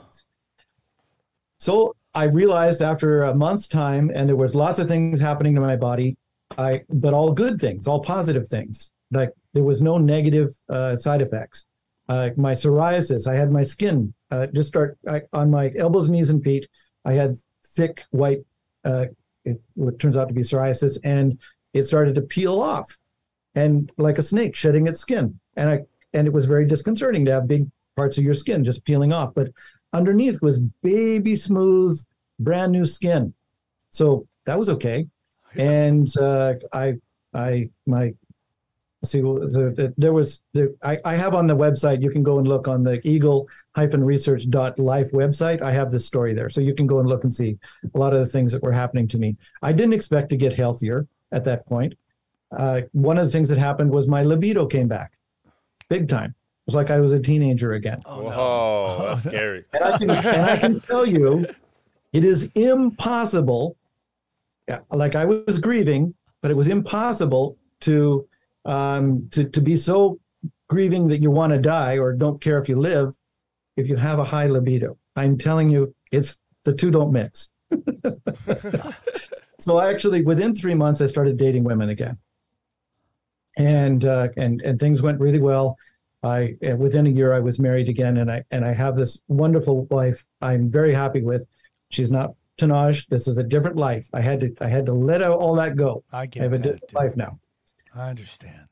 [1.58, 5.62] So I realized after a month's time, and there was lots of things happening to
[5.62, 6.18] my body,
[6.58, 8.92] I but all good things, all positive things.
[9.12, 11.66] Like there was no negative uh, side effects.
[12.10, 16.30] Uh, my psoriasis, I had my skin uh, just start I, on my elbows, knees,
[16.30, 16.68] and feet.
[17.06, 18.40] I had thick white,
[18.84, 19.06] uh,
[19.52, 21.40] it, what turns out to be psoriasis, and
[21.74, 22.98] it started to peel off,
[23.56, 25.40] and like a snake shedding its skin.
[25.56, 25.80] And I
[26.14, 29.34] and it was very disconcerting to have big parts of your skin just peeling off.
[29.36, 29.50] But
[29.94, 32.00] underneath was baby smooth,
[32.40, 33.34] brand new skin.
[33.90, 35.08] So that was okay.
[35.56, 36.96] And uh, I,
[37.34, 38.14] I, my,
[39.08, 42.48] see, so there was, there, I, I have on the website, you can go and
[42.48, 45.62] look on the eagle-research.life website.
[45.62, 46.50] I have this story there.
[46.50, 47.58] So you can go and look and see
[47.94, 49.36] a lot of the things that were happening to me.
[49.62, 51.94] I didn't expect to get healthier at that point.
[52.56, 55.12] Uh, one of the things that happened was my libido came back
[55.90, 56.32] big time.
[56.32, 58.02] It was like I was a teenager again.
[58.06, 59.66] Whoa, that's scary.
[59.74, 61.46] And I can and I can tell you,
[62.12, 63.78] it is impossible.
[64.68, 68.28] Yeah, like I was grieving, but it was impossible to
[68.68, 70.20] um, to to be so
[70.70, 73.16] grieving that you want to die or don't care if you live
[73.78, 74.98] if you have a high libido.
[75.16, 77.52] I'm telling you, it's the two don't mix.
[79.60, 82.18] so I actually within three months I started dating women again,
[83.58, 85.78] and uh, and and things went really well.
[86.24, 89.86] I within a year I was married again, and I and I have this wonderful
[89.86, 90.26] wife.
[90.42, 91.46] I'm very happy with.
[91.90, 93.08] She's not Tanaj.
[93.08, 94.08] This is a different life.
[94.14, 96.04] I had to I had to let out all that go.
[96.12, 97.40] I get I have a different life now.
[97.98, 98.68] I understand.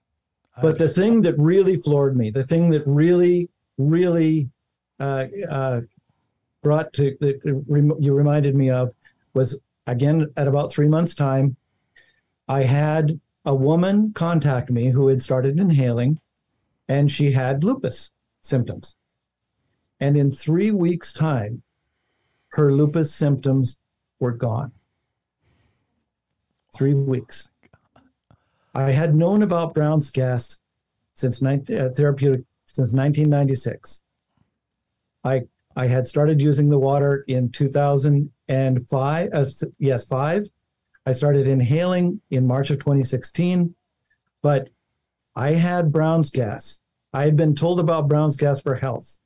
[0.56, 4.50] I But the thing that really floored me, the thing that really, really
[5.00, 5.82] uh, uh,
[6.62, 7.42] brought to that
[8.00, 8.94] you reminded me of
[9.34, 11.58] was again at about three months' time,
[12.48, 16.20] I had a woman contact me who had started inhaling,
[16.88, 18.12] and she had lupus
[18.42, 18.96] symptoms,
[20.00, 21.64] and in three weeks' time,
[22.50, 23.78] her lupus symptoms
[24.20, 24.72] were gone.
[26.74, 27.50] Three weeks.
[28.76, 30.60] I had known about Brown's gas
[31.14, 34.02] since 19, uh, therapeutic since 1996.
[35.24, 35.44] I
[35.78, 39.30] I had started using the water in 2005.
[39.34, 39.46] Uh,
[39.80, 40.50] yes, five.
[41.06, 43.76] I started inhaling in March of 2016,
[44.42, 44.70] but
[45.36, 46.80] I had Brown's gas.
[47.14, 49.20] I had been told about Brown's gas for health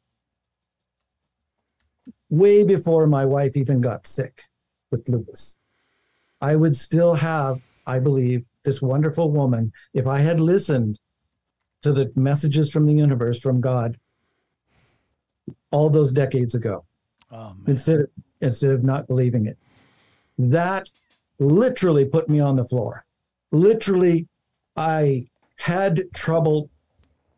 [2.30, 4.44] way before my wife even got sick
[4.92, 5.56] with lupus.
[6.42, 11.00] I would still have, I believe, this wonderful woman if I had listened
[11.82, 13.98] to the messages from the universe, from God,
[15.72, 16.86] all those decades ago,
[17.32, 18.10] oh, instead of
[18.42, 19.58] instead of not believing it.
[20.38, 20.90] That
[21.40, 23.06] literally put me on the floor.
[23.52, 24.28] Literally,
[24.76, 25.28] I
[25.58, 26.70] had trouble.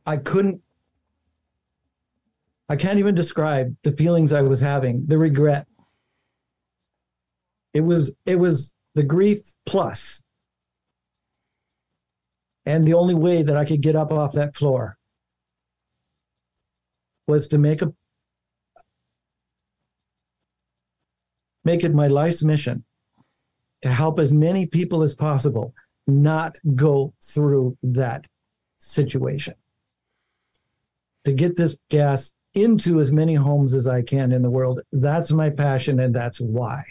[0.06, 0.62] I couldn't.
[2.70, 5.68] I can't even describe the feelings I was having, the regret.
[7.74, 10.22] It was it was the grief plus.
[12.66, 14.98] And the only way that I could get up off that floor
[17.28, 17.94] was to make a
[21.64, 22.84] make it my life's mission
[23.82, 25.74] to help as many people as possible
[26.08, 28.26] not go through that
[28.80, 29.54] situation.
[31.26, 34.82] To get this gas into as many homes as I can in the world.
[34.92, 36.84] That's my passion and that's why.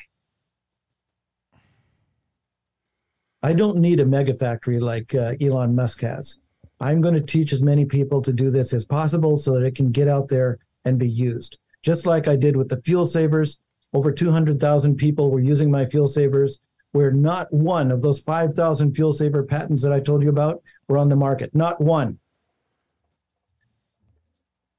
[3.42, 6.38] I don't need a mega factory like uh, Elon Musk has.
[6.80, 9.74] I'm going to teach as many people to do this as possible so that it
[9.74, 11.58] can get out there and be used.
[11.82, 13.58] Just like I did with the fuel savers,
[13.92, 16.60] over 200,000 people were using my fuel savers,
[16.92, 20.98] where not one of those 5,000 fuel saver patents that I told you about were
[20.98, 21.54] on the market.
[21.54, 22.18] Not one.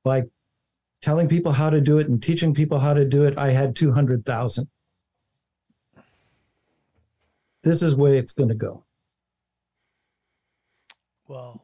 [0.04, 0.24] By
[1.02, 3.76] telling people how to do it and teaching people how to do it, I had
[3.76, 4.68] 200,000.
[7.64, 8.84] This is where it's going to go.
[11.28, 11.62] Well,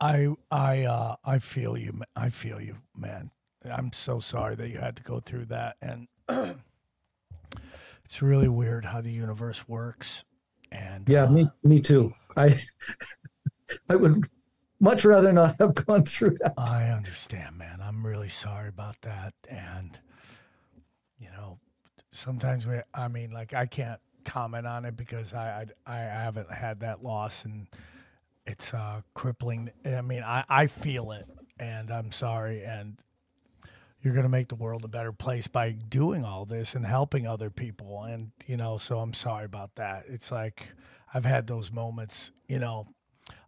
[0.00, 2.02] I I uh I feel you.
[2.14, 3.30] I feel you, man.
[3.64, 6.08] I'm so sorry that you had to go through that, and
[8.04, 10.24] it's really weird how the universe works.
[10.70, 12.12] And Yeah, uh, me, me too.
[12.36, 12.60] I,
[13.88, 14.28] I would
[14.80, 16.54] much rather not have gone through that.
[16.58, 17.80] I understand, man.
[17.82, 19.98] I'm really sorry about that, and
[21.18, 21.58] you know,
[22.12, 22.80] sometimes we.
[22.94, 27.02] I mean, like I can't comment on it because I I, I haven't had that
[27.02, 27.68] loss, and
[28.46, 29.70] it's uh, crippling.
[29.84, 31.26] I mean, I I feel it,
[31.58, 32.98] and I'm sorry, and
[34.02, 37.26] you're going to make the world a better place by doing all this and helping
[37.26, 40.04] other people, and you know, so I'm sorry about that.
[40.08, 40.68] It's like
[41.14, 42.88] I've had those moments, you know.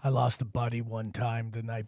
[0.03, 1.87] I lost a buddy one time the night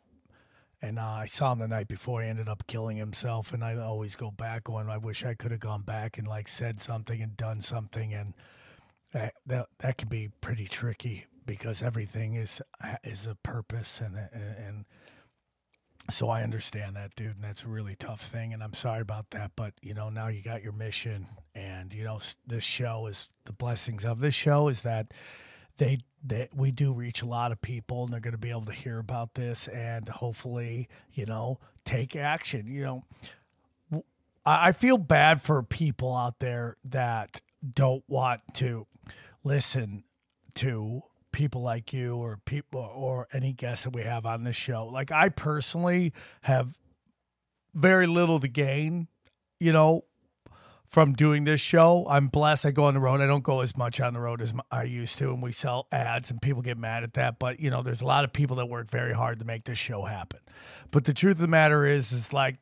[0.82, 2.22] and uh, I saw him the night before.
[2.22, 4.88] He ended up killing himself, and I always go back on.
[4.88, 8.34] I wish I could have gone back and like said something and done something, and
[9.12, 12.60] that that, that can be pretty tricky because everything is
[13.04, 14.84] is a purpose, and and,
[16.08, 19.30] so I understand that, dude, and that's a really tough thing, and I'm sorry about
[19.30, 19.52] that.
[19.54, 23.52] But you know, now you got your mission, and you know, this show is the
[23.52, 25.12] blessings of this show is that
[25.76, 28.66] they that we do reach a lot of people and they're going to be able
[28.66, 33.04] to hear about this and hopefully you know take action you know
[34.44, 37.40] I feel bad for people out there that
[37.74, 38.86] don't want to
[39.44, 40.04] listen
[40.54, 44.86] to people like you or people or any guests that we have on this show
[44.86, 46.12] like i personally
[46.42, 46.76] have
[47.72, 49.06] very little to gain
[49.60, 50.04] you know
[50.90, 52.04] from doing this show.
[52.10, 52.66] I'm blessed.
[52.66, 53.20] I go on the road.
[53.20, 55.86] I don't go as much on the road as I used to, and we sell
[55.92, 57.38] ads, and people get mad at that.
[57.38, 59.78] But you know, there's a lot of people that work very hard to make this
[59.78, 60.40] show happen.
[60.90, 62.56] But the truth of the matter is, is like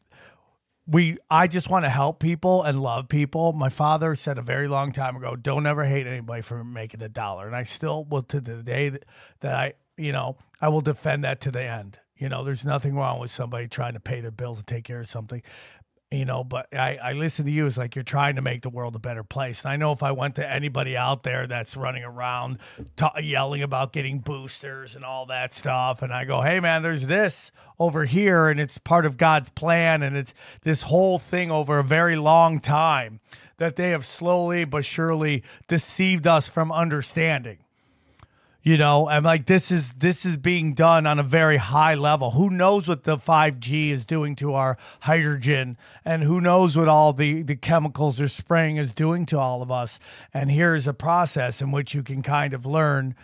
[0.88, 1.18] we.
[1.30, 3.52] I just want to help people and love people.
[3.52, 7.08] My father said a very long time ago, "Don't ever hate anybody for making a
[7.08, 9.04] dollar," and I still will to the day that,
[9.40, 11.98] that I, you know, I will defend that to the end.
[12.16, 15.00] You know, there's nothing wrong with somebody trying to pay their bills and take care
[15.00, 15.42] of something
[16.10, 18.70] you know, but I, I listen to you as like you're trying to make the
[18.70, 19.62] world a better place.
[19.62, 22.58] And I know if I went to anybody out there that's running around
[23.20, 27.50] yelling about getting boosters and all that stuff, and I go, hey man, there's this
[27.78, 31.84] over here, and it's part of God's plan, and it's this whole thing over a
[31.84, 33.20] very long time
[33.58, 37.58] that they have slowly but surely deceived us from understanding
[38.68, 42.32] you know i'm like this is this is being done on a very high level.
[42.32, 47.14] Who knows what the 5g is doing to our hydrogen and who knows what all
[47.14, 49.98] the the chemicals they're spraying is doing to all of us.
[50.34, 53.14] And here's a process in which you can kind of learn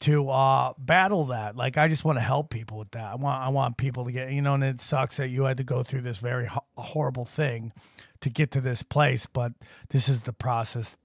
[0.00, 1.54] to uh, battle that.
[1.54, 3.12] Like i just want to help people with that.
[3.12, 5.58] I want i want people to get you know and it sucks that you had
[5.58, 7.72] to go through this very ho- horrible thing
[8.20, 9.52] to get to this place but
[9.90, 10.96] this is the process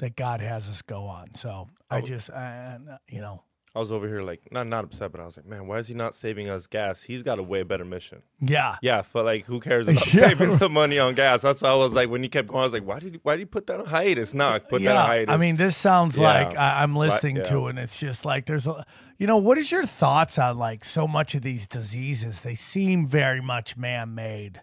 [0.00, 1.34] that God has us go on.
[1.34, 2.76] So I just, uh,
[3.08, 5.68] you know, I was over here like not not upset, but I was like, man,
[5.68, 7.02] why is he not saving us gas?
[7.04, 8.22] He's got a way better mission.
[8.40, 10.28] yeah, Yeah, but like, who cares about Yeah.
[10.30, 11.42] saving some money on gas?
[11.42, 13.20] That's why I was like, when you kept going, I was like, why did you,
[13.22, 14.34] why did you put that on hiatus?
[14.34, 15.32] No, put that on hiatus.
[15.32, 16.24] I mean, this sounds Yeah.
[16.24, 17.42] like I, I'm listening yeah.
[17.44, 18.84] to, and it's just like there's a,
[19.18, 22.40] you know, what is your thoughts on like so much of these diseases?
[22.40, 24.62] They seem very much man-made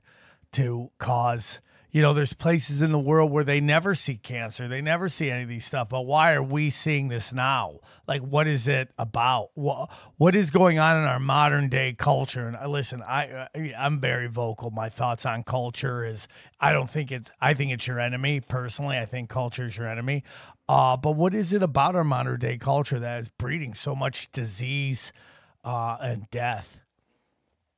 [0.53, 1.61] to cause.
[1.89, 5.31] You know, there's places in the world where they never see cancer, they never see
[5.31, 5.89] any of these stuff.
[5.89, 7.79] But why are we seeing this now?
[8.07, 9.49] Like, what is it about?
[9.53, 12.47] What what is going on in our modern day culture?
[12.47, 14.69] And uh, listen, I I- I'm very vocal.
[14.69, 16.27] My thoughts on culture is
[16.59, 18.97] I don't think it's I think it's your enemy personally.
[18.97, 20.23] I think culture is your enemy.
[20.69, 24.29] Uh, but what is it about our modern day culture that is breeding so much
[24.33, 25.13] disease
[25.63, 26.79] uh, and death?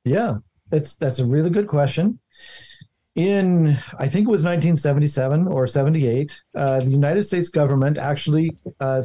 [0.04, 0.38] Yeah,
[0.72, 2.18] it's that's a really good question.
[3.16, 9.02] In I think it was 1977 or 78, uh, the United States government actually uh,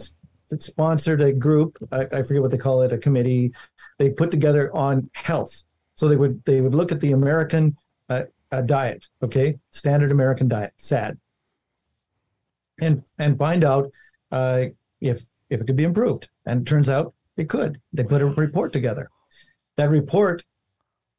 [0.59, 1.77] sponsored a group.
[1.91, 3.51] I, I forget what they call it, a committee.
[3.97, 5.63] They put together on health.
[5.95, 7.77] So they would they would look at the American
[8.09, 11.17] uh, uh, diet, okay, standard American diet, SAD,
[12.79, 13.89] and and find out
[14.31, 14.65] uh,
[15.01, 16.29] if if it could be improved.
[16.45, 17.79] And it turns out it could.
[17.93, 19.09] They put a report together.
[19.77, 20.43] That report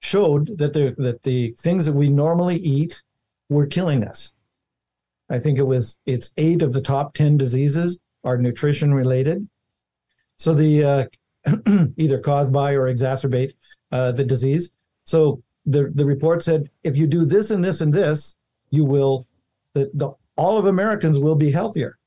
[0.01, 3.03] showed that the that the things that we normally eat
[3.49, 4.33] were killing us.
[5.29, 9.49] I think it was it's eight of the top ten diseases are nutrition related.
[10.37, 11.05] So the uh,
[11.97, 13.53] either cause by or exacerbate
[13.93, 14.71] uh, the disease.
[15.05, 18.37] So the the report said if you do this and this and this,
[18.71, 19.27] you will
[19.75, 21.99] the, the all of Americans will be healthier.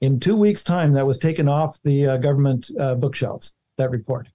[0.00, 3.52] In two weeks' time, that was taken off the uh, government uh, bookshelves.
[3.76, 4.28] That report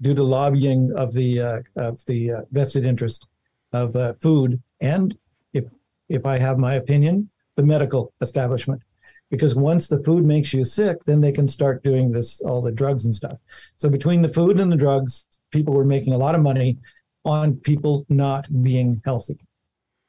[0.00, 3.26] due to lobbying of the uh, of the uh, vested interest
[3.72, 5.16] of uh, food and
[5.52, 5.64] if
[6.08, 8.82] if I have my opinion, the medical establishment.
[9.30, 12.72] Because once the food makes you sick, then they can start doing this all the
[12.72, 13.36] drugs and stuff.
[13.76, 16.78] So between the food and the drugs, people were making a lot of money
[17.26, 19.38] on people not being healthy.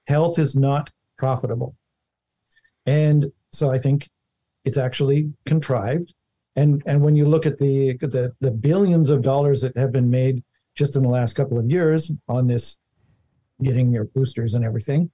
[0.08, 1.76] Health is not profitable.
[2.86, 4.10] And so I think
[4.64, 6.14] it's actually contrived
[6.60, 10.10] and and when you look at the the the billions of dollars that have been
[10.10, 10.44] made
[10.76, 12.78] just in the last couple of years on this
[13.64, 15.10] getting your boosters and everything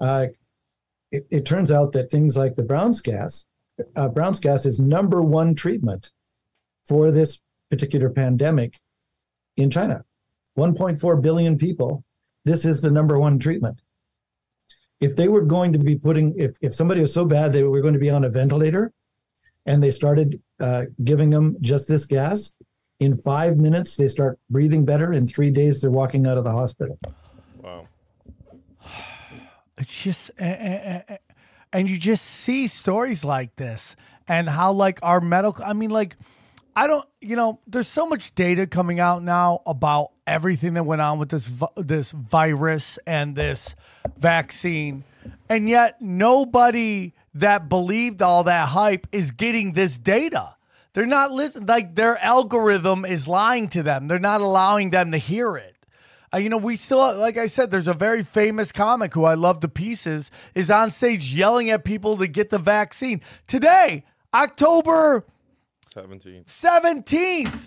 [0.00, 0.26] uh,
[1.10, 3.44] it, it turns out that things like the brown's gas
[3.96, 6.10] uh, brown's gas is number one treatment
[6.86, 7.40] for this
[7.70, 8.80] particular pandemic
[9.56, 10.04] in china.
[10.56, 12.04] 1.4 billion people
[12.44, 13.80] this is the number one treatment.
[15.00, 17.80] If they were going to be putting if, if somebody was so bad they were
[17.80, 18.92] going to be on a ventilator
[19.66, 22.52] and they started uh, giving them just this gas.
[23.00, 25.12] In five minutes, they start breathing better.
[25.12, 26.98] In three days, they're walking out of the hospital.
[27.60, 27.88] wow.
[29.76, 31.02] It's just, eh.
[31.72, 33.96] and you just see stories like this
[34.28, 36.16] and how, like, our medical, I mean, like,
[36.76, 41.00] I don't, you know, there's so much data coming out now about everything that went
[41.00, 43.74] on with this this virus and this
[44.18, 45.04] vaccine,
[45.48, 50.56] and yet nobody that believed all that hype is getting this data.
[50.92, 51.66] They're not listening.
[51.66, 54.08] Like their algorithm is lying to them.
[54.08, 55.74] They're not allowing them to hear it.
[56.32, 59.34] Uh, you know, we still, like I said, there's a very famous comic who I
[59.34, 63.20] love to pieces, is on stage yelling at people to get the vaccine.
[63.46, 65.24] Today, October
[65.94, 66.46] 17th.
[66.46, 67.58] 17th,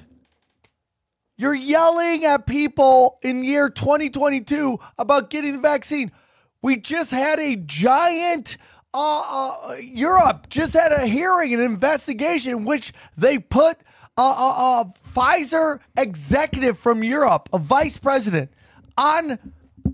[1.37, 6.11] you're yelling at people in year 2022 about getting the vaccine.
[6.61, 8.57] We just had a giant.
[8.93, 9.21] Uh,
[9.69, 13.77] uh, Europe just had a hearing, an investigation, in which they put
[14.17, 18.51] a, a, a Pfizer executive from Europe, a vice president,
[18.97, 19.37] on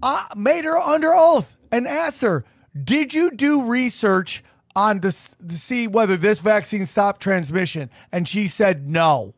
[0.02, 2.46] uh, made her under oath and asked her,
[2.82, 4.44] "Did you do research
[4.76, 9.34] on this to see whether this vaccine stopped transmission?" And she said, "No."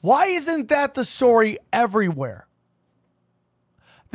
[0.00, 2.45] Why isn't that the story everywhere?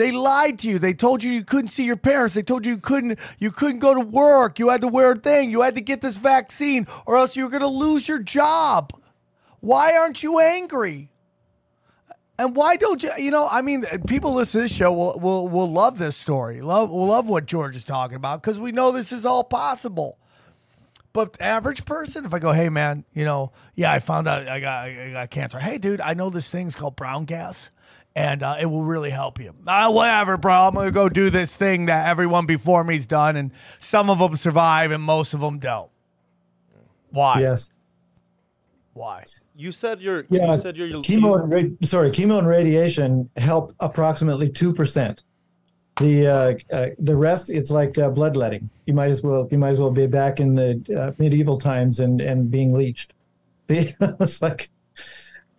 [0.01, 0.79] They lied to you.
[0.79, 2.33] They told you you couldn't see your parents.
[2.33, 4.57] They told you you couldn't you couldn't go to work.
[4.57, 5.51] You had to wear a thing.
[5.51, 8.99] You had to get this vaccine or else you were going to lose your job.
[9.59, 11.11] Why aren't you angry?
[12.39, 13.11] And why don't you?
[13.15, 16.61] You know, I mean, people listen to this show will will will love this story.
[16.61, 20.17] Love will love what George is talking about because we know this is all possible.
[21.13, 24.59] But average person, if I go, hey man, you know, yeah, I found out I
[24.61, 25.59] got I got cancer.
[25.59, 27.69] Hey dude, I know this thing's called brown gas,
[28.15, 29.53] and uh, it will really help you.
[29.67, 30.53] Ah, whatever, bro.
[30.53, 34.35] I'm gonna go do this thing that everyone before me's done, and some of them
[34.35, 35.89] survive and most of them don't.
[37.09, 37.39] Why?
[37.39, 37.69] Yes.
[38.93, 39.23] Why?
[39.55, 40.25] You said you're.
[40.29, 40.55] Yeah.
[40.55, 40.89] You said you're.
[41.03, 45.23] chemo and ra- sorry, chemo and radiation help approximately two percent.
[45.97, 48.69] The uh, uh, the rest, it's like uh, bloodletting.
[48.85, 51.99] You might as well you might as well be back in the uh, medieval times
[51.99, 53.13] and and being leached.
[53.69, 54.69] it's like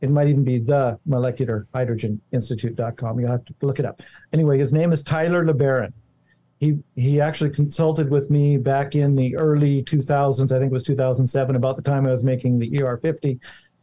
[0.01, 3.19] It might even be the molecularhydrogeninstitute.com.
[3.19, 4.01] You'll have to look it up.
[4.33, 5.93] Anyway, his name is Tyler LeBaron.
[6.63, 10.51] He he actually consulted with me back in the early 2000s.
[10.51, 13.39] I think it was 2007, about the time I was making the ER50,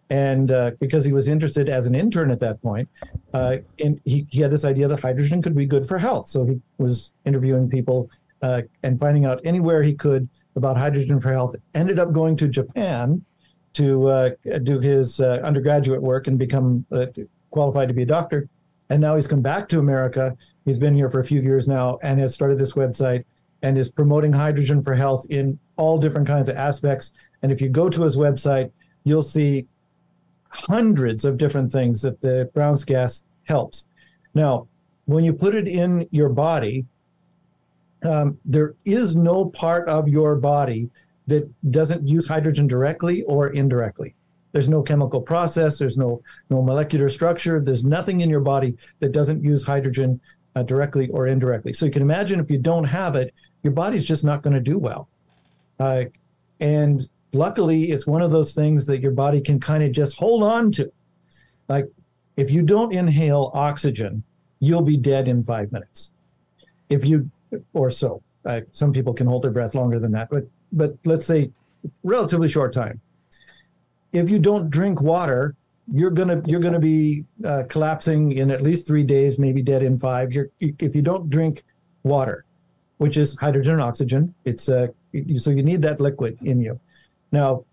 [0.09, 2.89] and uh, because he was interested as an intern at that point,
[3.35, 6.28] uh, and he, he had this idea that hydrogen could be good for health.
[6.28, 8.11] So he was interviewing people
[8.43, 11.55] uh, and finding out anywhere he could about hydrogen for health.
[11.74, 13.23] Ended up going to Japan
[13.74, 14.31] to uh,
[14.62, 17.07] do his uh, undergraduate work and become uh,
[17.51, 18.48] qualified to be a doctor.
[18.91, 20.37] And now he's come back to America.
[20.65, 23.25] He's been here for a few years now and has started this website
[23.62, 27.12] and is promoting hydrogen for health in all different kinds of aspects.
[27.43, 28.71] And if you go to his website,
[29.05, 29.67] you'll see
[30.49, 33.87] hundreds of different things that the Brown's gas helps.
[34.35, 34.67] Now,
[35.05, 36.85] when you put it in your body,
[38.03, 40.91] um, there is no part of your body
[41.27, 44.15] that doesn't use hydrogen directly or indirectly.
[44.53, 45.79] There's no chemical process.
[45.79, 47.61] There's no no molecular structure.
[47.61, 50.21] There's nothing in your body that doesn't use hydrogen
[50.57, 51.73] uh, directly or indirectly.
[51.73, 53.33] So you can imagine if you don't have it,
[53.63, 55.09] your body's just not going to do well.
[55.79, 56.05] Uh,
[56.59, 60.43] and luckily, it's one of those things that your body can kind of just hold
[60.43, 60.93] on to.
[61.69, 61.87] Like
[62.37, 64.25] if you don't inhale oxygen,
[64.59, 66.11] you'll be dead in five minutes.
[66.89, 67.31] If you
[67.73, 68.23] or so.
[68.45, 71.51] Uh, some people can hold their breath longer than that, but but let's say
[72.03, 73.01] relatively short time.
[74.12, 75.55] If you don't drink water,
[75.93, 79.99] you're gonna you're gonna be uh, collapsing in at least three days, maybe dead in
[79.99, 80.32] five.
[80.32, 81.65] You're if you don't drink
[82.03, 82.45] water,
[82.99, 84.35] which is hydrogen and oxygen.
[84.45, 84.89] It's uh,
[85.37, 86.78] so you need that liquid in you.
[87.32, 87.65] Now,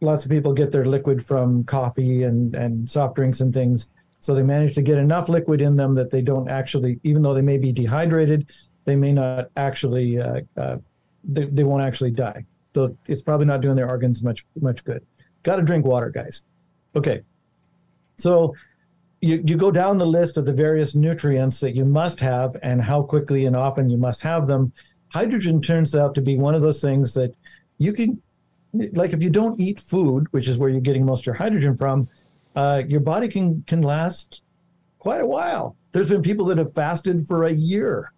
[0.00, 3.88] lots of people get their liquid from coffee and and soft drinks and things.
[4.20, 7.34] So they manage to get enough liquid in them that they don't actually, even though
[7.34, 8.50] they may be dehydrated,
[8.86, 10.78] they may not actually uh, uh,
[11.24, 12.44] they, they won't actually die.
[12.74, 15.04] So it's probably not doing their organs much much good.
[15.44, 16.42] Got to drink water, guys.
[16.96, 17.22] Okay,
[18.16, 18.54] so
[19.20, 22.82] you you go down the list of the various nutrients that you must have and
[22.82, 24.72] how quickly and often you must have them.
[25.08, 27.34] Hydrogen turns out to be one of those things that
[27.78, 28.20] you can,
[28.92, 31.76] like, if you don't eat food, which is where you're getting most of your hydrogen
[31.76, 32.08] from,
[32.56, 34.42] uh, your body can can last
[34.98, 35.76] quite a while.
[35.92, 38.12] There's been people that have fasted for a year.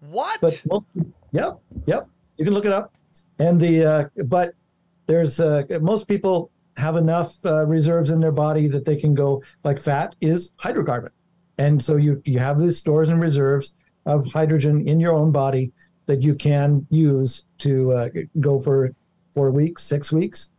[0.00, 0.40] What?
[0.40, 0.84] But most,
[1.32, 2.08] yep, yep.
[2.36, 2.92] You can look it up.
[3.38, 4.54] And the uh, but
[5.06, 9.42] there's uh, most people have enough uh, reserves in their body that they can go
[9.62, 11.10] like fat is hydrocarbon,
[11.58, 13.72] and so you you have these stores and reserves
[14.06, 15.72] of hydrogen in your own body
[16.06, 18.08] that you can use to uh,
[18.40, 18.94] go for
[19.32, 20.50] four weeks, six weeks.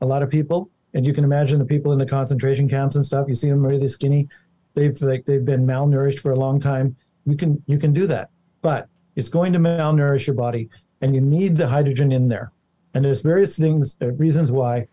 [0.00, 3.04] A lot of people, and you can imagine the people in the concentration camps and
[3.04, 3.28] stuff.
[3.28, 4.28] You see them really skinny.
[4.74, 6.96] They've like they've been malnourished for a long time.
[7.26, 10.68] You can you can do that, but it's going to malnourish your body
[11.00, 12.50] and you need the hydrogen in there.
[12.94, 14.86] And there's various things, uh, reasons why.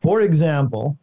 [0.00, 0.96] For example,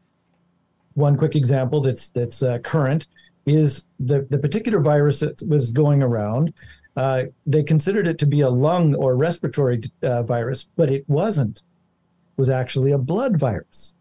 [0.94, 3.08] one quick example that's that's uh, current
[3.46, 6.54] is the the particular virus that was going around.
[6.96, 11.58] Uh, they considered it to be a lung or respiratory uh, virus, but it wasn't.
[11.58, 13.94] It was actually a blood virus.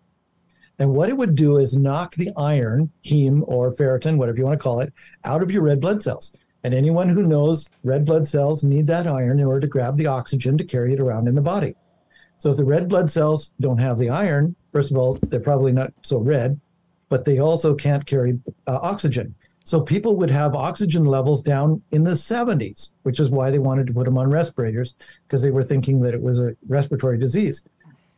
[0.79, 4.59] And what it would do is knock the iron, heme or ferritin, whatever you want
[4.59, 4.93] to call it,
[5.25, 6.33] out of your red blood cells.
[6.65, 10.07] And anyone who knows red blood cells need that iron in order to grab the
[10.07, 11.77] oxygen to carry it around in the body.
[12.39, 15.73] So if the red blood cells don't have the iron, first of all, they're probably
[15.73, 16.61] not so red,
[17.09, 19.35] but they also can't carry uh, oxygen.
[19.65, 23.87] So people would have oxygen levels down in the 70s, which is why they wanted
[23.87, 24.95] to put them on respirators
[25.27, 27.63] because they were thinking that it was a respiratory disease.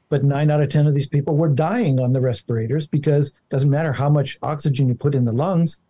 [0.09, 3.35] But nine out of 10 of these people were dying on the respirators because it
[3.51, 5.81] doesn't matter how much oxygen you put in the lungs.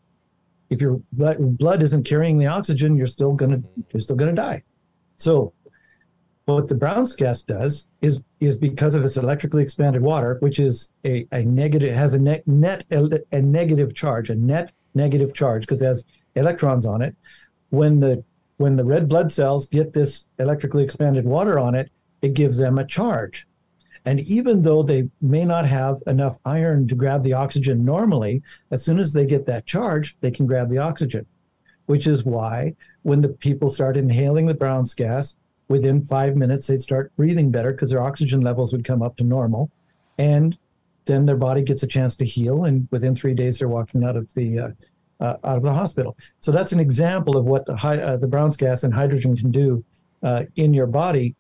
[0.69, 3.63] If your blood, isn't carrying the oxygen, you're still gonna
[3.93, 4.63] you're still gonna die.
[5.17, 5.53] So
[6.47, 10.89] what the Brown's gas does is is because of its electrically expanded water, which is
[11.05, 15.83] a, a negative has a net net a negative charge, a net negative charge because
[15.83, 16.05] it has
[16.37, 17.17] electrons on it.
[17.71, 18.23] When the
[18.59, 21.91] when the red blood cells get this electrically expanded water on it,
[22.23, 23.47] it gives them a charge.
[24.05, 28.41] And even though they may not have enough iron to grab the oxygen normally,
[28.71, 31.27] as soon as they get that charge, they can grab the oxygen.
[31.87, 35.37] Which is why when the people start inhaling the Brown's gas,
[35.69, 39.25] within five minutes they'd start breathing better because their oxygen levels would come up to
[39.25, 39.71] normal.
[40.19, 40.57] And
[41.07, 42.65] then their body gets a chance to heal.
[42.65, 44.69] And within three days, they're walking out of the uh,
[45.21, 46.17] uh, out of the hospital.
[46.41, 49.83] So that's an example of what the, uh, the Brown's gas and hydrogen can do
[50.23, 51.35] uh, in your body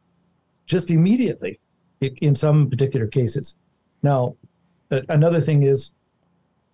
[0.65, 1.61] just immediately
[2.01, 3.55] in some particular cases.
[4.03, 4.36] Now,
[4.90, 5.93] another thing is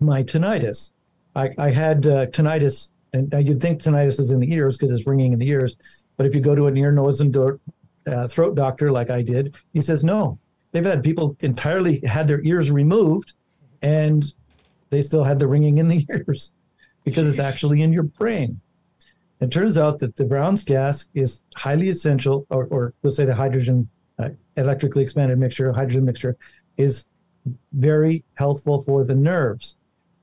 [0.00, 0.92] my tinnitus.
[1.34, 5.06] I, I had uh, tinnitus, and you'd think tinnitus is in the ears because it's
[5.06, 5.76] ringing in the ears.
[6.22, 7.36] But if you go to an ear, nose, and
[8.06, 10.38] uh, throat doctor like I did, he says no.
[10.70, 13.32] They've had people entirely had their ears removed,
[13.82, 14.32] and
[14.90, 16.52] they still had the ringing in the ears
[17.02, 18.60] because it's actually in your brain.
[19.40, 23.34] It turns out that the Brown's gas is highly essential, or, or we'll say the
[23.34, 23.88] hydrogen
[24.20, 26.36] uh, electrically expanded mixture, hydrogen mixture,
[26.76, 27.06] is
[27.72, 29.74] very healthful for the nerves.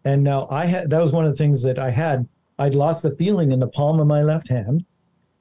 [0.05, 2.26] And now I had that was one of the things that I had.
[2.57, 4.85] I'd lost the feeling in the palm of my left hand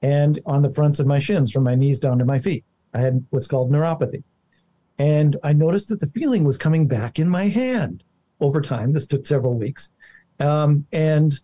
[0.03, 2.65] and on the fronts of my shins from my knees down to my feet.
[2.95, 4.23] I had what's called neuropathy.
[4.99, 8.03] And I noticed that the feeling was coming back in my hand
[8.41, 8.93] over time.
[8.93, 9.91] This took several weeks.
[10.41, 11.39] Um, and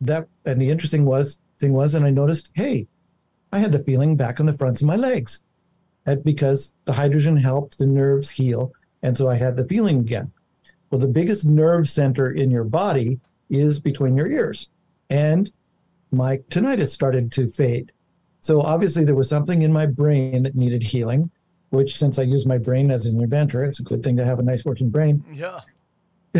[0.00, 2.86] that and the interesting was thing was, and I noticed, hey,
[3.52, 5.40] I had the feeling back on the fronts of my legs
[6.22, 8.72] because the hydrogen helped the nerves heal.
[9.02, 10.32] And so I had the feeling again.
[10.90, 14.68] Well, the biggest nerve center in your body is between your ears.
[15.08, 15.50] And
[16.10, 17.92] my tinnitus started to fade.
[18.40, 21.30] So obviously, there was something in my brain that needed healing,
[21.70, 24.38] which, since I use my brain as an inventor, it's a good thing to have
[24.38, 25.24] a nice working brain.
[25.32, 25.60] Yeah.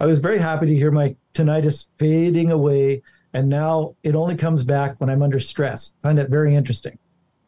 [0.00, 3.02] I was very happy to hear my tinnitus fading away.
[3.32, 5.92] And now it only comes back when I'm under stress.
[5.98, 6.98] I find that very interesting.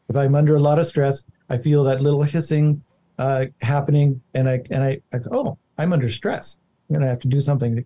[0.09, 2.83] If I'm under a lot of stress, I feel that little hissing
[3.17, 6.57] uh, happening, and I and I, I oh, I'm under stress.
[6.89, 7.85] I'm gonna have to do something to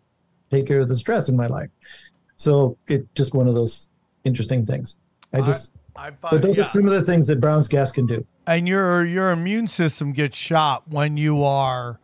[0.50, 1.70] take care of the stress in my life.
[2.42, 3.88] So it's just one of those
[4.24, 4.96] interesting things.
[5.32, 6.64] I just, I, I but those yeah.
[6.64, 8.26] are some of the things that Brown's gas can do.
[8.48, 12.00] And your your immune system gets shot when you are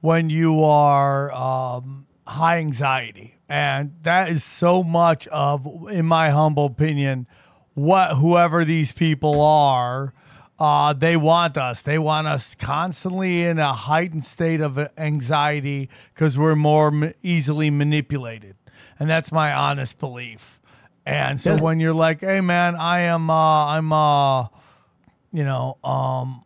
[0.00, 6.64] when you are um, high anxiety, and that is so much of, in my humble
[6.66, 7.26] opinion
[7.74, 10.14] what whoever these people are
[10.58, 16.38] uh, they want us they want us constantly in a heightened state of anxiety because
[16.38, 18.54] we're more m- easily manipulated
[18.98, 20.60] and that's my honest belief
[21.06, 21.62] and so yes.
[21.62, 24.42] when you're like hey man i am uh, i'm uh
[25.32, 26.44] you know um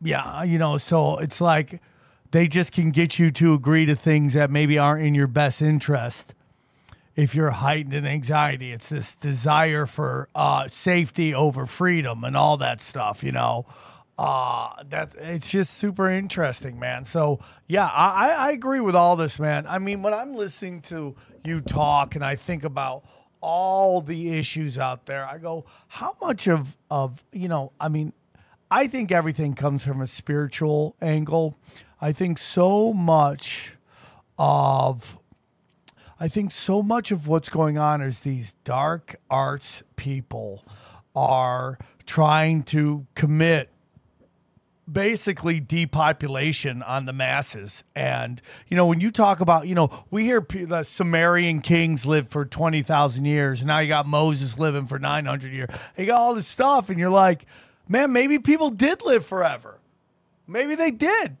[0.00, 1.80] yeah you know so it's like
[2.30, 5.62] they just can get you to agree to things that maybe aren't in your best
[5.62, 6.34] interest
[7.18, 8.70] if you're heightened in anxiety.
[8.70, 13.66] It's this desire for uh, safety over freedom and all that stuff, you know.
[14.18, 17.04] Uh, that it's just super interesting, man.
[17.04, 17.38] So
[17.68, 19.64] yeah, I, I agree with all this, man.
[19.68, 21.14] I mean, when I'm listening to
[21.44, 23.04] you talk and I think about
[23.40, 28.12] all the issues out there, I go, how much of of you know, I mean,
[28.72, 31.56] I think everything comes from a spiritual angle.
[32.00, 33.76] I think so much
[34.36, 35.22] of
[36.18, 40.64] I think so much of what's going on is these dark arts people
[41.14, 43.70] are trying to commit
[44.90, 47.84] basically depopulation on the masses.
[47.94, 52.30] And, you know, when you talk about, you know, we hear the Sumerian kings lived
[52.30, 53.60] for 20,000 years.
[53.60, 55.70] And now you got Moses living for 900 years.
[55.96, 56.88] You got all this stuff.
[56.88, 57.46] And you're like,
[57.88, 59.78] man, maybe people did live forever.
[60.46, 61.36] Maybe they did.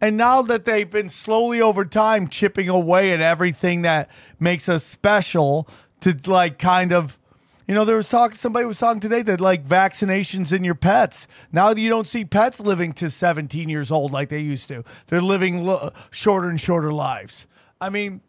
[0.00, 4.84] And now that they've been slowly over time chipping away at everything that makes us
[4.84, 5.66] special
[6.00, 7.18] to like kind of
[7.66, 8.34] you know, there was talk.
[8.34, 11.26] Somebody was talking today that like vaccinations in your pets.
[11.52, 14.84] Now you don't see pets living to 17 years old like they used to.
[15.06, 17.46] They're living lo- shorter and shorter lives.
[17.80, 18.20] I mean,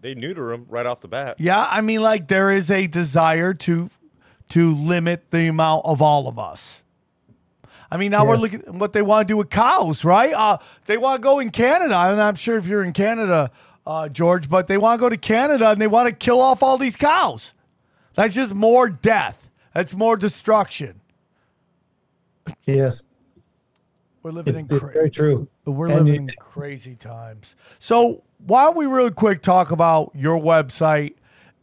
[0.00, 1.36] They neuter them right off the bat.
[1.38, 3.90] yeah, I mean, like there is a desire to
[4.50, 6.82] to limit the amount of all of us.
[7.90, 10.32] I mean, now we're looking at what they want to do with cows, right?
[10.34, 13.50] Uh, they want to go in Canada, and I'm sure if you're in Canada,
[13.86, 16.62] uh, George, but they want to go to Canada and they want to kill off
[16.62, 17.53] all these cows.
[18.14, 19.50] That's just more death.
[19.74, 21.00] That's more destruction.
[22.66, 23.02] Yes,
[24.22, 25.48] We're living it- in cra- very true.
[25.64, 27.54] We're And living crazy times.
[27.78, 31.14] So why don't we really quick talk about your website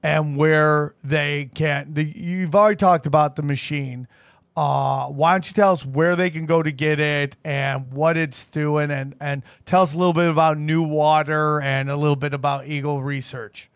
[0.03, 1.93] and where they can?
[1.93, 4.07] The, you've already talked about the machine.
[4.57, 8.17] Uh, why don't you tell us where they can go to get it and what
[8.17, 12.17] it's doing, and and tell us a little bit about New Water and a little
[12.17, 13.69] bit about Eagle Research.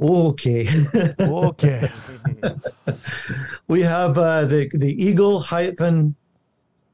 [0.00, 0.68] Okay.
[1.18, 1.90] Okay.
[3.68, 6.14] we have uh, the the eagle hyphen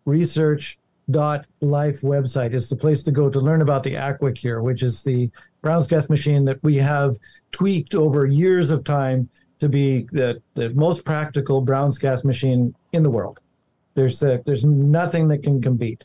[0.05, 0.79] research
[1.11, 5.03] dot life website is the place to go to learn about the aquacure which is
[5.03, 5.29] the
[5.61, 7.17] brown's gas machine that we have
[7.51, 13.03] tweaked over years of time to be the, the most practical brown's gas machine in
[13.03, 13.41] the world
[13.95, 16.05] there's uh, there's nothing that can compete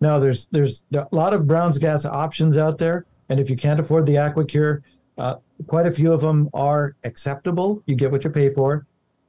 [0.00, 3.80] now there's there's a lot of brown's gas options out there and if you can't
[3.80, 4.82] afford the aquacure
[5.18, 5.36] uh,
[5.66, 8.86] quite a few of them are acceptable you get what you pay for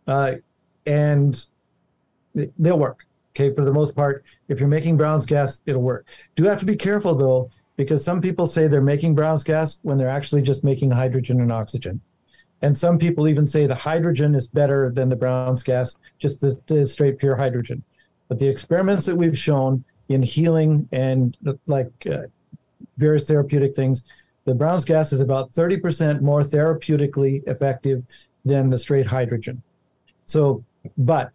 [0.08, 0.34] uh,
[0.86, 1.46] and
[2.34, 3.06] they- they'll work.
[3.36, 6.08] Okay, for the most part, if you're making Brown's gas, it'll work.
[6.36, 9.98] Do have to be careful though, because some people say they're making Brown's gas when
[9.98, 12.00] they're actually just making hydrogen and oxygen.
[12.62, 16.58] And some people even say the hydrogen is better than the Brown's gas, just the,
[16.68, 17.84] the straight pure hydrogen.
[18.30, 21.38] But the experiments that we've shown in healing and
[21.68, 22.24] like uh,
[22.98, 24.04] various therapeutic things,
[24.46, 28.06] the Brown's gas is about 30% more therapeutically effective
[28.46, 29.62] than the straight hydrogen.
[30.28, 30.64] So,
[30.98, 31.32] but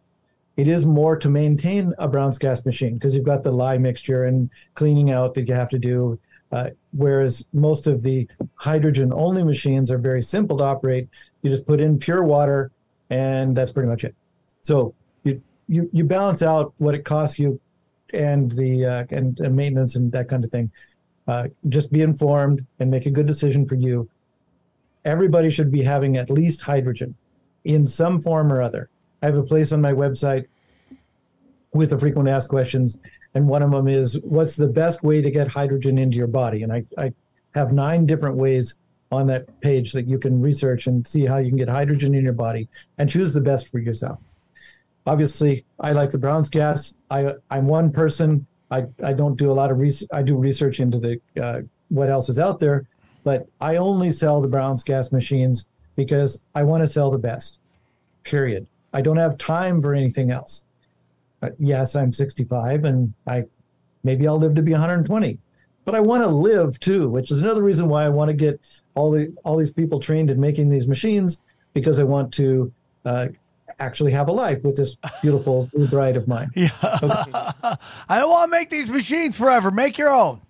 [0.56, 4.24] it is more to maintain a Brown's gas machine because you've got the lye mixture
[4.24, 6.18] and cleaning out that you have to do.
[6.52, 8.26] Uh, whereas most of the
[8.56, 11.08] hydrogen only machines are very simple to operate.
[11.42, 12.72] You just put in pure water
[13.08, 14.14] and that's pretty much it.
[14.62, 17.60] So you, you, you balance out what it costs you
[18.12, 20.70] and the uh, and, and maintenance and that kind of thing.
[21.26, 24.09] Uh, just be informed and make a good decision for you.
[25.05, 27.14] Everybody should be having at least hydrogen
[27.64, 28.88] in some form or other.
[29.22, 30.47] I have a place on my website
[31.72, 32.97] with the frequent asked questions,
[33.34, 36.62] and one of them is what's the best way to get hydrogen into your body?
[36.62, 37.12] And I, I
[37.55, 38.76] have nine different ways
[39.12, 42.24] on that page that you can research and see how you can get hydrogen in
[42.24, 42.68] your body
[42.98, 44.18] and choose the best for yourself.
[45.06, 46.94] Obviously, I like the Brown's gas.
[47.10, 48.47] I, I'm one person.
[48.70, 50.09] I, I don't do a lot of research.
[50.12, 52.86] I do research into the uh, what else is out there,
[53.24, 55.66] but I only sell the Brown's gas machines
[55.97, 57.59] because I want to sell the best.
[58.22, 58.66] Period.
[58.92, 60.62] I don't have time for anything else.
[61.42, 63.44] Uh, yes, I'm 65 and I
[64.05, 65.38] maybe I'll live to be 120.
[65.84, 68.60] But I want to live too, which is another reason why I want to get
[68.94, 71.42] all the all these people trained in making these machines
[71.72, 72.72] because I want to
[73.05, 73.28] uh,
[73.81, 76.51] actually have a life with this beautiful new bride of mine.
[76.55, 76.70] Yeah.
[76.82, 77.77] I
[78.19, 79.70] don't want to make these machines forever.
[79.70, 80.40] Make your own.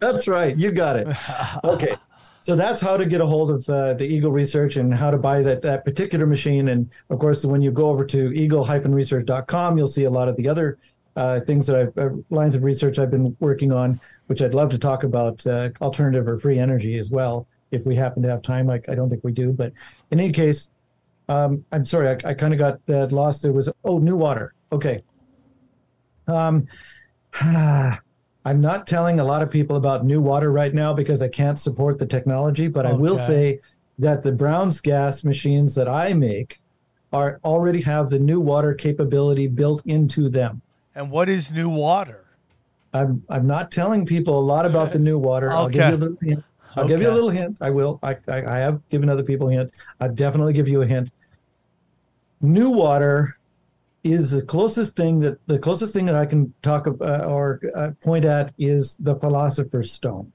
[0.00, 0.56] That's right.
[0.56, 1.08] You got it.
[1.64, 1.96] Okay.
[2.40, 5.18] So that's how to get a hold of uh, the Eagle Research and how to
[5.18, 6.68] buy that, that particular machine.
[6.68, 10.48] And of course, when you go over to eagle-research.com, you'll see a lot of the
[10.48, 10.78] other
[11.16, 14.70] uh, things that I've uh, lines of research I've been working on, which I'd love
[14.70, 17.46] to talk about uh, alternative or free energy as well.
[17.70, 19.52] If we happen to have time, I, I don't think we do.
[19.52, 19.72] But
[20.10, 20.70] in any case,
[21.28, 23.42] um, I'm sorry, I, I kind of got uh, lost.
[23.42, 24.54] There was, oh, new water.
[24.72, 25.02] Okay.
[26.26, 26.66] Um,
[28.44, 31.58] I'm not telling a lot of people about new water right now because I can't
[31.58, 33.58] support the technology, but I will say
[33.98, 36.60] that the Brown's gas machines that I make
[37.12, 40.62] are already have the new water capability built into them.
[40.94, 42.24] And what is new water?
[42.94, 45.52] I'm I'm not telling people a lot about the new water.
[45.52, 46.44] I'll give you a little hint.
[46.74, 47.58] I'll give you a little hint.
[47.60, 47.98] I will.
[48.02, 49.74] I, I I have given other people a hint.
[50.00, 51.10] I definitely give you a hint.
[52.40, 53.36] New water
[54.04, 57.90] is the closest thing that the closest thing that I can talk about or uh,
[58.02, 60.32] point at is the philosopher's stone,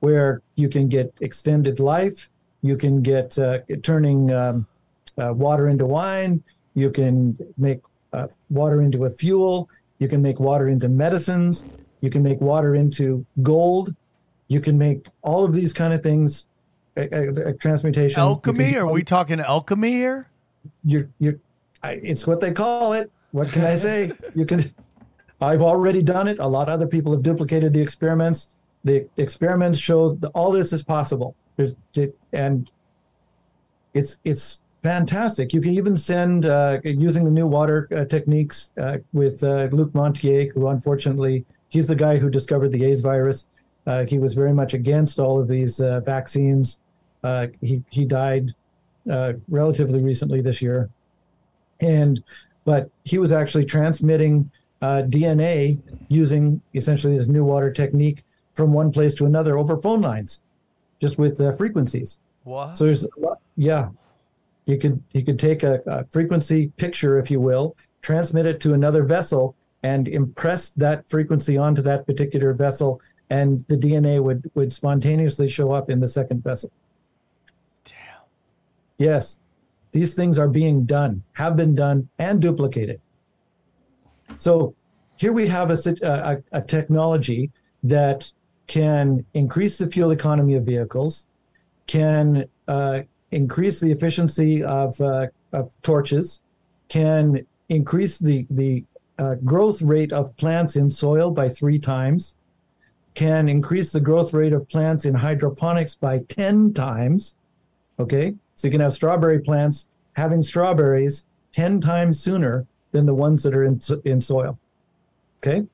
[0.00, 2.30] where you can get extended life.
[2.62, 4.66] You can get uh, turning um,
[5.18, 6.42] uh, water into wine.
[6.74, 7.80] You can make
[8.14, 9.68] uh, water into a fuel.
[9.98, 11.64] You can make water into medicines.
[12.00, 13.94] You can make water into gold.
[14.48, 16.46] You can make all of these kind of things.
[16.96, 18.20] A, a, a transmutation.
[18.20, 18.72] Alchemy?
[18.72, 20.28] can- Are we talking alchemy here?
[20.84, 21.36] You're you're
[21.82, 23.10] I, it's what they call it.
[23.32, 24.12] What can i say?
[24.34, 24.64] You can
[25.40, 26.38] i've already done it.
[26.38, 28.54] A lot of other people have duplicated the experiments.
[28.84, 31.34] The experiments show that all this is possible.
[32.32, 32.70] And
[33.92, 35.52] it's it's fantastic.
[35.54, 39.92] You can even send uh, using the new water uh, techniques uh, with uh, Luc
[39.92, 43.46] Montagnier who unfortunately he's the guy who discovered the aids virus.
[43.86, 46.78] Uh, he was very much against all of these uh, vaccines.
[47.60, 48.54] He he died
[49.10, 50.90] uh, relatively recently this year,
[51.80, 52.22] and
[52.64, 54.50] but he was actually transmitting
[54.80, 55.78] uh, DNA
[56.08, 58.24] using essentially this new water technique
[58.54, 60.40] from one place to another over phone lines,
[61.00, 62.18] just with uh, frequencies.
[62.44, 62.76] What?
[62.76, 63.06] So there's
[63.56, 63.88] yeah,
[64.66, 68.74] you could you could take a, a frequency picture, if you will, transmit it to
[68.74, 73.00] another vessel, and impress that frequency onto that particular vessel,
[73.30, 76.70] and the DNA would would spontaneously show up in the second vessel.
[78.98, 79.38] Yes,
[79.92, 83.00] these things are being done, have been done, and duplicated.
[84.36, 84.74] So
[85.16, 87.50] here we have a, a, a a technology
[87.82, 88.32] that
[88.66, 91.26] can increase the fuel economy of vehicles,
[91.86, 93.00] can uh,
[93.30, 96.40] increase the efficiency of, uh, of torches,
[96.88, 98.84] can increase the, the
[99.18, 102.34] uh, growth rate of plants in soil by three times,
[103.14, 107.34] can increase the growth rate of plants in hydroponics by 10 times.
[107.98, 113.42] Okay, so you can have strawberry plants having strawberries 10 times sooner than the ones
[113.44, 114.58] that are in, in soil.
[115.42, 115.66] Okay,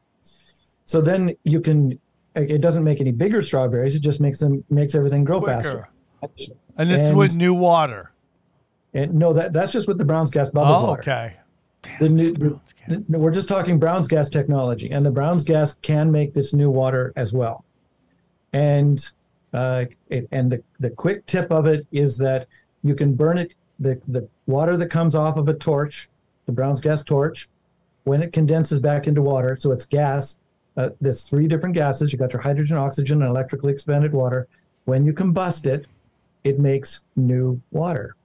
[0.85, 1.99] so then you can,
[2.35, 5.89] it doesn't make any bigger strawberries, it just makes them, makes everything grow faster.
[6.77, 8.13] And this is with new water.
[8.93, 11.01] And no, that that's just with the Brown's gas bubble Oh, water.
[11.03, 11.37] okay.
[12.01, 12.61] The new, the-
[13.09, 17.13] we're just talking Brown's gas technology, and the Brown's gas can make this new water
[17.17, 17.65] as well.
[18.53, 19.09] And
[19.53, 22.47] uh, it, and the the quick tip of it is that
[22.83, 26.09] you can burn it the the water that comes off of a torch,
[26.47, 27.49] the Brown's gas torch,
[28.05, 30.39] when it condenses back into water, so it's gas.
[30.77, 32.13] Uh, there's three different gases.
[32.13, 34.47] You got your hydrogen, oxygen, and electrically expanded water.
[34.85, 35.87] When you combust it,
[36.45, 38.17] it makes new water.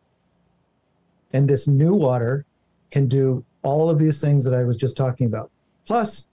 [1.34, 2.46] And this new water
[2.92, 5.50] can do all of these things that I was just talking about.
[5.86, 6.28] Plus,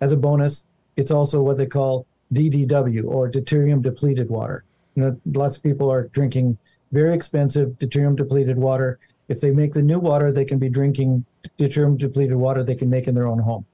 [0.00, 0.64] as a bonus,
[0.96, 4.64] it's also what they call DDW or deuterium depleted water.
[4.94, 6.58] You know, lots of people are drinking
[6.92, 8.98] very expensive deuterium depleted water.
[9.28, 11.24] If they make the new water, they can be drinking
[11.58, 13.64] deuterium depleted water they can make in their own home.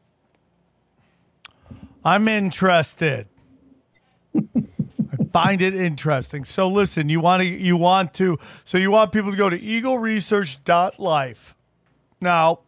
[2.04, 3.26] I'm interested.
[4.34, 6.44] I find it interesting.
[6.44, 9.58] So listen, you want to you want to so you want people to go to
[9.58, 11.54] eagleresearch.life.
[12.20, 12.60] Now,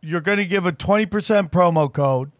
[0.00, 2.32] you're going to give a 20% promo code.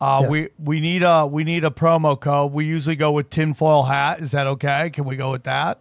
[0.00, 0.30] Uh, Yes.
[0.30, 2.52] we we need a we need a promo code.
[2.52, 4.20] We usually go with tinfoil hat.
[4.20, 4.90] Is that okay?
[4.90, 5.80] Can we go with that?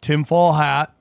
[0.00, 0.92] Tinfoil hat,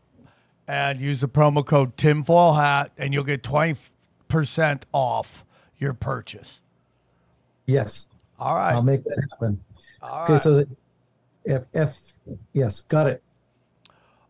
[0.67, 5.45] and use the promo code tinfoil hat, and you'll get 20% off
[5.77, 6.59] your purchase.
[7.67, 8.07] Yes,
[8.39, 8.73] All right.
[8.73, 9.61] I'll make that happen.
[10.01, 10.41] All okay, right.
[10.41, 10.67] so the
[11.47, 11.97] F, F,
[12.53, 13.21] yes, got it.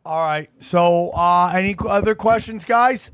[0.06, 0.50] All right.
[0.60, 3.12] So, uh, any other questions, guys?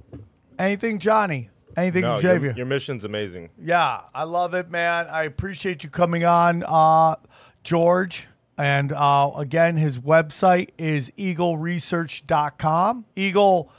[0.57, 1.49] Anything, Johnny?
[1.75, 2.49] Anything, No, Xavier?
[2.49, 3.49] your, your mission's amazing.
[3.61, 5.07] yeah, I love it, man.
[5.07, 7.15] I appreciate you coming on, uh,
[7.63, 8.27] George.
[8.57, 13.05] And uh, again, his website is eagleresearch.com.
[13.15, 13.71] Eagle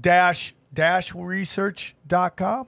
[0.00, 2.66] dash dash research.com.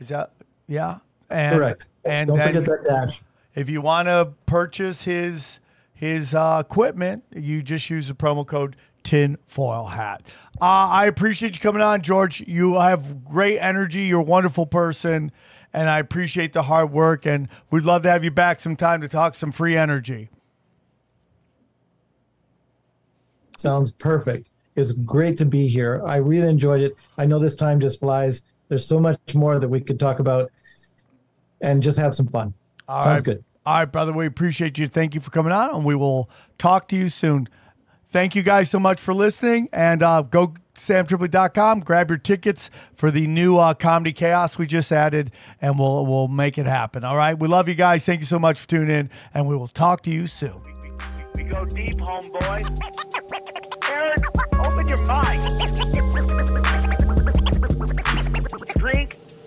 [0.00, 0.32] Is that,
[0.66, 0.98] yeah?
[1.30, 1.88] And, Correct.
[2.04, 3.20] And Don't forget that dash.
[3.54, 5.58] If you want to purchase his
[5.92, 8.76] his uh, equipment, you just use the promo code
[9.06, 10.34] tinfoil hat.
[10.60, 12.40] Uh, I appreciate you coming on, George.
[12.40, 14.02] You have great energy.
[14.02, 15.30] You're a wonderful person,
[15.72, 17.24] and I appreciate the hard work.
[17.24, 20.28] And we'd love to have you back sometime to talk some free energy.
[23.56, 24.48] Sounds perfect.
[24.74, 26.02] It's great to be here.
[26.04, 26.96] I really enjoyed it.
[27.16, 28.42] I know this time just flies.
[28.68, 30.50] There's so much more that we could talk about
[31.60, 32.52] and just have some fun.
[32.88, 33.24] All Sounds right.
[33.24, 33.44] good.
[33.64, 34.12] All right, brother.
[34.12, 34.88] We appreciate you.
[34.88, 36.28] Thank you for coming on, and we will
[36.58, 37.48] talk to you soon.
[38.16, 39.68] Thank you guys so much for listening.
[39.74, 44.90] And uh, go samtripoli.com, grab your tickets for the new uh, comedy chaos we just
[44.90, 47.04] added, and we'll we'll make it happen.
[47.04, 47.38] All right.
[47.38, 48.06] We love you guys.
[48.06, 50.62] Thank you so much for tuning in, and we will talk to you soon.
[51.34, 52.62] We go deep, homeboy.
[53.90, 54.16] Aaron,
[54.64, 54.96] open your.
[58.76, 59.25] Drink